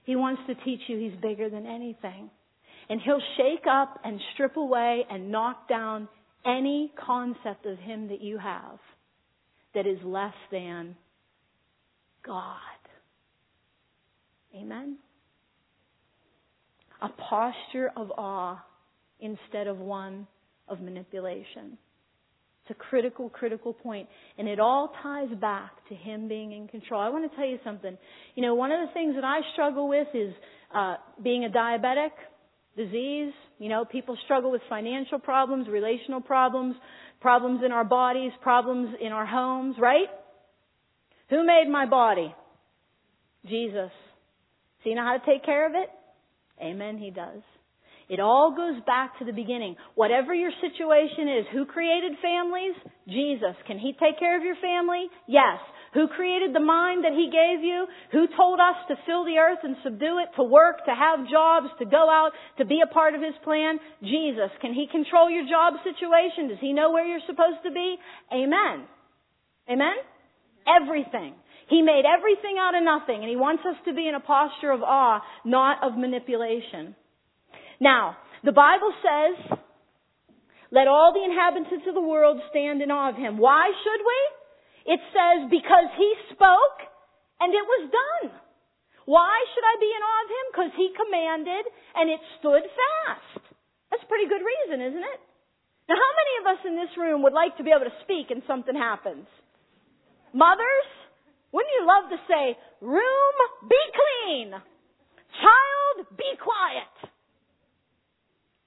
He 0.04 0.18
wants 0.18 0.42
to 0.48 0.56
teach 0.56 0.82
you 0.88 0.98
He's 0.98 1.18
bigger 1.22 1.50
than 1.50 1.66
anything. 1.66 2.30
And 2.90 3.00
He'll 3.00 3.22
shake 3.38 3.64
up 3.66 3.98
and 4.04 4.20
strip 4.34 4.58
away 4.58 5.06
and 5.10 5.32
knock 5.32 5.70
down 5.70 6.10
any 6.46 6.92
concept 7.00 7.66
of 7.66 7.78
Him 7.78 8.10
that 8.10 8.22
you 8.22 8.38
have 8.40 8.78
that 9.74 9.88
is 9.88 10.00
less 10.04 10.34
than 10.52 10.98
God. 12.26 12.58
Amen? 14.54 14.98
A 17.02 17.08
posture 17.08 17.94
of 17.96 18.12
awe 18.18 18.62
instead 19.22 19.68
of 19.68 19.78
one 19.78 20.28
of 20.68 20.82
manipulation. 20.82 21.78
It's 22.68 22.78
a 22.78 22.84
critical, 22.90 23.30
critical 23.30 23.72
point. 23.74 24.10
And 24.38 24.48
it 24.48 24.60
all 24.60 24.92
ties 25.02 25.30
back 25.40 25.72
to 25.88 25.96
Him 25.96 26.28
being 26.28 26.52
in 26.52 26.68
control. 26.68 27.00
I 27.00 27.10
want 27.10 27.30
to 27.30 27.36
tell 27.38 27.48
you 27.48 27.60
something. 27.64 27.98
You 28.36 28.44
know, 28.44 28.56
one 28.56 28.72
of 28.72 28.86
the 28.86 28.94
things 28.94 29.16
that 29.16 29.24
I 29.24 29.40
struggle 29.54 29.88
with 29.88 30.08
is 30.14 30.34
uh, 30.76 30.96
being 31.24 31.46
a 31.46 31.50
diabetic 31.50 32.12
disease. 32.76 33.32
You 33.58 33.70
know, 33.70 33.86
people 33.86 34.18
struggle 34.26 34.52
with 34.52 34.62
financial 34.68 35.18
problems, 35.18 35.68
relational 35.70 36.20
problems, 36.20 36.76
problems 37.22 37.62
in 37.66 37.72
our 37.72 37.86
bodies, 37.86 38.32
problems 38.42 38.90
in 39.02 39.14
our 39.14 39.26
homes, 39.26 39.78
right? 39.80 40.08
Who 41.30 41.46
made 41.46 41.70
my 41.72 41.86
body? 41.86 42.36
Jesus. 43.46 43.92
So 44.84 44.90
you 44.90 44.96
know 44.96 45.04
how 45.04 45.18
to 45.18 45.26
take 45.26 45.46
care 45.46 45.68
of 45.68 45.74
it? 45.74 45.90
Amen, 46.62 46.98
He 46.98 47.12
does. 47.12 47.42
It 48.08 48.22
all 48.22 48.56
goes 48.56 48.80
back 48.88 49.20
to 49.20 49.26
the 49.26 49.36
beginning. 49.36 49.76
Whatever 49.96 50.34
your 50.34 50.52
situation 50.64 51.28
is, 51.28 51.46
who 51.52 51.66
created 51.66 52.16
families? 52.24 52.76
Jesus. 53.08 53.56
Can 53.68 53.80
He 53.80 53.92
take 54.00 54.18
care 54.18 54.38
of 54.38 54.44
your 54.44 54.56
family? 54.56 55.08
Yes. 55.28 55.60
Who 55.94 56.08
created 56.08 56.56
the 56.56 56.64
mind 56.64 57.04
that 57.04 57.12
He 57.12 57.28
gave 57.28 57.64
you? 57.64 57.86
Who 58.14 58.28
told 58.32 58.60
us 58.60 58.80
to 58.88 58.96
fill 59.06 59.26
the 59.26 59.40
earth 59.40 59.60
and 59.64 59.76
subdue 59.84 60.24
it, 60.24 60.32
to 60.38 60.44
work, 60.44 60.86
to 60.86 60.96
have 60.96 61.28
jobs, 61.28 61.68
to 61.80 61.86
go 61.86 62.08
out, 62.08 62.32
to 62.60 62.66
be 62.66 62.80
a 62.80 62.88
part 62.94 63.14
of 63.14 63.22
His 63.22 63.36
plan? 63.44 63.80
Jesus. 64.00 64.56
Can 64.62 64.74
He 64.74 64.88
control 64.88 65.30
your 65.30 65.44
job 65.44 65.76
situation? 65.84 66.48
Does 66.48 66.64
He 66.64 66.72
know 66.72 66.92
where 66.92 67.06
you're 67.06 67.28
supposed 67.28 67.60
to 67.68 67.72
be? 67.72 67.98
Amen. 68.32 68.88
Amen? 69.68 70.00
Everything. 70.64 71.36
He 71.68 71.82
made 71.82 72.08
everything 72.08 72.56
out 72.56 72.76
of 72.76 72.84
nothing, 72.84 73.20
and 73.20 73.28
He 73.28 73.36
wants 73.36 73.64
us 73.68 73.76
to 73.84 73.94
be 73.94 74.08
in 74.08 74.16
a 74.16 74.24
posture 74.24 74.72
of 74.72 74.82
awe, 74.82 75.20
not 75.44 75.84
of 75.84 75.98
manipulation. 75.98 76.96
Now, 77.80 78.18
the 78.44 78.52
Bible 78.52 78.92
says, 79.02 79.60
let 80.72 80.88
all 80.88 81.14
the 81.16 81.24
inhabitants 81.24 81.88
of 81.88 81.96
the 81.96 82.04
world 82.04 82.42
stand 82.50 82.82
in 82.82 82.92
awe 82.92 83.10
of 83.10 83.18
Him. 83.18 83.38
Why 83.38 83.72
should 83.72 84.04
we? 84.04 84.20
It 84.94 85.02
says, 85.14 85.48
because 85.48 85.90
He 85.96 86.10
spoke 86.34 86.80
and 87.40 87.54
it 87.54 87.66
was 87.66 87.84
done. 87.88 88.36
Why 89.06 89.36
should 89.56 89.64
I 89.64 89.76
be 89.80 89.88
in 89.88 90.02
awe 90.04 90.24
of 90.24 90.30
Him? 90.30 90.46
Because 90.52 90.74
He 90.76 90.88
commanded 90.92 91.64
and 91.96 92.12
it 92.12 92.22
stood 92.40 92.64
fast. 92.68 93.44
That's 93.88 94.04
a 94.04 94.12
pretty 94.12 94.28
good 94.28 94.44
reason, 94.44 94.84
isn't 94.84 95.06
it? 95.08 95.22
Now, 95.88 95.96
how 95.96 96.14
many 96.20 96.34
of 96.44 96.46
us 96.52 96.62
in 96.68 96.76
this 96.76 96.94
room 97.00 97.24
would 97.24 97.32
like 97.32 97.56
to 97.58 97.64
be 97.64 97.72
able 97.72 97.88
to 97.88 98.02
speak 98.04 98.28
and 98.28 98.44
something 98.44 98.76
happens? 98.76 99.24
Mothers? 100.36 100.90
Wouldn't 101.56 101.72
you 101.80 101.88
love 101.88 102.12
to 102.12 102.20
say, 102.28 102.60
room, 102.84 103.36
be 103.72 103.84
clean. 103.96 104.52
Child, 104.52 105.96
be 106.20 106.32
quiet. 106.44 106.97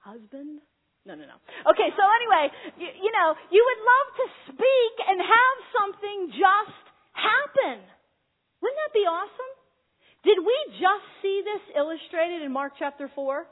Husband? 0.00 0.64
No, 1.04 1.16
no, 1.16 1.24
no. 1.24 1.36
Okay, 1.68 1.88
so 1.96 2.02
anyway, 2.04 2.52
you, 2.76 2.88
you 3.08 3.12
know, 3.12 3.36
you 3.48 3.60
would 3.60 3.80
love 3.84 4.08
to 4.20 4.26
speak 4.52 4.94
and 5.08 5.16
have 5.20 5.56
something 5.76 6.18
just 6.36 6.84
happen. 7.16 7.80
Wouldn't 8.60 8.80
that 8.84 8.92
be 8.92 9.04
awesome? 9.08 9.52
Did 10.24 10.44
we 10.44 10.56
just 10.76 11.06
see 11.24 11.40
this 11.40 11.64
illustrated 11.76 12.44
in 12.44 12.52
Mark 12.52 12.76
chapter 12.76 13.08
4? 13.12 13.48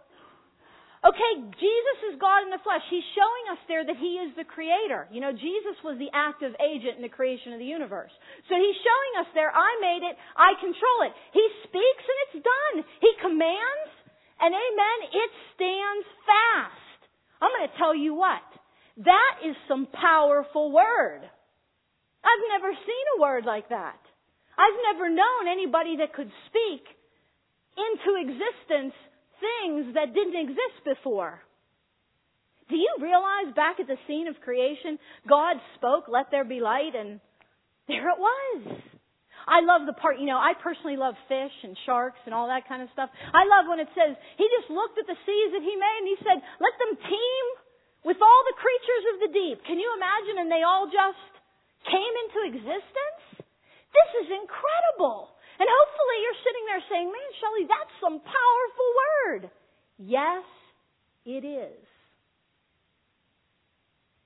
Okay, 0.98 1.32
Jesus 1.56 1.98
is 2.10 2.20
God 2.20 2.42
in 2.42 2.50
the 2.50 2.60
flesh. 2.60 2.82
He's 2.90 3.06
showing 3.14 3.44
us 3.54 3.60
there 3.70 3.86
that 3.86 3.96
He 3.96 4.18
is 4.18 4.34
the 4.34 4.44
creator. 4.44 5.06
You 5.14 5.22
know, 5.22 5.30
Jesus 5.30 5.78
was 5.86 5.94
the 5.96 6.10
active 6.10 6.52
agent 6.58 6.98
in 6.98 7.06
the 7.06 7.12
creation 7.12 7.54
of 7.54 7.62
the 7.62 7.70
universe. 7.70 8.10
So 8.50 8.58
He's 8.58 8.76
showing 8.82 9.12
us 9.22 9.28
there, 9.32 9.48
I 9.54 9.70
made 9.80 10.02
it, 10.02 10.18
I 10.34 10.58
control 10.58 10.98
it. 11.06 11.14
He 11.32 11.44
speaks 11.70 12.04
and 12.04 12.18
it's 12.28 12.38
done. 12.42 12.76
He 12.98 13.12
commands 13.22 13.92
and 14.40 14.54
amen, 14.54 14.98
it 15.12 15.30
stands 15.54 16.06
fast. 16.26 17.00
I'm 17.40 17.50
going 17.56 17.68
to 17.68 17.78
tell 17.78 17.94
you 17.94 18.14
what. 18.14 18.42
That 18.98 19.46
is 19.46 19.54
some 19.68 19.86
powerful 19.92 20.72
word. 20.72 21.22
I've 21.22 22.44
never 22.50 22.72
seen 22.74 23.06
a 23.16 23.20
word 23.20 23.44
like 23.44 23.68
that. 23.68 23.98
I've 24.58 24.78
never 24.92 25.08
known 25.08 25.46
anybody 25.50 25.96
that 25.98 26.14
could 26.14 26.30
speak 26.50 26.82
into 27.78 28.18
existence 28.18 28.94
things 29.38 29.94
that 29.94 30.14
didn't 30.14 30.36
exist 30.36 30.82
before. 30.84 31.40
Do 32.68 32.76
you 32.76 32.96
realize 33.00 33.54
back 33.54 33.80
at 33.80 33.86
the 33.86 33.96
scene 34.06 34.26
of 34.26 34.40
creation, 34.40 34.98
God 35.28 35.56
spoke, 35.76 36.04
let 36.08 36.30
there 36.30 36.44
be 36.44 36.60
light, 36.60 36.94
and 36.98 37.20
there 37.86 38.10
it 38.10 38.18
was. 38.18 38.78
I 39.48 39.64
love 39.64 39.88
the 39.88 39.96
part, 39.96 40.20
you 40.20 40.28
know, 40.28 40.36
I 40.36 40.52
personally 40.60 41.00
love 41.00 41.16
fish 41.24 41.56
and 41.64 41.72
sharks 41.88 42.20
and 42.28 42.36
all 42.36 42.52
that 42.52 42.68
kind 42.68 42.84
of 42.84 42.92
stuff. 42.92 43.08
I 43.32 43.48
love 43.48 43.64
when 43.64 43.80
it 43.80 43.88
says, 43.96 44.12
He 44.36 44.44
just 44.60 44.68
looked 44.68 45.00
at 45.00 45.08
the 45.08 45.16
seas 45.24 45.50
that 45.56 45.64
He 45.64 45.72
made 45.72 45.98
and 46.04 46.08
He 46.12 46.18
said, 46.20 46.38
let 46.60 46.74
them 46.76 46.92
teem 47.00 47.44
with 48.04 48.20
all 48.20 48.40
the 48.52 48.56
creatures 48.60 49.04
of 49.12 49.16
the 49.24 49.30
deep. 49.32 49.58
Can 49.64 49.80
you 49.80 49.88
imagine? 49.96 50.44
And 50.44 50.52
they 50.52 50.62
all 50.62 50.86
just 50.86 51.32
came 51.88 52.14
into 52.28 52.38
existence? 52.52 53.48
This 53.88 54.10
is 54.24 54.28
incredible. 54.36 55.32
And 55.58 55.66
hopefully 55.66 56.16
you're 56.22 56.42
sitting 56.44 56.64
there 56.68 56.82
saying, 56.86 57.08
man, 57.08 57.30
Shelley, 57.40 57.64
that's 57.66 57.94
some 58.04 58.16
powerful 58.20 58.88
word. 59.00 59.42
Yes, 59.98 60.44
it 61.24 61.42
is. 61.42 61.82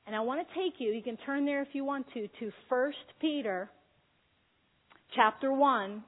And 0.05 0.17
I 0.17 0.21
want 0.21 0.43
to 0.43 0.49
take 0.53 0.83
you, 0.83 0.91
you 0.93 1.03
can 1.03 1.17
turn 1.25 1.47
there 1.47 1.63
if 1.63 1.69
you 1.73 1.85
want 1.85 2.07
to, 2.13 2.29
to 2.29 2.53
1 2.69 2.93
Peter 3.21 3.71
chapter 5.15 5.53
1, 5.53 6.03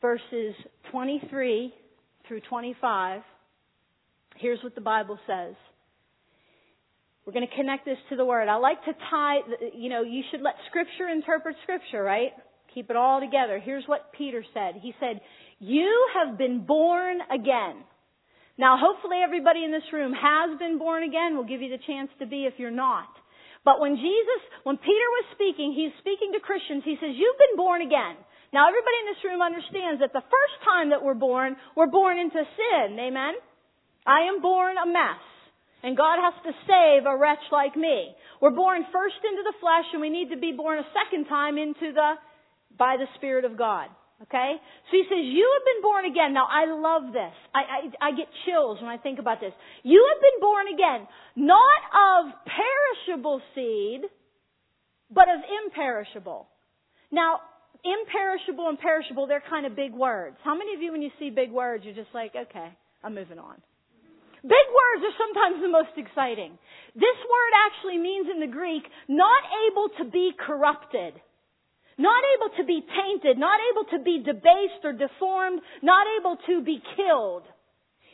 verses 0.00 0.54
23 0.90 1.72
through 2.28 2.40
25. 2.48 3.22
Here's 4.36 4.62
what 4.62 4.74
the 4.74 4.80
Bible 4.80 5.18
says. 5.26 5.54
We're 7.24 7.32
going 7.32 7.46
to 7.48 7.56
connect 7.56 7.84
this 7.86 7.96
to 8.10 8.16
the 8.16 8.24
Word. 8.24 8.48
I 8.48 8.56
like 8.56 8.84
to 8.84 8.92
tie, 9.10 9.38
you 9.74 9.88
know, 9.88 10.02
you 10.02 10.22
should 10.30 10.42
let 10.42 10.54
Scripture 10.68 11.08
interpret 11.08 11.56
Scripture, 11.62 12.02
right? 12.02 12.32
Keep 12.74 12.90
it 12.90 12.96
all 12.96 13.20
together. 13.20 13.60
Here's 13.64 13.84
what 13.86 14.12
Peter 14.12 14.44
said. 14.52 14.74
He 14.82 14.92
said, 15.00 15.20
You 15.58 16.08
have 16.14 16.36
been 16.36 16.66
born 16.66 17.18
again. 17.32 17.84
Now, 18.58 18.76
hopefully 18.78 19.18
everybody 19.24 19.64
in 19.64 19.72
this 19.72 19.82
room 19.92 20.12
has 20.12 20.58
been 20.58 20.78
born 20.78 21.02
again. 21.02 21.34
We'll 21.34 21.46
give 21.46 21.62
you 21.62 21.70
the 21.70 21.82
chance 21.86 22.10
to 22.18 22.26
be 22.26 22.44
if 22.44 22.54
you're 22.58 22.70
not. 22.70 23.08
But 23.64 23.80
when 23.80 23.96
Jesus, 23.96 24.40
when 24.62 24.76
Peter 24.76 25.08
was 25.20 25.26
speaking, 25.32 25.72
he's 25.72 25.96
speaking 26.04 26.36
to 26.36 26.40
Christians. 26.40 26.84
He 26.84 27.00
says, 27.00 27.16
You've 27.16 27.40
been 27.40 27.56
born 27.56 27.80
again. 27.80 28.20
Now, 28.52 28.68
everybody 28.68 28.98
in 29.02 29.08
this 29.10 29.24
room 29.24 29.42
understands 29.42 29.98
that 30.04 30.12
the 30.12 30.22
first 30.22 30.56
time 30.62 30.92
that 30.94 31.02
we're 31.02 31.18
born, 31.18 31.56
we're 31.74 31.90
born 31.90 32.20
into 32.20 32.38
sin. 32.38 32.94
Amen? 33.00 33.34
I 34.06 34.28
am 34.30 34.44
born 34.44 34.76
a 34.78 34.86
mess. 34.86 35.24
And 35.82 35.96
God 35.96 36.16
has 36.20 36.36
to 36.44 36.52
save 36.64 37.04
a 37.04 37.16
wretch 37.16 37.42
like 37.50 37.74
me. 37.76 38.14
We're 38.40 38.54
born 38.54 38.84
first 38.92 39.20
into 39.24 39.42
the 39.42 39.56
flesh, 39.60 39.84
and 39.92 40.00
we 40.00 40.08
need 40.08 40.30
to 40.30 40.38
be 40.38 40.52
born 40.52 40.78
a 40.78 40.86
second 40.94 41.26
time 41.26 41.58
into 41.58 41.92
the 41.92 42.14
by 42.78 42.96
the 42.98 43.06
Spirit 43.16 43.44
of 43.44 43.58
God. 43.58 43.88
Okay? 44.22 44.54
So 44.90 44.92
he 44.92 45.04
says, 45.08 45.20
you 45.20 45.44
have 45.44 45.64
been 45.66 45.82
born 45.82 46.04
again. 46.06 46.32
Now 46.32 46.46
I 46.46 46.70
love 46.70 47.12
this. 47.12 47.34
I, 47.54 47.62
I, 47.62 48.08
I 48.08 48.10
get 48.16 48.26
chills 48.46 48.78
when 48.80 48.88
I 48.90 48.98
think 48.98 49.18
about 49.18 49.40
this. 49.40 49.52
You 49.82 50.00
have 50.14 50.20
been 50.22 50.40
born 50.40 50.66
again, 50.72 51.08
not 51.36 51.80
of 51.92 52.32
perishable 52.46 53.42
seed, 53.54 54.02
but 55.10 55.28
of 55.28 55.40
imperishable. 55.42 56.46
Now, 57.10 57.40
imperishable 57.84 58.68
and 58.68 58.78
perishable, 58.78 59.26
they're 59.26 59.44
kind 59.48 59.66
of 59.66 59.76
big 59.76 59.92
words. 59.92 60.36
How 60.42 60.56
many 60.56 60.74
of 60.74 60.80
you, 60.80 60.92
when 60.92 61.02
you 61.02 61.10
see 61.18 61.30
big 61.30 61.50
words, 61.50 61.84
you're 61.84 61.94
just 61.94 62.14
like, 62.14 62.32
okay, 62.34 62.70
I'm 63.02 63.14
moving 63.14 63.38
on? 63.38 63.60
Big 64.44 64.68
words 64.68 65.00
are 65.08 65.16
sometimes 65.16 65.62
the 65.62 65.72
most 65.72 65.96
exciting. 65.96 66.58
This 66.94 67.18
word 67.24 67.52
actually 67.64 67.98
means 67.98 68.26
in 68.32 68.40
the 68.40 68.52
Greek, 68.52 68.84
not 69.08 69.42
able 69.70 69.88
to 69.98 70.10
be 70.10 70.32
corrupted. 70.36 71.14
Not 71.96 72.22
able 72.36 72.56
to 72.58 72.64
be 72.64 72.82
tainted, 72.82 73.38
not 73.38 73.60
able 73.70 73.86
to 73.96 73.98
be 74.02 74.18
debased 74.18 74.82
or 74.82 74.92
deformed, 74.92 75.60
not 75.82 76.06
able 76.18 76.36
to 76.46 76.62
be 76.62 76.82
killed. 76.96 77.44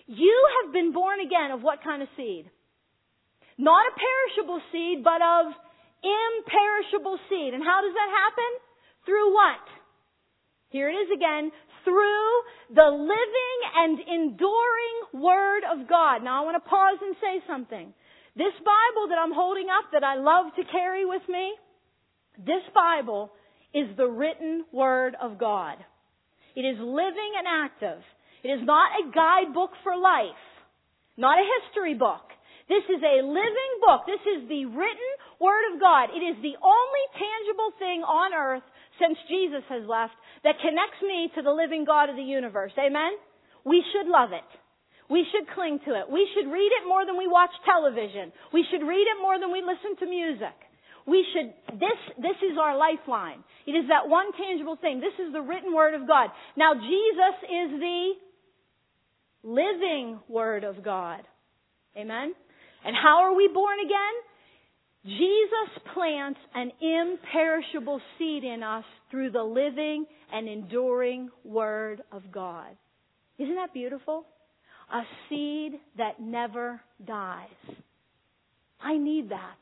You 0.07 0.37
have 0.61 0.73
been 0.73 0.93
born 0.93 1.21
again 1.21 1.51
of 1.53 1.63
what 1.63 1.83
kind 1.83 2.03
of 2.03 2.09
seed? 2.17 2.51
Not 3.57 3.87
a 3.87 3.93
perishable 3.97 4.61
seed, 4.73 5.05
but 5.05 5.21
of 5.23 5.53
imperishable 6.03 7.19
seed. 7.29 7.55
And 7.55 7.63
how 7.65 7.81
does 7.81 7.95
that 7.95 8.11
happen? 8.11 8.51
Through 9.07 9.33
what? 9.33 9.65
Here 10.71 10.89
it 10.89 10.97
is 10.97 11.11
again. 11.15 11.53
Through 11.85 12.29
the 12.75 12.91
living 12.91 13.59
and 13.77 13.97
enduring 14.01 14.97
Word 15.15 15.63
of 15.65 15.89
God. 15.89 16.23
Now 16.23 16.43
I 16.43 16.45
want 16.45 16.63
to 16.63 16.69
pause 16.69 16.99
and 17.01 17.17
say 17.21 17.45
something. 17.47 17.93
This 18.37 18.55
Bible 18.61 19.09
that 19.09 19.19
I'm 19.19 19.33
holding 19.33 19.69
up 19.69 19.91
that 19.93 20.05
I 20.05 20.17
love 20.17 20.55
to 20.57 20.63
carry 20.71 21.05
with 21.05 21.23
me, 21.29 21.55
this 22.39 22.63
Bible 22.75 23.33
is 23.75 23.89
the 23.97 24.09
written 24.09 24.65
Word 24.73 25.17
of 25.21 25.39
God. 25.39 25.79
It 26.57 26.63
is 26.63 26.79
living 26.79 27.33
and 27.39 27.47
active. 27.47 28.03
It 28.43 28.49
is 28.49 28.61
not 28.65 28.91
a 28.99 29.11
guidebook 29.13 29.71
for 29.83 29.97
life, 29.97 30.43
not 31.17 31.39
a 31.39 31.51
history 31.61 31.95
book. 31.95 32.25
This 32.69 32.87
is 32.87 33.03
a 33.03 33.27
living 33.27 33.73
book. 33.83 34.07
This 34.07 34.23
is 34.23 34.49
the 34.49 34.67
written 34.67 35.11
Word 35.39 35.75
of 35.75 35.81
God. 35.81 36.11
It 36.15 36.23
is 36.23 36.39
the 36.39 36.55
only 36.63 37.05
tangible 37.19 37.71
thing 37.79 38.01
on 38.07 38.35
earth 38.35 38.67
since 38.99 39.19
Jesus 39.27 39.67
has 39.69 39.83
left 39.87 40.15
that 40.45 40.63
connects 40.63 41.03
me 41.03 41.31
to 41.35 41.43
the 41.43 41.51
living 41.51 41.85
God 41.85 42.11
of 42.11 42.17
the 42.17 42.27
universe. 42.27 42.73
Amen? 42.79 43.19
We 43.65 43.83
should 43.93 44.07
love 44.07 44.31
it. 44.33 44.47
We 45.11 45.27
should 45.35 45.51
cling 45.55 45.83
to 45.91 45.99
it. 45.99 46.07
We 46.07 46.31
should 46.33 46.47
read 46.47 46.71
it 46.71 46.87
more 46.87 47.05
than 47.05 47.19
we 47.19 47.27
watch 47.27 47.51
television. 47.67 48.31
We 48.55 48.65
should 48.71 48.87
read 48.87 49.07
it 49.11 49.19
more 49.19 49.39
than 49.43 49.51
we 49.51 49.61
listen 49.61 49.99
to 49.99 50.07
music. 50.07 50.55
We 51.11 51.27
should, 51.33 51.53
this, 51.81 51.99
this 52.19 52.37
is 52.51 52.57
our 52.61 52.79
lifeline. 52.79 53.43
It 53.67 53.73
is 53.73 53.89
that 53.89 54.09
one 54.09 54.27
tangible 54.39 54.77
thing. 54.81 55.01
This 55.01 55.27
is 55.27 55.33
the 55.33 55.41
written 55.41 55.75
word 55.75 55.95
of 55.95 56.07
God. 56.07 56.31
Now 56.57 56.75
Jesus 56.75 57.37
is 57.43 57.81
the 57.81 58.13
living 59.43 60.21
word 60.29 60.63
of 60.63 60.85
God. 60.85 61.23
Amen? 61.97 62.33
And 62.85 62.95
how 62.95 63.23
are 63.23 63.35
we 63.35 63.51
born 63.53 63.79
again? 63.81 64.15
Jesus 65.05 65.83
plants 65.95 66.39
an 66.55 66.71
imperishable 66.81 68.01
seed 68.19 68.45
in 68.45 68.63
us 68.63 68.85
through 69.11 69.31
the 69.31 69.43
living 69.43 70.05
and 70.33 70.49
enduring 70.49 71.31
Word 71.43 72.03
of 72.13 72.31
God. 72.31 72.77
Isn't 73.39 73.55
that 73.57 73.73
beautiful? 73.73 74.27
A 74.93 75.03
seed 75.29 75.81
that 75.97 76.21
never 76.21 76.83
dies. 77.05 77.49
I 78.81 78.99
need 78.99 79.31
that. 79.31 79.57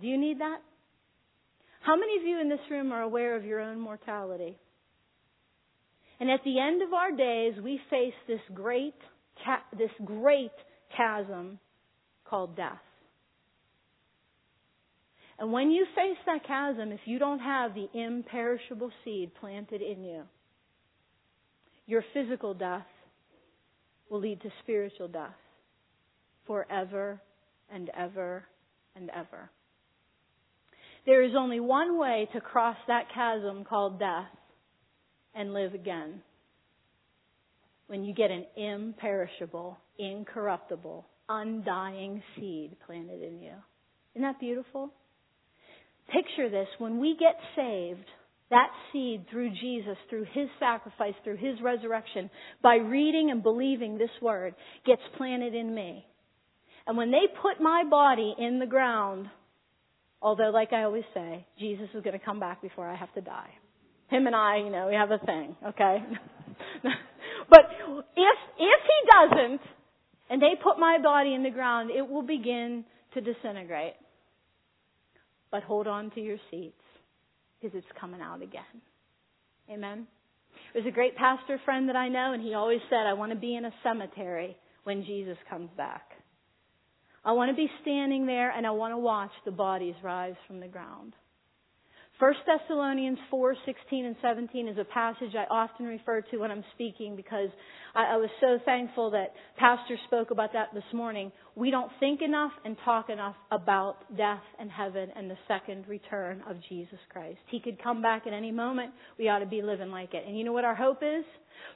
Do 0.00 0.06
you 0.06 0.18
need 0.18 0.40
that? 0.40 0.58
How 1.82 1.96
many 1.96 2.16
of 2.18 2.24
you 2.24 2.40
in 2.40 2.48
this 2.48 2.60
room 2.70 2.92
are 2.92 3.02
aware 3.02 3.36
of 3.36 3.44
your 3.44 3.60
own 3.60 3.78
mortality? 3.80 4.58
And 6.18 6.30
at 6.30 6.40
the 6.44 6.58
end 6.58 6.82
of 6.82 6.92
our 6.92 7.10
days, 7.10 7.54
we 7.62 7.80
face 7.88 8.14
this 8.28 8.40
great, 8.52 8.94
this 9.76 9.90
great 10.04 10.52
chasm 10.96 11.58
called 12.24 12.56
death. 12.56 12.78
And 15.38 15.52
when 15.52 15.70
you 15.70 15.86
face 15.94 16.18
that 16.26 16.46
chasm, 16.46 16.92
if 16.92 17.00
you 17.06 17.18
don't 17.18 17.38
have 17.38 17.72
the 17.74 17.88
imperishable 17.94 18.90
seed 19.04 19.32
planted 19.40 19.80
in 19.80 20.04
you, 20.04 20.22
your 21.86 22.04
physical 22.12 22.52
death 22.52 22.86
will 24.10 24.20
lead 24.20 24.42
to 24.42 24.50
spiritual 24.62 25.08
death 25.08 25.30
forever 26.46 27.20
and 27.72 27.90
ever 27.96 28.44
and 28.94 29.10
ever. 29.10 29.50
There 31.06 31.22
is 31.22 31.32
only 31.36 31.60
one 31.60 31.98
way 31.98 32.28
to 32.32 32.40
cross 32.40 32.76
that 32.86 33.06
chasm 33.14 33.64
called 33.64 33.98
death 33.98 34.28
and 35.34 35.54
live 35.54 35.74
again. 35.74 36.22
When 37.86 38.04
you 38.04 38.14
get 38.14 38.30
an 38.30 38.44
imperishable, 38.56 39.78
incorruptible, 39.98 41.06
undying 41.28 42.22
seed 42.36 42.76
planted 42.86 43.22
in 43.22 43.40
you. 43.40 43.52
Isn't 44.14 44.22
that 44.22 44.40
beautiful? 44.40 44.92
Picture 46.12 46.50
this. 46.50 46.68
When 46.78 47.00
we 47.00 47.16
get 47.18 47.36
saved, 47.56 48.06
that 48.50 48.70
seed 48.92 49.26
through 49.30 49.50
Jesus, 49.60 49.96
through 50.08 50.26
His 50.32 50.48
sacrifice, 50.58 51.14
through 51.22 51.36
His 51.36 51.60
resurrection, 51.62 52.30
by 52.62 52.76
reading 52.76 53.30
and 53.30 53.42
believing 53.42 53.96
this 53.96 54.10
word, 54.20 54.54
gets 54.84 55.02
planted 55.16 55.54
in 55.54 55.72
me. 55.74 56.04
And 56.86 56.96
when 56.96 57.12
they 57.12 57.26
put 57.40 57.62
my 57.62 57.84
body 57.88 58.34
in 58.38 58.58
the 58.58 58.66
ground, 58.66 59.28
Although, 60.22 60.50
like 60.50 60.72
I 60.72 60.82
always 60.82 61.04
say, 61.14 61.46
Jesus 61.58 61.88
is 61.94 62.02
going 62.02 62.18
to 62.18 62.24
come 62.24 62.40
back 62.40 62.60
before 62.60 62.88
I 62.88 62.94
have 62.94 63.12
to 63.14 63.20
die. 63.20 63.50
Him 64.08 64.26
and 64.26 64.36
I, 64.36 64.58
you 64.58 64.70
know, 64.70 64.88
we 64.88 64.94
have 64.94 65.10
a 65.10 65.18
thing, 65.24 65.56
okay? 65.66 65.98
but 66.82 67.60
if, 68.16 68.38
if 68.58 68.80
he 68.86 69.36
doesn't, 69.38 69.60
and 70.28 70.42
they 70.42 70.52
put 70.62 70.78
my 70.78 70.98
body 71.02 71.34
in 71.34 71.42
the 71.42 71.50
ground, 71.50 71.90
it 71.90 72.06
will 72.06 72.22
begin 72.22 72.84
to 73.14 73.20
disintegrate. 73.20 73.94
But 75.50 75.62
hold 75.62 75.86
on 75.86 76.10
to 76.12 76.20
your 76.20 76.38
seats, 76.50 76.82
because 77.60 77.76
it's 77.76 78.00
coming 78.00 78.20
out 78.20 78.42
again. 78.42 78.62
Amen? 79.70 80.06
There's 80.72 80.86
a 80.86 80.90
great 80.90 81.16
pastor 81.16 81.60
friend 81.64 81.88
that 81.88 81.96
I 81.96 82.08
know, 82.08 82.32
and 82.32 82.42
he 82.42 82.54
always 82.54 82.80
said, 82.90 83.06
I 83.06 83.14
want 83.14 83.32
to 83.32 83.38
be 83.38 83.56
in 83.56 83.64
a 83.64 83.72
cemetery 83.82 84.56
when 84.84 85.04
Jesus 85.04 85.36
comes 85.48 85.70
back. 85.76 86.09
I 87.24 87.32
want 87.32 87.50
to 87.50 87.56
be 87.56 87.70
standing 87.82 88.26
there 88.26 88.50
and 88.50 88.66
I 88.66 88.70
want 88.70 88.92
to 88.92 88.98
watch 88.98 89.32
the 89.44 89.50
bodies 89.50 89.94
rise 90.02 90.34
from 90.46 90.60
the 90.60 90.68
ground. 90.68 91.14
1 92.20 92.34
Thessalonians 92.44 93.18
4, 93.30 93.56
16 93.64 94.04
and 94.04 94.14
17 94.20 94.68
is 94.68 94.76
a 94.76 94.84
passage 94.84 95.30
I 95.34 95.46
often 95.50 95.86
refer 95.86 96.20
to 96.20 96.36
when 96.36 96.50
I'm 96.50 96.62
speaking 96.74 97.16
because 97.16 97.48
I, 97.94 98.12
I, 98.12 98.16
was 98.18 98.28
so 98.42 98.58
thankful 98.66 99.12
that 99.12 99.32
Pastor 99.56 99.96
spoke 100.06 100.30
about 100.30 100.52
that 100.52 100.68
this 100.74 100.84
morning. 100.92 101.32
We 101.56 101.70
don't 101.70 101.90
think 101.98 102.20
enough 102.20 102.52
and 102.66 102.76
talk 102.84 103.08
enough 103.08 103.36
about 103.50 104.14
death 104.18 104.42
and 104.58 104.70
heaven 104.70 105.08
and 105.16 105.30
the 105.30 105.38
second 105.48 105.88
return 105.88 106.42
of 106.46 106.56
Jesus 106.68 106.98
Christ. 107.10 107.38
He 107.50 107.58
could 107.58 107.82
come 107.82 108.02
back 108.02 108.26
at 108.26 108.34
any 108.34 108.52
moment. 108.52 108.90
We 109.18 109.30
ought 109.30 109.38
to 109.38 109.46
be 109.46 109.62
living 109.62 109.90
like 109.90 110.12
it. 110.12 110.24
And 110.26 110.36
you 110.36 110.44
know 110.44 110.52
what 110.52 110.66
our 110.66 110.76
hope 110.76 110.98
is? 111.02 111.24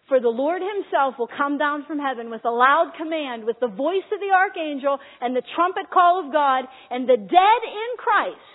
For 0.09 0.21
the 0.21 0.29
Lord 0.29 0.61
himself 0.61 1.15
will 1.19 1.31
come 1.39 1.57
down 1.57 1.85
from 1.87 1.99
heaven 1.99 2.31
with 2.31 2.45
a 2.45 2.51
loud 2.51 2.93
command, 2.99 3.45
with 3.45 3.57
the 3.61 3.69
voice 3.69 4.05
of 4.13 4.21
the 4.21 4.35
archangel 4.35 4.99
and 5.23 5.35
the 5.35 5.43
trumpet 5.57 5.91
call 5.91 6.23
of 6.25 6.33
God, 6.33 6.65
and 6.91 7.09
the 7.09 7.17
dead 7.17 7.61
in 7.65 7.91
Christ 7.97 8.54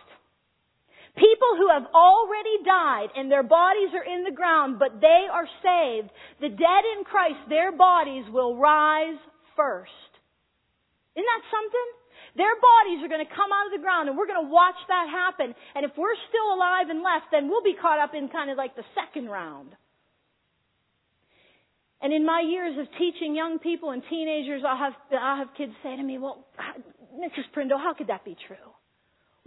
People 1.19 1.59
who 1.59 1.67
have 1.67 1.83
already 1.91 2.63
died 2.63 3.11
and 3.11 3.27
their 3.27 3.43
bodies 3.43 3.91
are 3.91 4.07
in 4.07 4.23
the 4.23 4.31
ground, 4.31 4.79
but 4.79 5.03
they 5.03 5.27
are 5.27 5.47
saved. 5.59 6.07
The 6.39 6.47
dead 6.47 6.83
in 6.95 7.03
Christ, 7.03 7.43
their 7.51 7.75
bodies 7.75 8.23
will 8.31 8.55
rise 8.55 9.19
first. 9.59 9.91
Isn't 11.19 11.27
that 11.27 11.43
something? 11.51 11.87
Their 12.39 12.55
bodies 12.55 13.03
are 13.03 13.11
going 13.11 13.25
to 13.25 13.35
come 13.35 13.51
out 13.51 13.67
of 13.67 13.75
the 13.75 13.83
ground 13.83 14.07
and 14.07 14.15
we're 14.15 14.31
going 14.31 14.47
to 14.47 14.47
watch 14.47 14.79
that 14.87 15.11
happen. 15.11 15.51
And 15.75 15.83
if 15.83 15.91
we're 15.99 16.15
still 16.31 16.55
alive 16.55 16.87
and 16.87 17.03
left, 17.03 17.35
then 17.35 17.51
we'll 17.51 17.67
be 17.67 17.75
caught 17.75 17.99
up 17.99 18.15
in 18.15 18.31
kind 18.31 18.47
of 18.47 18.55
like 18.55 18.79
the 18.79 18.87
second 18.95 19.27
round. 19.27 19.75
And 21.99 22.13
in 22.13 22.25
my 22.25 22.39
years 22.47 22.79
of 22.79 22.87
teaching 22.95 23.35
young 23.35 23.59
people 23.59 23.91
and 23.91 24.01
teenagers, 24.09 24.63
I'll 24.63 24.79
have, 24.79 24.95
I'll 25.11 25.43
have 25.43 25.51
kids 25.57 25.73
say 25.83 25.97
to 25.97 26.03
me, 26.03 26.17
well, 26.17 26.47
Mrs. 27.11 27.51
Prindle, 27.51 27.77
how 27.77 27.93
could 27.93 28.07
that 28.07 28.23
be 28.23 28.37
true? 28.47 28.71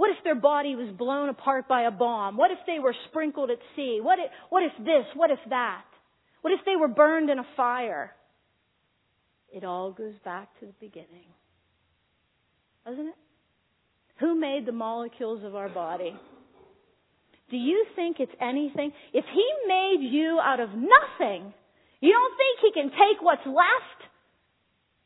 What 0.03 0.11
if 0.11 0.25
their 0.25 0.35
body 0.35 0.75
was 0.75 0.93
blown 0.99 1.29
apart 1.29 1.69
by 1.69 1.83
a 1.83 1.93
bomb? 1.93 2.37
What 2.37 2.51
if 2.51 2.59
they 2.67 2.81
were 2.81 2.93
sprinkled 3.09 3.51
at 3.51 3.59
sea? 3.77 4.01
What 4.03 4.19
if, 4.19 4.33
what 4.51 4.65
if 4.65 4.73
this? 4.85 5.05
What 5.15 5.31
if 5.31 5.39
that? 5.49 5.85
What 6.41 6.53
if 6.53 6.59
they 6.67 6.75
were 6.75 6.89
burned 6.89 7.31
in 7.31 7.39
a 7.39 7.47
fire? 7.57 8.11
It 9.55 9.63
all 9.63 9.93
goes 9.93 10.15
back 10.25 10.49
to 10.59 10.67
the 10.67 10.73
beginning. 10.81 11.31
Doesn't 12.85 13.07
it? 13.07 13.15
Who 14.19 14.35
made 14.35 14.67
the 14.67 14.73
molecules 14.73 15.45
of 15.45 15.55
our 15.55 15.69
body? 15.69 16.17
Do 17.49 17.57
you 17.57 17.87
think 17.95 18.17
it's 18.19 18.33
anything? 18.41 18.91
If 19.13 19.25
He 19.33 19.47
made 19.69 20.01
you 20.01 20.41
out 20.43 20.59
of 20.59 20.71
nothing, 20.71 21.55
you 22.01 22.11
don't 22.11 22.37
think 22.37 22.59
He 22.61 22.73
can 22.73 22.91
take 22.91 23.23
what's 23.23 23.47
left 23.47 24.11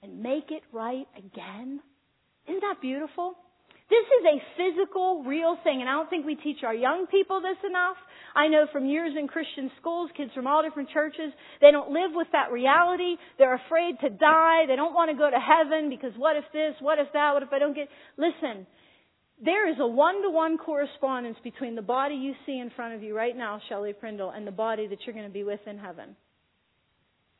and 0.02 0.22
make 0.22 0.50
it 0.50 0.62
right 0.72 1.06
again? 1.18 1.82
Isn't 2.48 2.62
that 2.62 2.80
beautiful? 2.80 3.34
This 3.88 4.06
is 4.18 4.24
a 4.26 4.36
physical, 4.58 5.22
real 5.22 5.56
thing, 5.62 5.80
and 5.80 5.88
I 5.88 5.92
don't 5.92 6.10
think 6.10 6.26
we 6.26 6.34
teach 6.34 6.64
our 6.64 6.74
young 6.74 7.06
people 7.06 7.40
this 7.40 7.58
enough. 7.64 7.96
I 8.34 8.48
know 8.48 8.66
from 8.72 8.86
years 8.86 9.14
in 9.16 9.28
Christian 9.28 9.70
schools, 9.80 10.10
kids 10.16 10.32
from 10.34 10.48
all 10.48 10.62
different 10.62 10.90
churches, 10.90 11.32
they 11.60 11.70
don't 11.70 11.90
live 11.90 12.10
with 12.12 12.26
that 12.32 12.50
reality. 12.50 13.16
They're 13.38 13.54
afraid 13.54 13.94
to 14.00 14.10
die. 14.10 14.66
They 14.66 14.74
don't 14.74 14.92
want 14.92 15.12
to 15.12 15.16
go 15.16 15.30
to 15.30 15.38
heaven 15.38 15.88
because 15.88 16.10
what 16.16 16.36
if 16.36 16.44
this, 16.52 16.74
what 16.80 16.98
if 16.98 17.06
that, 17.12 17.32
what 17.34 17.44
if 17.44 17.52
I 17.52 17.60
don't 17.60 17.74
get. 17.74 17.88
Listen, 18.18 18.66
there 19.42 19.70
is 19.70 19.76
a 19.78 19.86
one-to-one 19.86 20.58
correspondence 20.58 21.36
between 21.44 21.76
the 21.76 21.82
body 21.82 22.16
you 22.16 22.34
see 22.44 22.58
in 22.58 22.70
front 22.74 22.94
of 22.94 23.02
you 23.04 23.16
right 23.16 23.36
now, 23.36 23.60
Shelley 23.68 23.92
Prindle, 23.92 24.30
and 24.30 24.46
the 24.46 24.52
body 24.52 24.88
that 24.88 24.98
you're 25.06 25.14
going 25.14 25.28
to 25.28 25.32
be 25.32 25.44
with 25.44 25.60
in 25.66 25.78
heaven. 25.78 26.16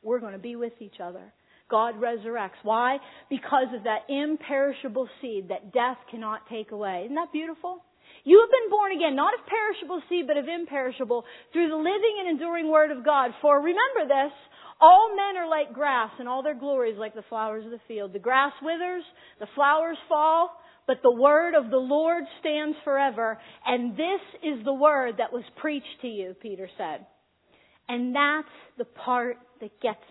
We're 0.03 0.21
going 0.21 0.35
to 0.35 0.39
be 0.39 0.55
with 0.55 0.75
each 0.79 1.01
other. 1.03 1.33
God 1.69 1.95
resurrects. 2.01 2.63
Why? 2.63 2.99
Because 3.29 3.69
of 3.75 3.85
that 3.85 4.09
imperishable 4.09 5.09
seed 5.21 5.49
that 5.49 5.73
death 5.73 5.99
cannot 6.11 6.49
take 6.49 6.71
away. 6.71 7.03
Isn't 7.05 7.17
that 7.17 7.33
beautiful? 7.33 7.83
You 8.25 8.41
have 8.43 8.51
been 8.51 8.71
born 8.71 8.93
again, 8.93 9.17
not 9.17 9.35
of 9.35 9.47
perishable 9.47 10.03
seed, 10.09 10.27
but 10.27 10.37
of 10.37 10.47
imperishable, 10.49 11.25
through 11.53 11.69
the 11.69 11.77
living 11.77 12.17
and 12.21 12.29
enduring 12.29 12.71
Word 12.71 12.91
of 12.91 13.05
God. 13.05 13.31
For 13.41 13.57
remember 13.59 14.07
this, 14.07 14.33
all 14.81 15.15
men 15.17 15.41
are 15.41 15.49
like 15.49 15.73
grass, 15.73 16.11
and 16.19 16.29
all 16.29 16.43
their 16.43 16.59
glory 16.59 16.91
is 16.91 16.99
like 16.99 17.15
the 17.15 17.25
flowers 17.29 17.65
of 17.65 17.71
the 17.71 17.81
field. 17.89 18.13
The 18.13 18.19
grass 18.19 18.53
withers, 18.63 19.05
the 19.41 19.47
flowers 19.55 19.99
fall, 20.09 20.51
but 20.87 20.99
the 21.03 21.15
Word 21.15 21.55
of 21.55 21.71
the 21.71 21.79
Lord 21.79 22.25
stands 22.41 22.77
forever. 22.85 23.39
And 23.65 23.93
this 23.93 24.21
is 24.43 24.65
the 24.65 24.75
Word 24.75 25.17
that 25.19 25.33
was 25.33 25.45
preached 25.57 26.01
to 26.03 26.09
you, 26.09 26.35
Peter 26.41 26.69
said. 26.77 27.07
And 27.89 28.15
that's 28.15 28.49
the 28.79 28.85
part 28.85 29.39
that 29.61 29.81
gets 29.81 30.03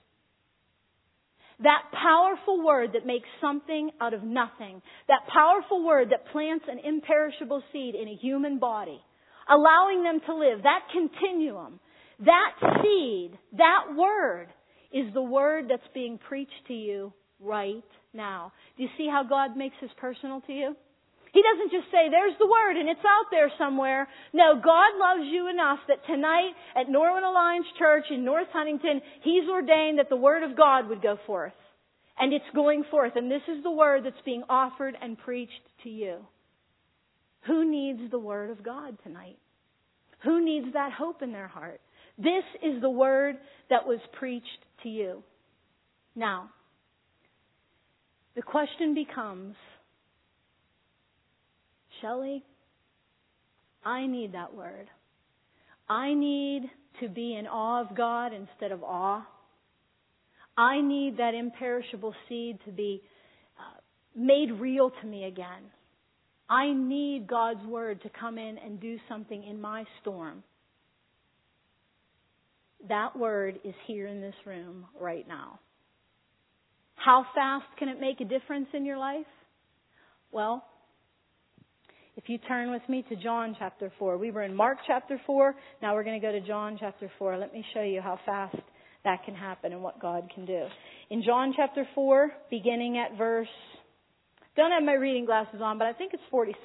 that 1.63 1.83
powerful 1.93 2.63
word 2.63 2.91
that 2.93 3.05
makes 3.05 3.27
something 3.39 3.91
out 4.01 4.13
of 4.13 4.23
nothing. 4.23 4.81
That 5.07 5.21
powerful 5.33 5.85
word 5.85 6.09
that 6.11 6.31
plants 6.31 6.65
an 6.67 6.79
imperishable 6.83 7.63
seed 7.71 7.95
in 7.95 8.07
a 8.07 8.15
human 8.15 8.59
body, 8.59 8.99
allowing 9.49 10.03
them 10.03 10.19
to 10.25 10.35
live. 10.35 10.63
That 10.63 10.81
continuum, 10.91 11.79
that 12.19 12.51
seed, 12.81 13.37
that 13.57 13.95
word 13.95 14.47
is 14.93 15.13
the 15.13 15.21
word 15.21 15.65
that's 15.69 15.81
being 15.93 16.17
preached 16.17 16.51
to 16.67 16.73
you 16.73 17.13
right 17.39 17.83
now. 18.13 18.51
Do 18.77 18.83
you 18.83 18.89
see 18.97 19.07
how 19.11 19.23
God 19.23 19.57
makes 19.57 19.75
his 19.79 19.91
personal 19.97 20.41
to 20.41 20.53
you? 20.53 20.75
He 21.35 21.43
doesn't 21.43 21.71
just 21.75 21.91
say, 21.91 22.07
there's 22.07 22.37
the 22.39 22.47
word 22.47 22.77
and 22.77 22.87
it's 22.87 23.03
out 23.03 23.27
there 23.29 23.51
somewhere. 23.57 24.07
No, 24.31 24.55
God 24.55 24.95
loves 24.95 25.27
you 25.29 25.49
enough 25.49 25.79
that 25.89 26.05
tonight 26.07 26.55
at 26.79 26.87
Norwin 26.87 27.27
Alliance 27.27 27.65
Church 27.77 28.05
in 28.09 28.23
North 28.23 28.47
Huntington, 28.53 29.01
He's 29.21 29.43
ordained 29.49 29.99
that 29.99 30.07
the 30.07 30.15
word 30.15 30.43
of 30.43 30.55
God 30.55 30.87
would 30.87 31.01
go 31.01 31.17
forth. 31.27 31.51
And 32.17 32.31
it's 32.31 32.45
going 32.55 32.85
forth. 32.89 33.17
And 33.17 33.29
this 33.29 33.41
is 33.49 33.61
the 33.63 33.71
word 33.71 34.05
that's 34.05 34.15
being 34.23 34.43
offered 34.47 34.95
and 35.01 35.17
preached 35.17 35.51
to 35.83 35.89
you. 35.89 36.19
Who 37.47 37.69
needs 37.69 38.09
the 38.09 38.17
word 38.17 38.49
of 38.49 38.63
God 38.63 38.97
tonight? 39.03 39.37
Who 40.23 40.43
needs 40.43 40.67
that 40.71 40.93
hope 40.93 41.21
in 41.21 41.33
their 41.33 41.49
heart? 41.49 41.81
This 42.17 42.45
is 42.63 42.81
the 42.81 42.89
word 42.89 43.35
that 43.69 43.85
was 43.85 43.99
preached 44.17 44.47
to 44.83 44.89
you. 44.89 45.21
Now, 46.15 46.49
the 48.37 48.41
question 48.41 48.95
becomes, 48.95 49.55
Shelley, 52.01 52.43
I 53.83 54.07
need 54.07 54.33
that 54.33 54.53
word. 54.53 54.87
I 55.87 56.13
need 56.13 56.63
to 57.01 57.09
be 57.09 57.35
in 57.35 57.47
awe 57.47 57.81
of 57.81 57.95
God 57.95 58.31
instead 58.33 58.71
of 58.71 58.83
awe. 58.83 59.25
I 60.57 60.81
need 60.81 61.17
that 61.17 61.33
imperishable 61.33 62.13
seed 62.27 62.59
to 62.65 62.71
be 62.71 63.01
uh, 63.59 63.79
made 64.15 64.51
real 64.59 64.91
to 65.01 65.07
me 65.07 65.25
again. 65.25 65.71
I 66.49 66.71
need 66.71 67.27
God's 67.27 67.65
word 67.65 68.01
to 68.03 68.09
come 68.09 68.37
in 68.37 68.57
and 68.57 68.79
do 68.79 68.97
something 69.09 69.43
in 69.43 69.59
my 69.59 69.83
storm. 70.01 70.43
That 72.87 73.17
word 73.17 73.59
is 73.63 73.73
here 73.87 74.07
in 74.07 74.21
this 74.21 74.35
room 74.45 74.85
right 74.99 75.27
now. 75.27 75.59
How 76.95 77.25
fast 77.35 77.65
can 77.77 77.89
it 77.89 77.99
make 77.99 78.21
a 78.21 78.25
difference 78.25 78.67
in 78.73 78.85
your 78.85 78.97
life? 78.97 79.25
Well, 80.31 80.63
if 82.17 82.29
you 82.29 82.37
turn 82.37 82.71
with 82.71 82.81
me 82.87 83.03
to 83.09 83.15
John 83.17 83.55
chapter 83.59 83.91
4, 83.99 84.17
we 84.17 84.31
were 84.31 84.43
in 84.43 84.55
Mark 84.55 84.77
chapter 84.87 85.19
4. 85.25 85.53
Now 85.81 85.93
we're 85.95 86.03
going 86.03 86.19
to 86.19 86.25
go 86.25 86.31
to 86.31 86.39
John 86.39 86.77
chapter 86.79 87.11
4. 87.19 87.37
Let 87.37 87.53
me 87.53 87.63
show 87.73 87.81
you 87.81 88.01
how 88.01 88.19
fast 88.25 88.55
that 89.03 89.25
can 89.25 89.35
happen 89.35 89.73
and 89.73 89.83
what 89.83 90.01
God 90.01 90.29
can 90.33 90.45
do. 90.45 90.65
In 91.09 91.23
John 91.23 91.53
chapter 91.55 91.85
4, 91.93 92.31
beginning 92.49 92.97
at 92.97 93.17
verse, 93.17 93.49
don't 94.55 94.71
have 94.71 94.83
my 94.83 94.93
reading 94.93 95.25
glasses 95.25 95.59
on, 95.61 95.77
but 95.77 95.87
I 95.87 95.93
think 95.93 96.13
it's 96.13 96.23
46. 96.31 96.63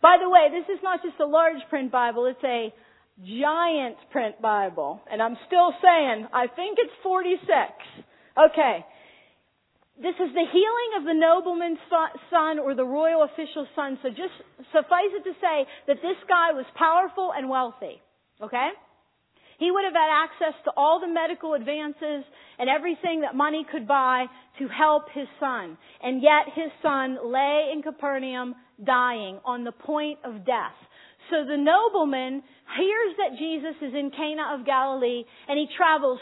By 0.00 0.16
the 0.20 0.30
way, 0.30 0.48
this 0.50 0.74
is 0.74 0.82
not 0.82 1.02
just 1.02 1.20
a 1.20 1.26
large 1.26 1.60
print 1.68 1.92
Bible, 1.92 2.24
it's 2.24 2.42
a 2.42 2.72
giant 3.20 3.96
print 4.10 4.40
Bible. 4.40 5.02
And 5.10 5.20
I'm 5.20 5.36
still 5.46 5.74
saying, 5.82 6.26
I 6.32 6.46
think 6.46 6.78
it's 6.80 6.92
46. 7.02 7.44
Okay 8.48 8.84
this 10.02 10.18
is 10.18 10.34
the 10.34 10.46
healing 10.50 10.90
of 10.98 11.04
the 11.04 11.14
nobleman's 11.14 11.78
son 12.30 12.58
or 12.58 12.74
the 12.74 12.84
royal 12.84 13.22
official's 13.22 13.68
son. 13.74 13.98
So 14.02 14.10
just 14.10 14.34
suffice 14.74 15.14
it 15.14 15.22
to 15.24 15.34
say 15.40 15.66
that 15.86 16.02
this 16.02 16.18
guy 16.28 16.50
was 16.52 16.66
powerful 16.74 17.32
and 17.34 17.48
wealthy. 17.48 18.02
Okay? 18.42 18.70
He 19.58 19.70
would 19.70 19.84
have 19.84 19.94
had 19.94 20.10
access 20.10 20.58
to 20.64 20.72
all 20.76 20.98
the 20.98 21.06
medical 21.06 21.54
advances 21.54 22.24
and 22.58 22.68
everything 22.68 23.20
that 23.20 23.36
money 23.36 23.64
could 23.70 23.86
buy 23.86 24.26
to 24.58 24.66
help 24.66 25.04
his 25.14 25.28
son. 25.38 25.78
And 26.02 26.20
yet 26.20 26.50
his 26.52 26.72
son 26.82 27.18
lay 27.32 27.70
in 27.72 27.82
Capernaum 27.82 28.56
dying 28.82 29.38
on 29.44 29.62
the 29.62 29.70
point 29.70 30.18
of 30.24 30.44
death. 30.44 30.74
So 31.30 31.44
the 31.46 31.56
nobleman 31.56 32.42
hears 32.76 33.12
that 33.22 33.38
Jesus 33.38 33.76
is 33.80 33.94
in 33.94 34.10
Cana 34.10 34.58
of 34.58 34.66
Galilee 34.66 35.22
and 35.48 35.56
he 35.56 35.68
travels 35.76 36.18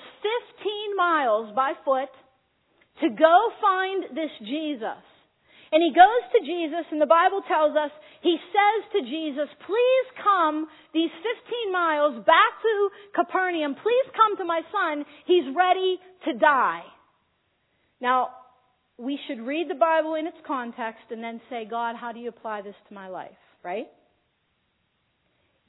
15 0.60 0.96
miles 0.96 1.54
by 1.56 1.72
foot 1.82 2.10
to 3.00 3.08
go 3.10 3.34
find 3.60 4.16
this 4.16 4.30
Jesus. 4.40 5.04
And 5.72 5.82
he 5.82 5.94
goes 5.94 6.24
to 6.34 6.40
Jesus, 6.44 6.84
and 6.90 7.00
the 7.00 7.06
Bible 7.06 7.42
tells 7.46 7.76
us, 7.76 7.90
he 8.22 8.36
says 8.50 8.80
to 8.92 9.00
Jesus, 9.08 9.48
please 9.66 10.06
come 10.22 10.66
these 10.92 11.10
15 11.14 11.72
miles 11.72 12.16
back 12.26 12.52
to 12.62 12.90
Capernaum. 13.14 13.76
Please 13.76 14.06
come 14.16 14.36
to 14.38 14.44
my 14.44 14.62
son. 14.72 15.04
He's 15.26 15.44
ready 15.54 15.98
to 16.26 16.38
die. 16.38 16.82
Now, 18.00 18.30
we 18.98 19.18
should 19.26 19.40
read 19.40 19.70
the 19.70 19.76
Bible 19.76 20.16
in 20.16 20.26
its 20.26 20.36
context 20.44 21.04
and 21.10 21.22
then 21.22 21.40
say, 21.48 21.64
God, 21.70 21.94
how 21.94 22.10
do 22.12 22.18
you 22.18 22.28
apply 22.28 22.62
this 22.62 22.74
to 22.88 22.94
my 22.94 23.08
life? 23.08 23.30
Right? 23.62 23.86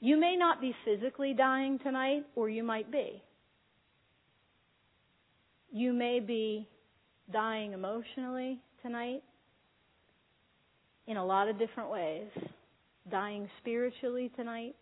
You 0.00 0.18
may 0.18 0.34
not 0.36 0.60
be 0.60 0.74
physically 0.84 1.32
dying 1.32 1.78
tonight, 1.78 2.24
or 2.34 2.48
you 2.48 2.64
might 2.64 2.90
be. 2.90 3.22
You 5.70 5.92
may 5.92 6.18
be 6.18 6.66
dying 7.30 7.72
emotionally 7.72 8.58
tonight 8.82 9.22
in 11.06 11.16
a 11.16 11.24
lot 11.24 11.48
of 11.48 11.58
different 11.58 11.90
ways. 11.90 12.28
Dying 13.10 13.48
spiritually 13.60 14.30
tonight. 14.36 14.74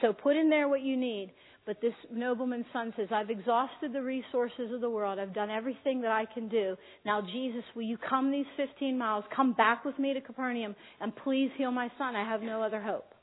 So 0.00 0.12
put 0.12 0.36
in 0.36 0.50
there 0.50 0.68
what 0.68 0.82
you 0.82 0.96
need. 0.96 1.32
But 1.64 1.80
this 1.80 1.94
nobleman's 2.12 2.66
son 2.72 2.92
says, 2.96 3.08
I've 3.12 3.30
exhausted 3.30 3.92
the 3.92 4.02
resources 4.02 4.72
of 4.74 4.80
the 4.80 4.90
world. 4.90 5.20
I've 5.20 5.32
done 5.32 5.48
everything 5.48 6.00
that 6.00 6.10
I 6.10 6.24
can 6.24 6.48
do. 6.48 6.76
Now, 7.06 7.22
Jesus, 7.22 7.62
will 7.76 7.84
you 7.84 7.96
come 7.96 8.32
these 8.32 8.46
15 8.56 8.98
miles, 8.98 9.24
come 9.34 9.52
back 9.52 9.84
with 9.84 9.96
me 9.96 10.12
to 10.12 10.20
Capernaum, 10.20 10.74
and 11.00 11.14
please 11.14 11.50
heal 11.56 11.70
my 11.70 11.88
son? 11.98 12.16
I 12.16 12.28
have 12.28 12.42
no 12.42 12.62
other 12.62 12.80
hope. 12.80 13.14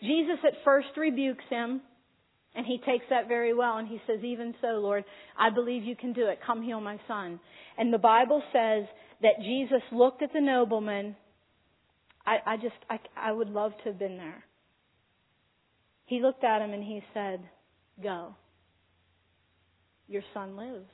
Jesus 0.00 0.38
at 0.46 0.54
first 0.64 0.88
rebukes 0.96 1.44
him 1.50 1.82
and 2.54 2.66
he 2.66 2.78
takes 2.84 3.04
that 3.10 3.28
very 3.28 3.54
well 3.54 3.78
and 3.78 3.86
he 3.86 4.00
says, 4.06 4.24
even 4.24 4.54
so, 4.60 4.68
Lord, 4.68 5.04
I 5.38 5.50
believe 5.50 5.84
you 5.84 5.94
can 5.94 6.12
do 6.12 6.26
it. 6.26 6.40
Come 6.44 6.62
heal 6.62 6.80
my 6.80 6.98
son. 7.06 7.38
And 7.78 7.92
the 7.92 7.98
Bible 7.98 8.42
says 8.52 8.84
that 9.22 9.40
Jesus 9.42 9.82
looked 9.92 10.22
at 10.22 10.32
the 10.32 10.40
nobleman. 10.40 11.16
I, 12.26 12.38
I 12.46 12.56
just, 12.56 12.74
I, 12.88 12.98
I 13.16 13.32
would 13.32 13.48
love 13.48 13.72
to 13.78 13.90
have 13.90 13.98
been 13.98 14.16
there. 14.16 14.44
He 16.06 16.20
looked 16.20 16.42
at 16.42 16.60
him 16.60 16.72
and 16.72 16.82
he 16.82 17.02
said, 17.14 17.40
go. 18.02 18.34
Your 20.08 20.22
son 20.34 20.56
lives. 20.56 20.90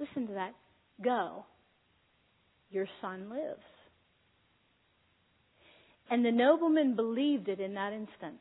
Listen 0.00 0.26
to 0.26 0.34
that. 0.34 0.52
Go. 1.02 1.44
Your 2.70 2.86
son 3.00 3.30
lives. 3.30 3.62
And 6.10 6.24
the 6.24 6.32
nobleman 6.32 6.96
believed 6.96 7.48
it 7.48 7.60
in 7.60 7.74
that 7.74 7.92
instant. 7.92 8.40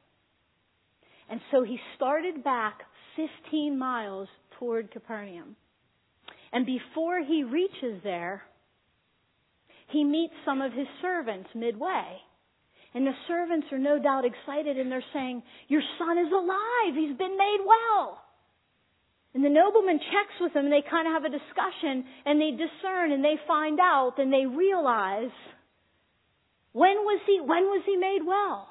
And 1.34 1.42
so 1.50 1.64
he 1.64 1.80
started 1.96 2.44
back 2.44 2.82
15 3.16 3.76
miles 3.76 4.28
toward 4.60 4.92
Capernaum. 4.92 5.56
And 6.52 6.64
before 6.64 7.24
he 7.26 7.44
reaches 7.44 8.04
there, 8.04 8.44
he 9.90 10.04
meets 10.04 10.36
some 10.46 10.62
of 10.62 10.74
his 10.74 10.86
servants 11.02 11.50
midway. 11.56 12.18
And 12.94 13.08
the 13.08 13.18
servants 13.28 13.66
are 13.72 13.80
no 13.80 13.98
doubt 13.98 14.26
excited 14.26 14.78
and 14.78 14.92
they're 14.92 15.04
saying, 15.12 15.42
Your 15.70 15.82
son 15.98 16.20
is 16.20 16.32
alive. 16.32 16.94
He's 16.94 17.18
been 17.18 17.36
made 17.36 17.66
well. 17.66 18.22
And 19.34 19.44
the 19.44 19.50
nobleman 19.50 19.98
checks 19.98 20.38
with 20.40 20.54
them 20.54 20.66
and 20.66 20.72
they 20.72 20.88
kind 20.88 21.08
of 21.08 21.14
have 21.14 21.26
a 21.26 21.36
discussion 21.36 22.06
and 22.28 22.40
they 22.40 22.52
discern 22.52 23.12
and 23.12 23.26
they 23.26 23.38
find 23.48 23.80
out 23.80 24.20
and 24.20 24.32
they 24.32 24.46
realize 24.46 25.34
when 26.74 26.98
was 26.98 27.22
he, 27.26 27.40
when 27.42 27.64
was 27.74 27.82
he 27.88 27.98
made 27.98 28.22
well? 28.24 28.70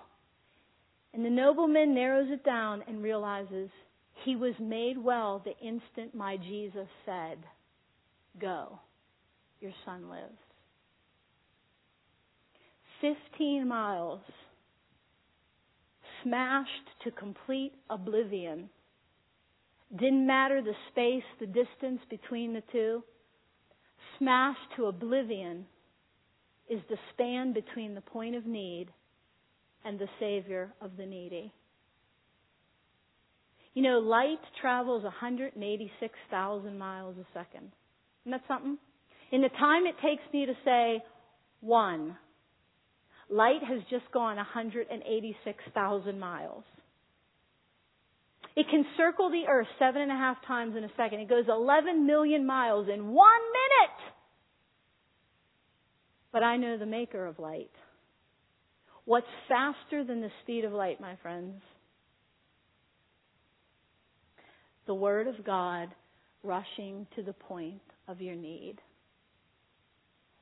And 1.14 1.24
the 1.24 1.30
nobleman 1.30 1.94
narrows 1.94 2.28
it 2.30 2.44
down 2.44 2.82
and 2.88 3.02
realizes 3.02 3.68
he 4.24 4.36
was 4.36 4.54
made 4.58 4.96
well 4.96 5.42
the 5.44 5.56
instant 5.58 6.14
my 6.14 6.36
Jesus 6.36 6.88
said, 7.04 7.38
Go, 8.40 8.78
your 9.60 9.72
son 9.84 10.08
lives. 10.08 10.38
15 13.00 13.66
miles, 13.66 14.20
smashed 16.22 16.70
to 17.04 17.10
complete 17.10 17.72
oblivion. 17.90 18.70
Didn't 19.94 20.26
matter 20.26 20.62
the 20.62 20.72
space, 20.90 21.24
the 21.40 21.46
distance 21.46 22.00
between 22.08 22.54
the 22.54 22.62
two. 22.72 23.02
Smashed 24.18 24.76
to 24.76 24.86
oblivion 24.86 25.66
is 26.70 26.80
the 26.88 26.96
span 27.12 27.52
between 27.52 27.94
the 27.94 28.00
point 28.00 28.36
of 28.36 28.46
need 28.46 28.86
and 29.84 29.98
the 29.98 30.08
Savior 30.18 30.72
of 30.80 30.96
the 30.96 31.06
needy. 31.06 31.52
You 33.74 33.82
know, 33.82 33.98
light 33.98 34.40
travels 34.60 35.02
186,000 35.02 36.78
miles 36.78 37.16
a 37.16 37.26
second. 37.32 37.72
Isn't 38.22 38.32
that 38.32 38.42
something? 38.46 38.78
In 39.30 39.40
the 39.40 39.48
time 39.48 39.86
it 39.86 39.94
takes 40.02 40.22
me 40.32 40.46
to 40.46 40.52
say 40.64 41.02
one, 41.60 42.16
light 43.30 43.62
has 43.66 43.80
just 43.88 44.04
gone 44.12 44.36
186,000 44.36 46.18
miles. 46.18 46.64
It 48.54 48.66
can 48.70 48.84
circle 48.98 49.30
the 49.30 49.44
earth 49.48 49.68
seven 49.78 50.02
and 50.02 50.10
a 50.10 50.16
half 50.16 50.36
times 50.46 50.76
in 50.76 50.84
a 50.84 50.90
second. 50.96 51.20
It 51.20 51.28
goes 51.28 51.46
11 51.48 52.06
million 52.06 52.44
miles 52.46 52.88
in 52.92 53.08
one 53.08 53.40
minute. 53.40 54.14
But 56.32 56.42
I 56.42 56.58
know 56.58 56.76
the 56.76 56.86
maker 56.86 57.26
of 57.26 57.38
light. 57.38 57.70
What's 59.04 59.26
faster 59.48 60.04
than 60.04 60.20
the 60.20 60.30
speed 60.42 60.64
of 60.64 60.72
light, 60.72 61.00
my 61.00 61.16
friends? 61.22 61.60
The 64.86 64.94
Word 64.94 65.26
of 65.26 65.44
God 65.44 65.88
rushing 66.42 67.06
to 67.16 67.22
the 67.22 67.32
point 67.32 67.82
of 68.08 68.20
your 68.20 68.36
need. 68.36 68.76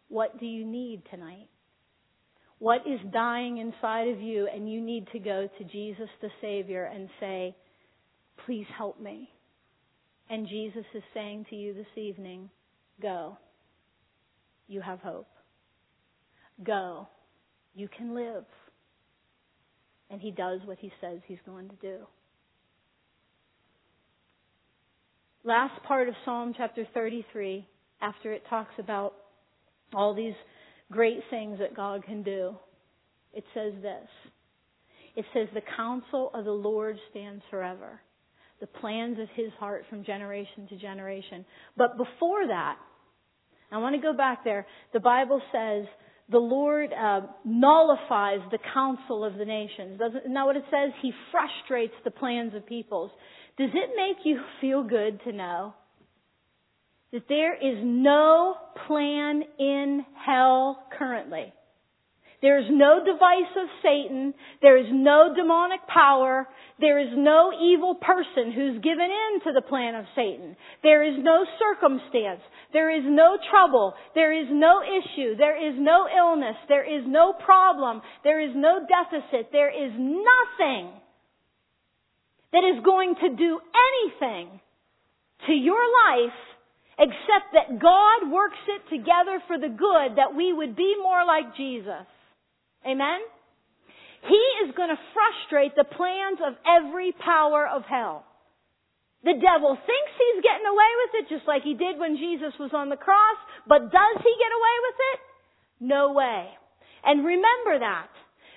What 0.09 0.39
do 0.41 0.47
you 0.47 0.65
need 0.65 1.03
tonight? 1.11 1.49
What 2.59 2.83
is 2.87 3.01
dying 3.13 3.59
inside 3.59 4.09
of 4.09 4.21
you, 4.21 4.47
and 4.53 4.71
you 4.71 4.83
need 4.83 5.07
to 5.13 5.19
go 5.19 5.49
to 5.59 5.65
Jesus 5.65 6.09
the 6.21 6.29
Savior 6.43 6.85
and 6.85 7.09
say, 7.19 7.57
Please 8.45 8.67
help 8.77 9.01
me. 9.01 9.31
And 10.29 10.47
Jesus 10.47 10.85
is 10.95 11.03
saying 11.15 11.47
to 11.51 11.57
you 11.57 11.73
this 11.73 11.87
evening, 11.97 12.51
Go. 13.01 13.39
You 14.69 14.81
have 14.83 15.01
hope. 15.01 15.29
Go. 16.63 17.09
You 17.75 17.89
can 17.89 18.15
live. 18.15 18.45
And 20.11 20.21
He 20.21 20.31
does 20.31 20.61
what 20.65 20.79
He 20.79 20.93
says 21.01 21.21
He's 21.27 21.39
going 21.47 21.69
to 21.69 21.77
do. 21.77 21.99
Last 25.43 25.83
part 25.85 26.09
of 26.09 26.15
Psalm 26.25 26.53
chapter 26.57 26.87
33, 26.93 27.67
after 28.03 28.33
it 28.33 28.43
talks 28.51 28.75
about 28.79 29.15
all 29.95 30.15
these 30.15 30.35
great 30.93 31.21
things 31.31 31.59
that 31.61 31.75
God 31.75 32.05
can 32.05 32.23
do, 32.23 32.55
it 33.33 33.45
says 33.55 33.73
this. 33.81 34.09
It 35.17 35.25
says, 35.33 35.49
The 35.55 35.63
counsel 35.77 36.31
of 36.35 36.45
the 36.45 36.51
Lord 36.51 36.99
stands 37.11 37.43
forever, 37.51 38.01
the 38.61 38.67
plans 38.67 39.19
of 39.19 39.29
his 39.35 39.51
heart 39.59 39.85
from 39.89 40.05
generation 40.05 40.67
to 40.69 40.77
generation. 40.77 41.45
But 41.77 41.97
before 41.97 42.47
that, 42.47 42.77
I 43.73 43.79
want 43.79 43.95
to 43.95 44.03
go 44.03 44.13
back 44.13 44.45
there. 44.45 44.67
The 44.93 45.01
Bible 45.01 45.41
says, 45.53 45.87
the 46.31 46.39
Lord 46.39 46.91
uh, 46.93 47.23
nullifies 47.45 48.41
the 48.51 48.59
counsel 48.73 49.25
of 49.25 49.35
the 49.35 49.45
nations. 49.45 49.99
Doesn't 49.99 50.33
know 50.33 50.47
what 50.47 50.57
it 50.57 50.65
says? 50.71 50.93
He 51.03 51.13
frustrates 51.31 51.95
the 52.05 52.11
plans 52.11 52.55
of 52.55 52.67
peoples. 52.67 53.11
Does 53.59 53.71
it 53.75 53.91
make 53.97 54.25
you 54.25 54.41
feel 54.61 54.83
good 54.83 55.21
to 55.25 55.33
know 55.33 55.75
that 57.13 57.25
there 57.29 57.55
is 57.55 57.79
no 57.83 58.55
plan 58.87 59.43
in 59.59 60.05
hell 60.25 60.87
currently? 60.97 61.53
There 62.43 62.59
is 62.59 62.67
no 62.71 63.05
device 63.05 63.53
of 63.57 63.69
Satan. 63.83 64.33
There 64.63 64.79
is 64.79 64.87
no 64.91 65.35
demonic 65.37 65.87
power. 65.87 66.49
There 66.81 66.99
is 66.99 67.13
no 67.15 67.53
evil 67.53 67.95
person 67.95 68.53
who's 68.53 68.81
given 68.83 69.11
in 69.13 69.41
to 69.45 69.53
the 69.53 69.61
plan 69.61 69.95
of 69.95 70.07
Satan. 70.17 70.57
There 70.83 71.05
is 71.05 71.23
no 71.23 71.45
circumstance. 71.61 72.41
There 72.73 72.89
is 72.89 73.05
no 73.05 73.37
trouble. 73.51 73.93
There 74.15 74.33
is 74.33 74.49
no 74.51 74.81
issue. 74.81 75.37
There 75.37 75.57
is 75.57 75.77
no 75.79 76.09
illness. 76.09 76.57
There 76.69 76.85
is 76.85 77.05
no 77.07 77.35
problem. 77.45 78.01
There 78.25 78.41
is 78.41 78.57
no 78.57 78.87
deficit. 78.89 79.53
There 79.53 79.69
is 79.69 79.93
nothing 79.99 80.93
that 82.53 82.65
is 82.65 82.83
going 82.83 83.17
to 83.21 83.37
do 83.37 83.61
anything 83.61 84.61
to 85.47 85.53
your 85.53 85.83
life 86.09 86.41
except 86.99 87.53
that 87.53 87.81
God 87.81 88.33
works 88.33 88.61
it 88.69 88.89
together 88.89 89.43
for 89.47 89.59
the 89.59 89.69
good 89.69 90.17
that 90.17 90.35
we 90.35 90.53
would 90.53 90.75
be 90.75 90.97
more 91.03 91.25
like 91.27 91.57
Jesus. 91.57 92.07
Amen? 92.87 93.21
He 94.27 94.43
is 94.65 94.77
going 94.77 94.91
to 94.91 95.01
frustrate 95.17 95.77
the 95.77 95.89
plans 95.89 96.41
of 96.45 96.55
every 96.65 97.13
power 97.13 97.67
of 97.67 97.85
hell. 97.85 98.25
The 99.25 99.37
devil 99.37 99.77
thinks 99.77 100.13
he's 100.17 100.45
getting 100.45 100.65
away 100.65 100.93
with 101.05 101.13
it 101.21 101.29
just 101.29 101.49
like 101.49 101.63
he 101.63 101.77
did 101.77 102.01
when 102.01 102.17
Jesus 102.17 102.57
was 102.57 102.73
on 102.73 102.89
the 102.89 102.97
cross, 103.01 103.37
but 103.69 103.93
does 103.93 104.17
he 104.17 104.33
get 104.41 104.53
away 104.53 104.77
with 104.81 104.99
it? 105.13 105.19
No 105.81 106.13
way. 106.13 106.49
And 107.05 107.25
remember 107.25 107.81
that. 107.81 108.09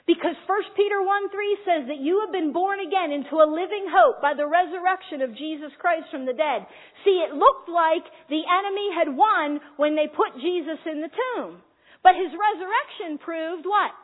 Because 0.03 0.36
1 0.47 0.76
Peter 0.76 0.99
1 0.99 1.32
3 1.32 1.63
says 1.63 1.84
that 1.88 2.03
you 2.03 2.19
have 2.24 2.36
been 2.36 2.51
born 2.51 2.84
again 2.84 3.15
into 3.15 3.39
a 3.39 3.47
living 3.47 3.88
hope 3.88 4.19
by 4.19 4.36
the 4.36 4.47
resurrection 4.47 5.24
of 5.24 5.32
Jesus 5.39 5.71
Christ 5.80 6.11
from 6.11 6.28
the 6.28 6.36
dead. 6.36 6.67
See, 7.07 7.24
it 7.24 7.32
looked 7.32 7.71
like 7.71 8.03
the 8.28 8.43
enemy 8.43 8.88
had 8.91 9.15
won 9.15 9.63
when 9.80 9.95
they 9.95 10.11
put 10.11 10.36
Jesus 10.43 10.80
in 10.84 10.99
the 10.99 11.11
tomb. 11.11 11.63
But 12.03 12.19
his 12.19 12.36
resurrection 12.36 13.15
proved 13.15 13.63
what? 13.63 13.95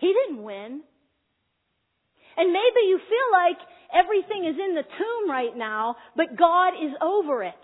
He 0.00 0.12
didn't 0.12 0.42
win. 0.42 0.82
And 2.36 2.52
maybe 2.52 2.88
you 2.88 2.98
feel 2.98 3.30
like 3.32 3.58
everything 3.94 4.44
is 4.44 4.56
in 4.58 4.74
the 4.74 4.82
tomb 4.82 5.30
right 5.30 5.56
now, 5.56 5.96
but 6.16 6.36
God 6.36 6.74
is 6.74 6.92
over 7.00 7.42
it. 7.44 7.54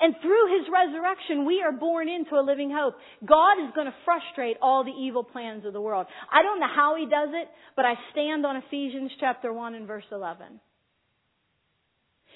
And 0.00 0.14
through 0.20 0.58
His 0.58 0.66
resurrection, 0.72 1.46
we 1.46 1.62
are 1.62 1.72
born 1.72 2.08
into 2.08 2.34
a 2.34 2.42
living 2.42 2.70
hope. 2.74 2.94
God 3.24 3.62
is 3.64 3.72
going 3.74 3.86
to 3.86 3.94
frustrate 4.04 4.56
all 4.60 4.84
the 4.84 4.90
evil 4.90 5.22
plans 5.22 5.64
of 5.64 5.72
the 5.72 5.80
world. 5.80 6.06
I 6.30 6.42
don't 6.42 6.58
know 6.60 6.72
how 6.74 6.96
He 6.96 7.06
does 7.06 7.30
it, 7.32 7.48
but 7.76 7.84
I 7.84 7.94
stand 8.10 8.44
on 8.44 8.56
Ephesians 8.56 9.12
chapter 9.20 9.52
1 9.52 9.74
and 9.74 9.86
verse 9.86 10.04
11. 10.10 10.60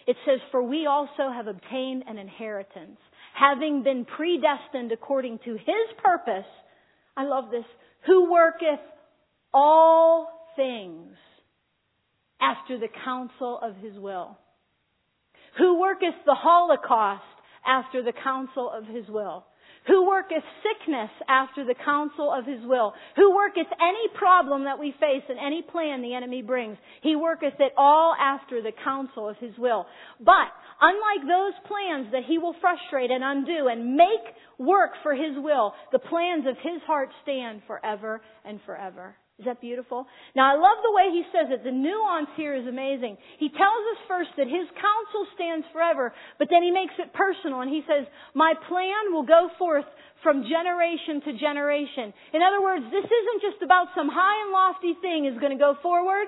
It 0.07 0.17
says, 0.25 0.39
For 0.53 0.63
we 0.63 0.87
also 0.87 1.31
have 1.35 1.49
obtained 1.49 2.05
an 2.07 2.17
inheritance, 2.17 2.99
having 3.35 3.83
been 3.83 4.07
predestined 4.07 4.93
according 4.93 5.41
to 5.45 5.53
His 5.53 5.89
purpose. 6.03 6.49
I 7.17 7.25
love 7.25 7.51
this. 7.51 7.65
Who 8.07 8.31
worketh 8.31 8.81
all 9.53 10.53
things 10.57 11.15
after 12.41 12.79
the 12.79 12.89
counsel 13.05 13.59
of 13.63 13.77
his 13.77 13.99
will. 13.99 14.39
Who 15.59 15.81
worketh 15.81 16.15
the 16.25 16.35
holocaust 16.35 17.23
after 17.67 18.03
the 18.03 18.13
counsel 18.13 18.71
of 18.71 18.85
his 18.85 19.09
will. 19.09 19.45
Who 19.87 20.07
worketh 20.07 20.45
sickness 20.63 21.11
after 21.29 21.65
the 21.65 21.75
counsel 21.75 22.33
of 22.33 22.45
his 22.45 22.61
will. 22.65 22.93
Who 23.17 23.35
worketh 23.35 23.67
any 23.81 24.09
problem 24.19 24.65
that 24.65 24.79
we 24.79 24.93
face 25.01 25.23
and 25.29 25.39
any 25.39 25.63
plan 25.63 26.03
the 26.03 26.15
enemy 26.15 26.43
brings. 26.43 26.77
He 27.03 27.17
worketh 27.17 27.55
it 27.59 27.73
all 27.77 28.15
after 28.15 28.61
the 28.61 28.73
counsel 28.85 29.29
of 29.29 29.37
his 29.39 29.57
will. 29.57 29.87
But, 30.21 30.53
unlike 30.81 31.27
those 31.27 31.55
plans 31.67 32.13
that 32.13 32.25
he 32.29 32.39
will 32.39 32.55
frustrate 32.61 33.11
and 33.11 33.25
undo 33.25 33.69
and 33.69 33.97
make 33.97 34.35
work 34.59 34.91
for 35.03 35.15
his 35.15 35.37
will, 35.37 35.73
the 35.91 35.99
plans 35.99 36.47
of 36.47 36.57
his 36.57 36.83
heart 36.87 37.09
stand 37.23 37.63
forever 37.67 38.21
and 38.45 38.61
forever. 38.67 39.17
Is 39.39 39.45
that 39.45 39.61
beautiful? 39.61 40.05
Now 40.35 40.51
I 40.51 40.59
love 40.59 40.83
the 40.83 40.91
way 40.91 41.15
he 41.15 41.23
says 41.31 41.47
it. 41.55 41.63
The 41.63 41.71
nuance 41.71 42.27
here 42.37 42.57
is 42.57 42.67
amazing. 42.67 43.17
He 43.39 43.49
tells 43.49 43.83
us 43.95 44.01
first 44.09 44.31
that 44.37 44.51
his 44.51 44.67
counsel 44.75 45.25
stands 45.39 45.65
forever, 45.73 46.13
but 46.41 46.49
then 46.51 46.63
he 46.63 46.73
makes 46.73 46.95
it 46.99 47.15
personal 47.15 47.61
and 47.61 47.71
he 47.71 47.83
says, 47.87 48.07
my 48.35 48.55
plan 48.67 49.15
will 49.15 49.23
go 49.23 49.49
forth 49.57 49.87
from 50.25 50.43
generation 50.43 51.23
to 51.23 51.39
generation. 51.39 52.13
In 52.35 52.43
other 52.43 52.61
words, 52.61 52.83
this 52.91 53.07
isn't 53.07 53.41
just 53.47 53.63
about 53.63 53.95
some 53.95 54.11
high 54.11 54.43
and 54.43 54.51
lofty 54.51 54.99
thing 55.01 55.31
is 55.31 55.39
going 55.39 55.55
to 55.55 55.63
go 55.63 55.79
forward. 55.83 56.27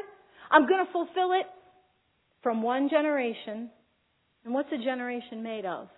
I'm 0.51 0.69
going 0.71 0.87
to 0.87 0.93
fulfill 0.93 1.33
it 1.35 1.51
from 2.45 2.63
one 2.63 2.89
generation. 2.89 3.71
And 4.45 4.55
what's 4.55 4.71
a 4.73 4.79
generation 4.79 5.43
made 5.43 5.67
of? 5.67 5.89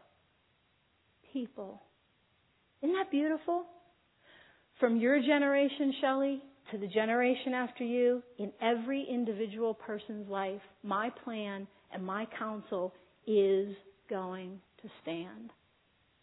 People. 1.33 1.83
Isn't 2.81 2.97
that 2.97 3.11
beautiful? 3.11 3.65
From 4.81 4.97
your 4.97 5.21
generation, 5.21 5.93
Shelley, 6.01 6.43
to 6.71 6.79
the 6.79 6.87
generation 6.87 7.55
after 7.55 7.85
you, 7.85 8.23
in 8.39 8.53
every 8.61 9.07
individual 9.11 9.75
person's 9.75 10.29
life, 10.29 10.61
my 10.83 11.11
plan 11.25 11.67
and 11.93 12.05
my 12.05 12.27
counsel 12.39 12.95
is 13.27 13.75
going 14.09 14.61
to 14.83 14.89
stand. 15.03 15.51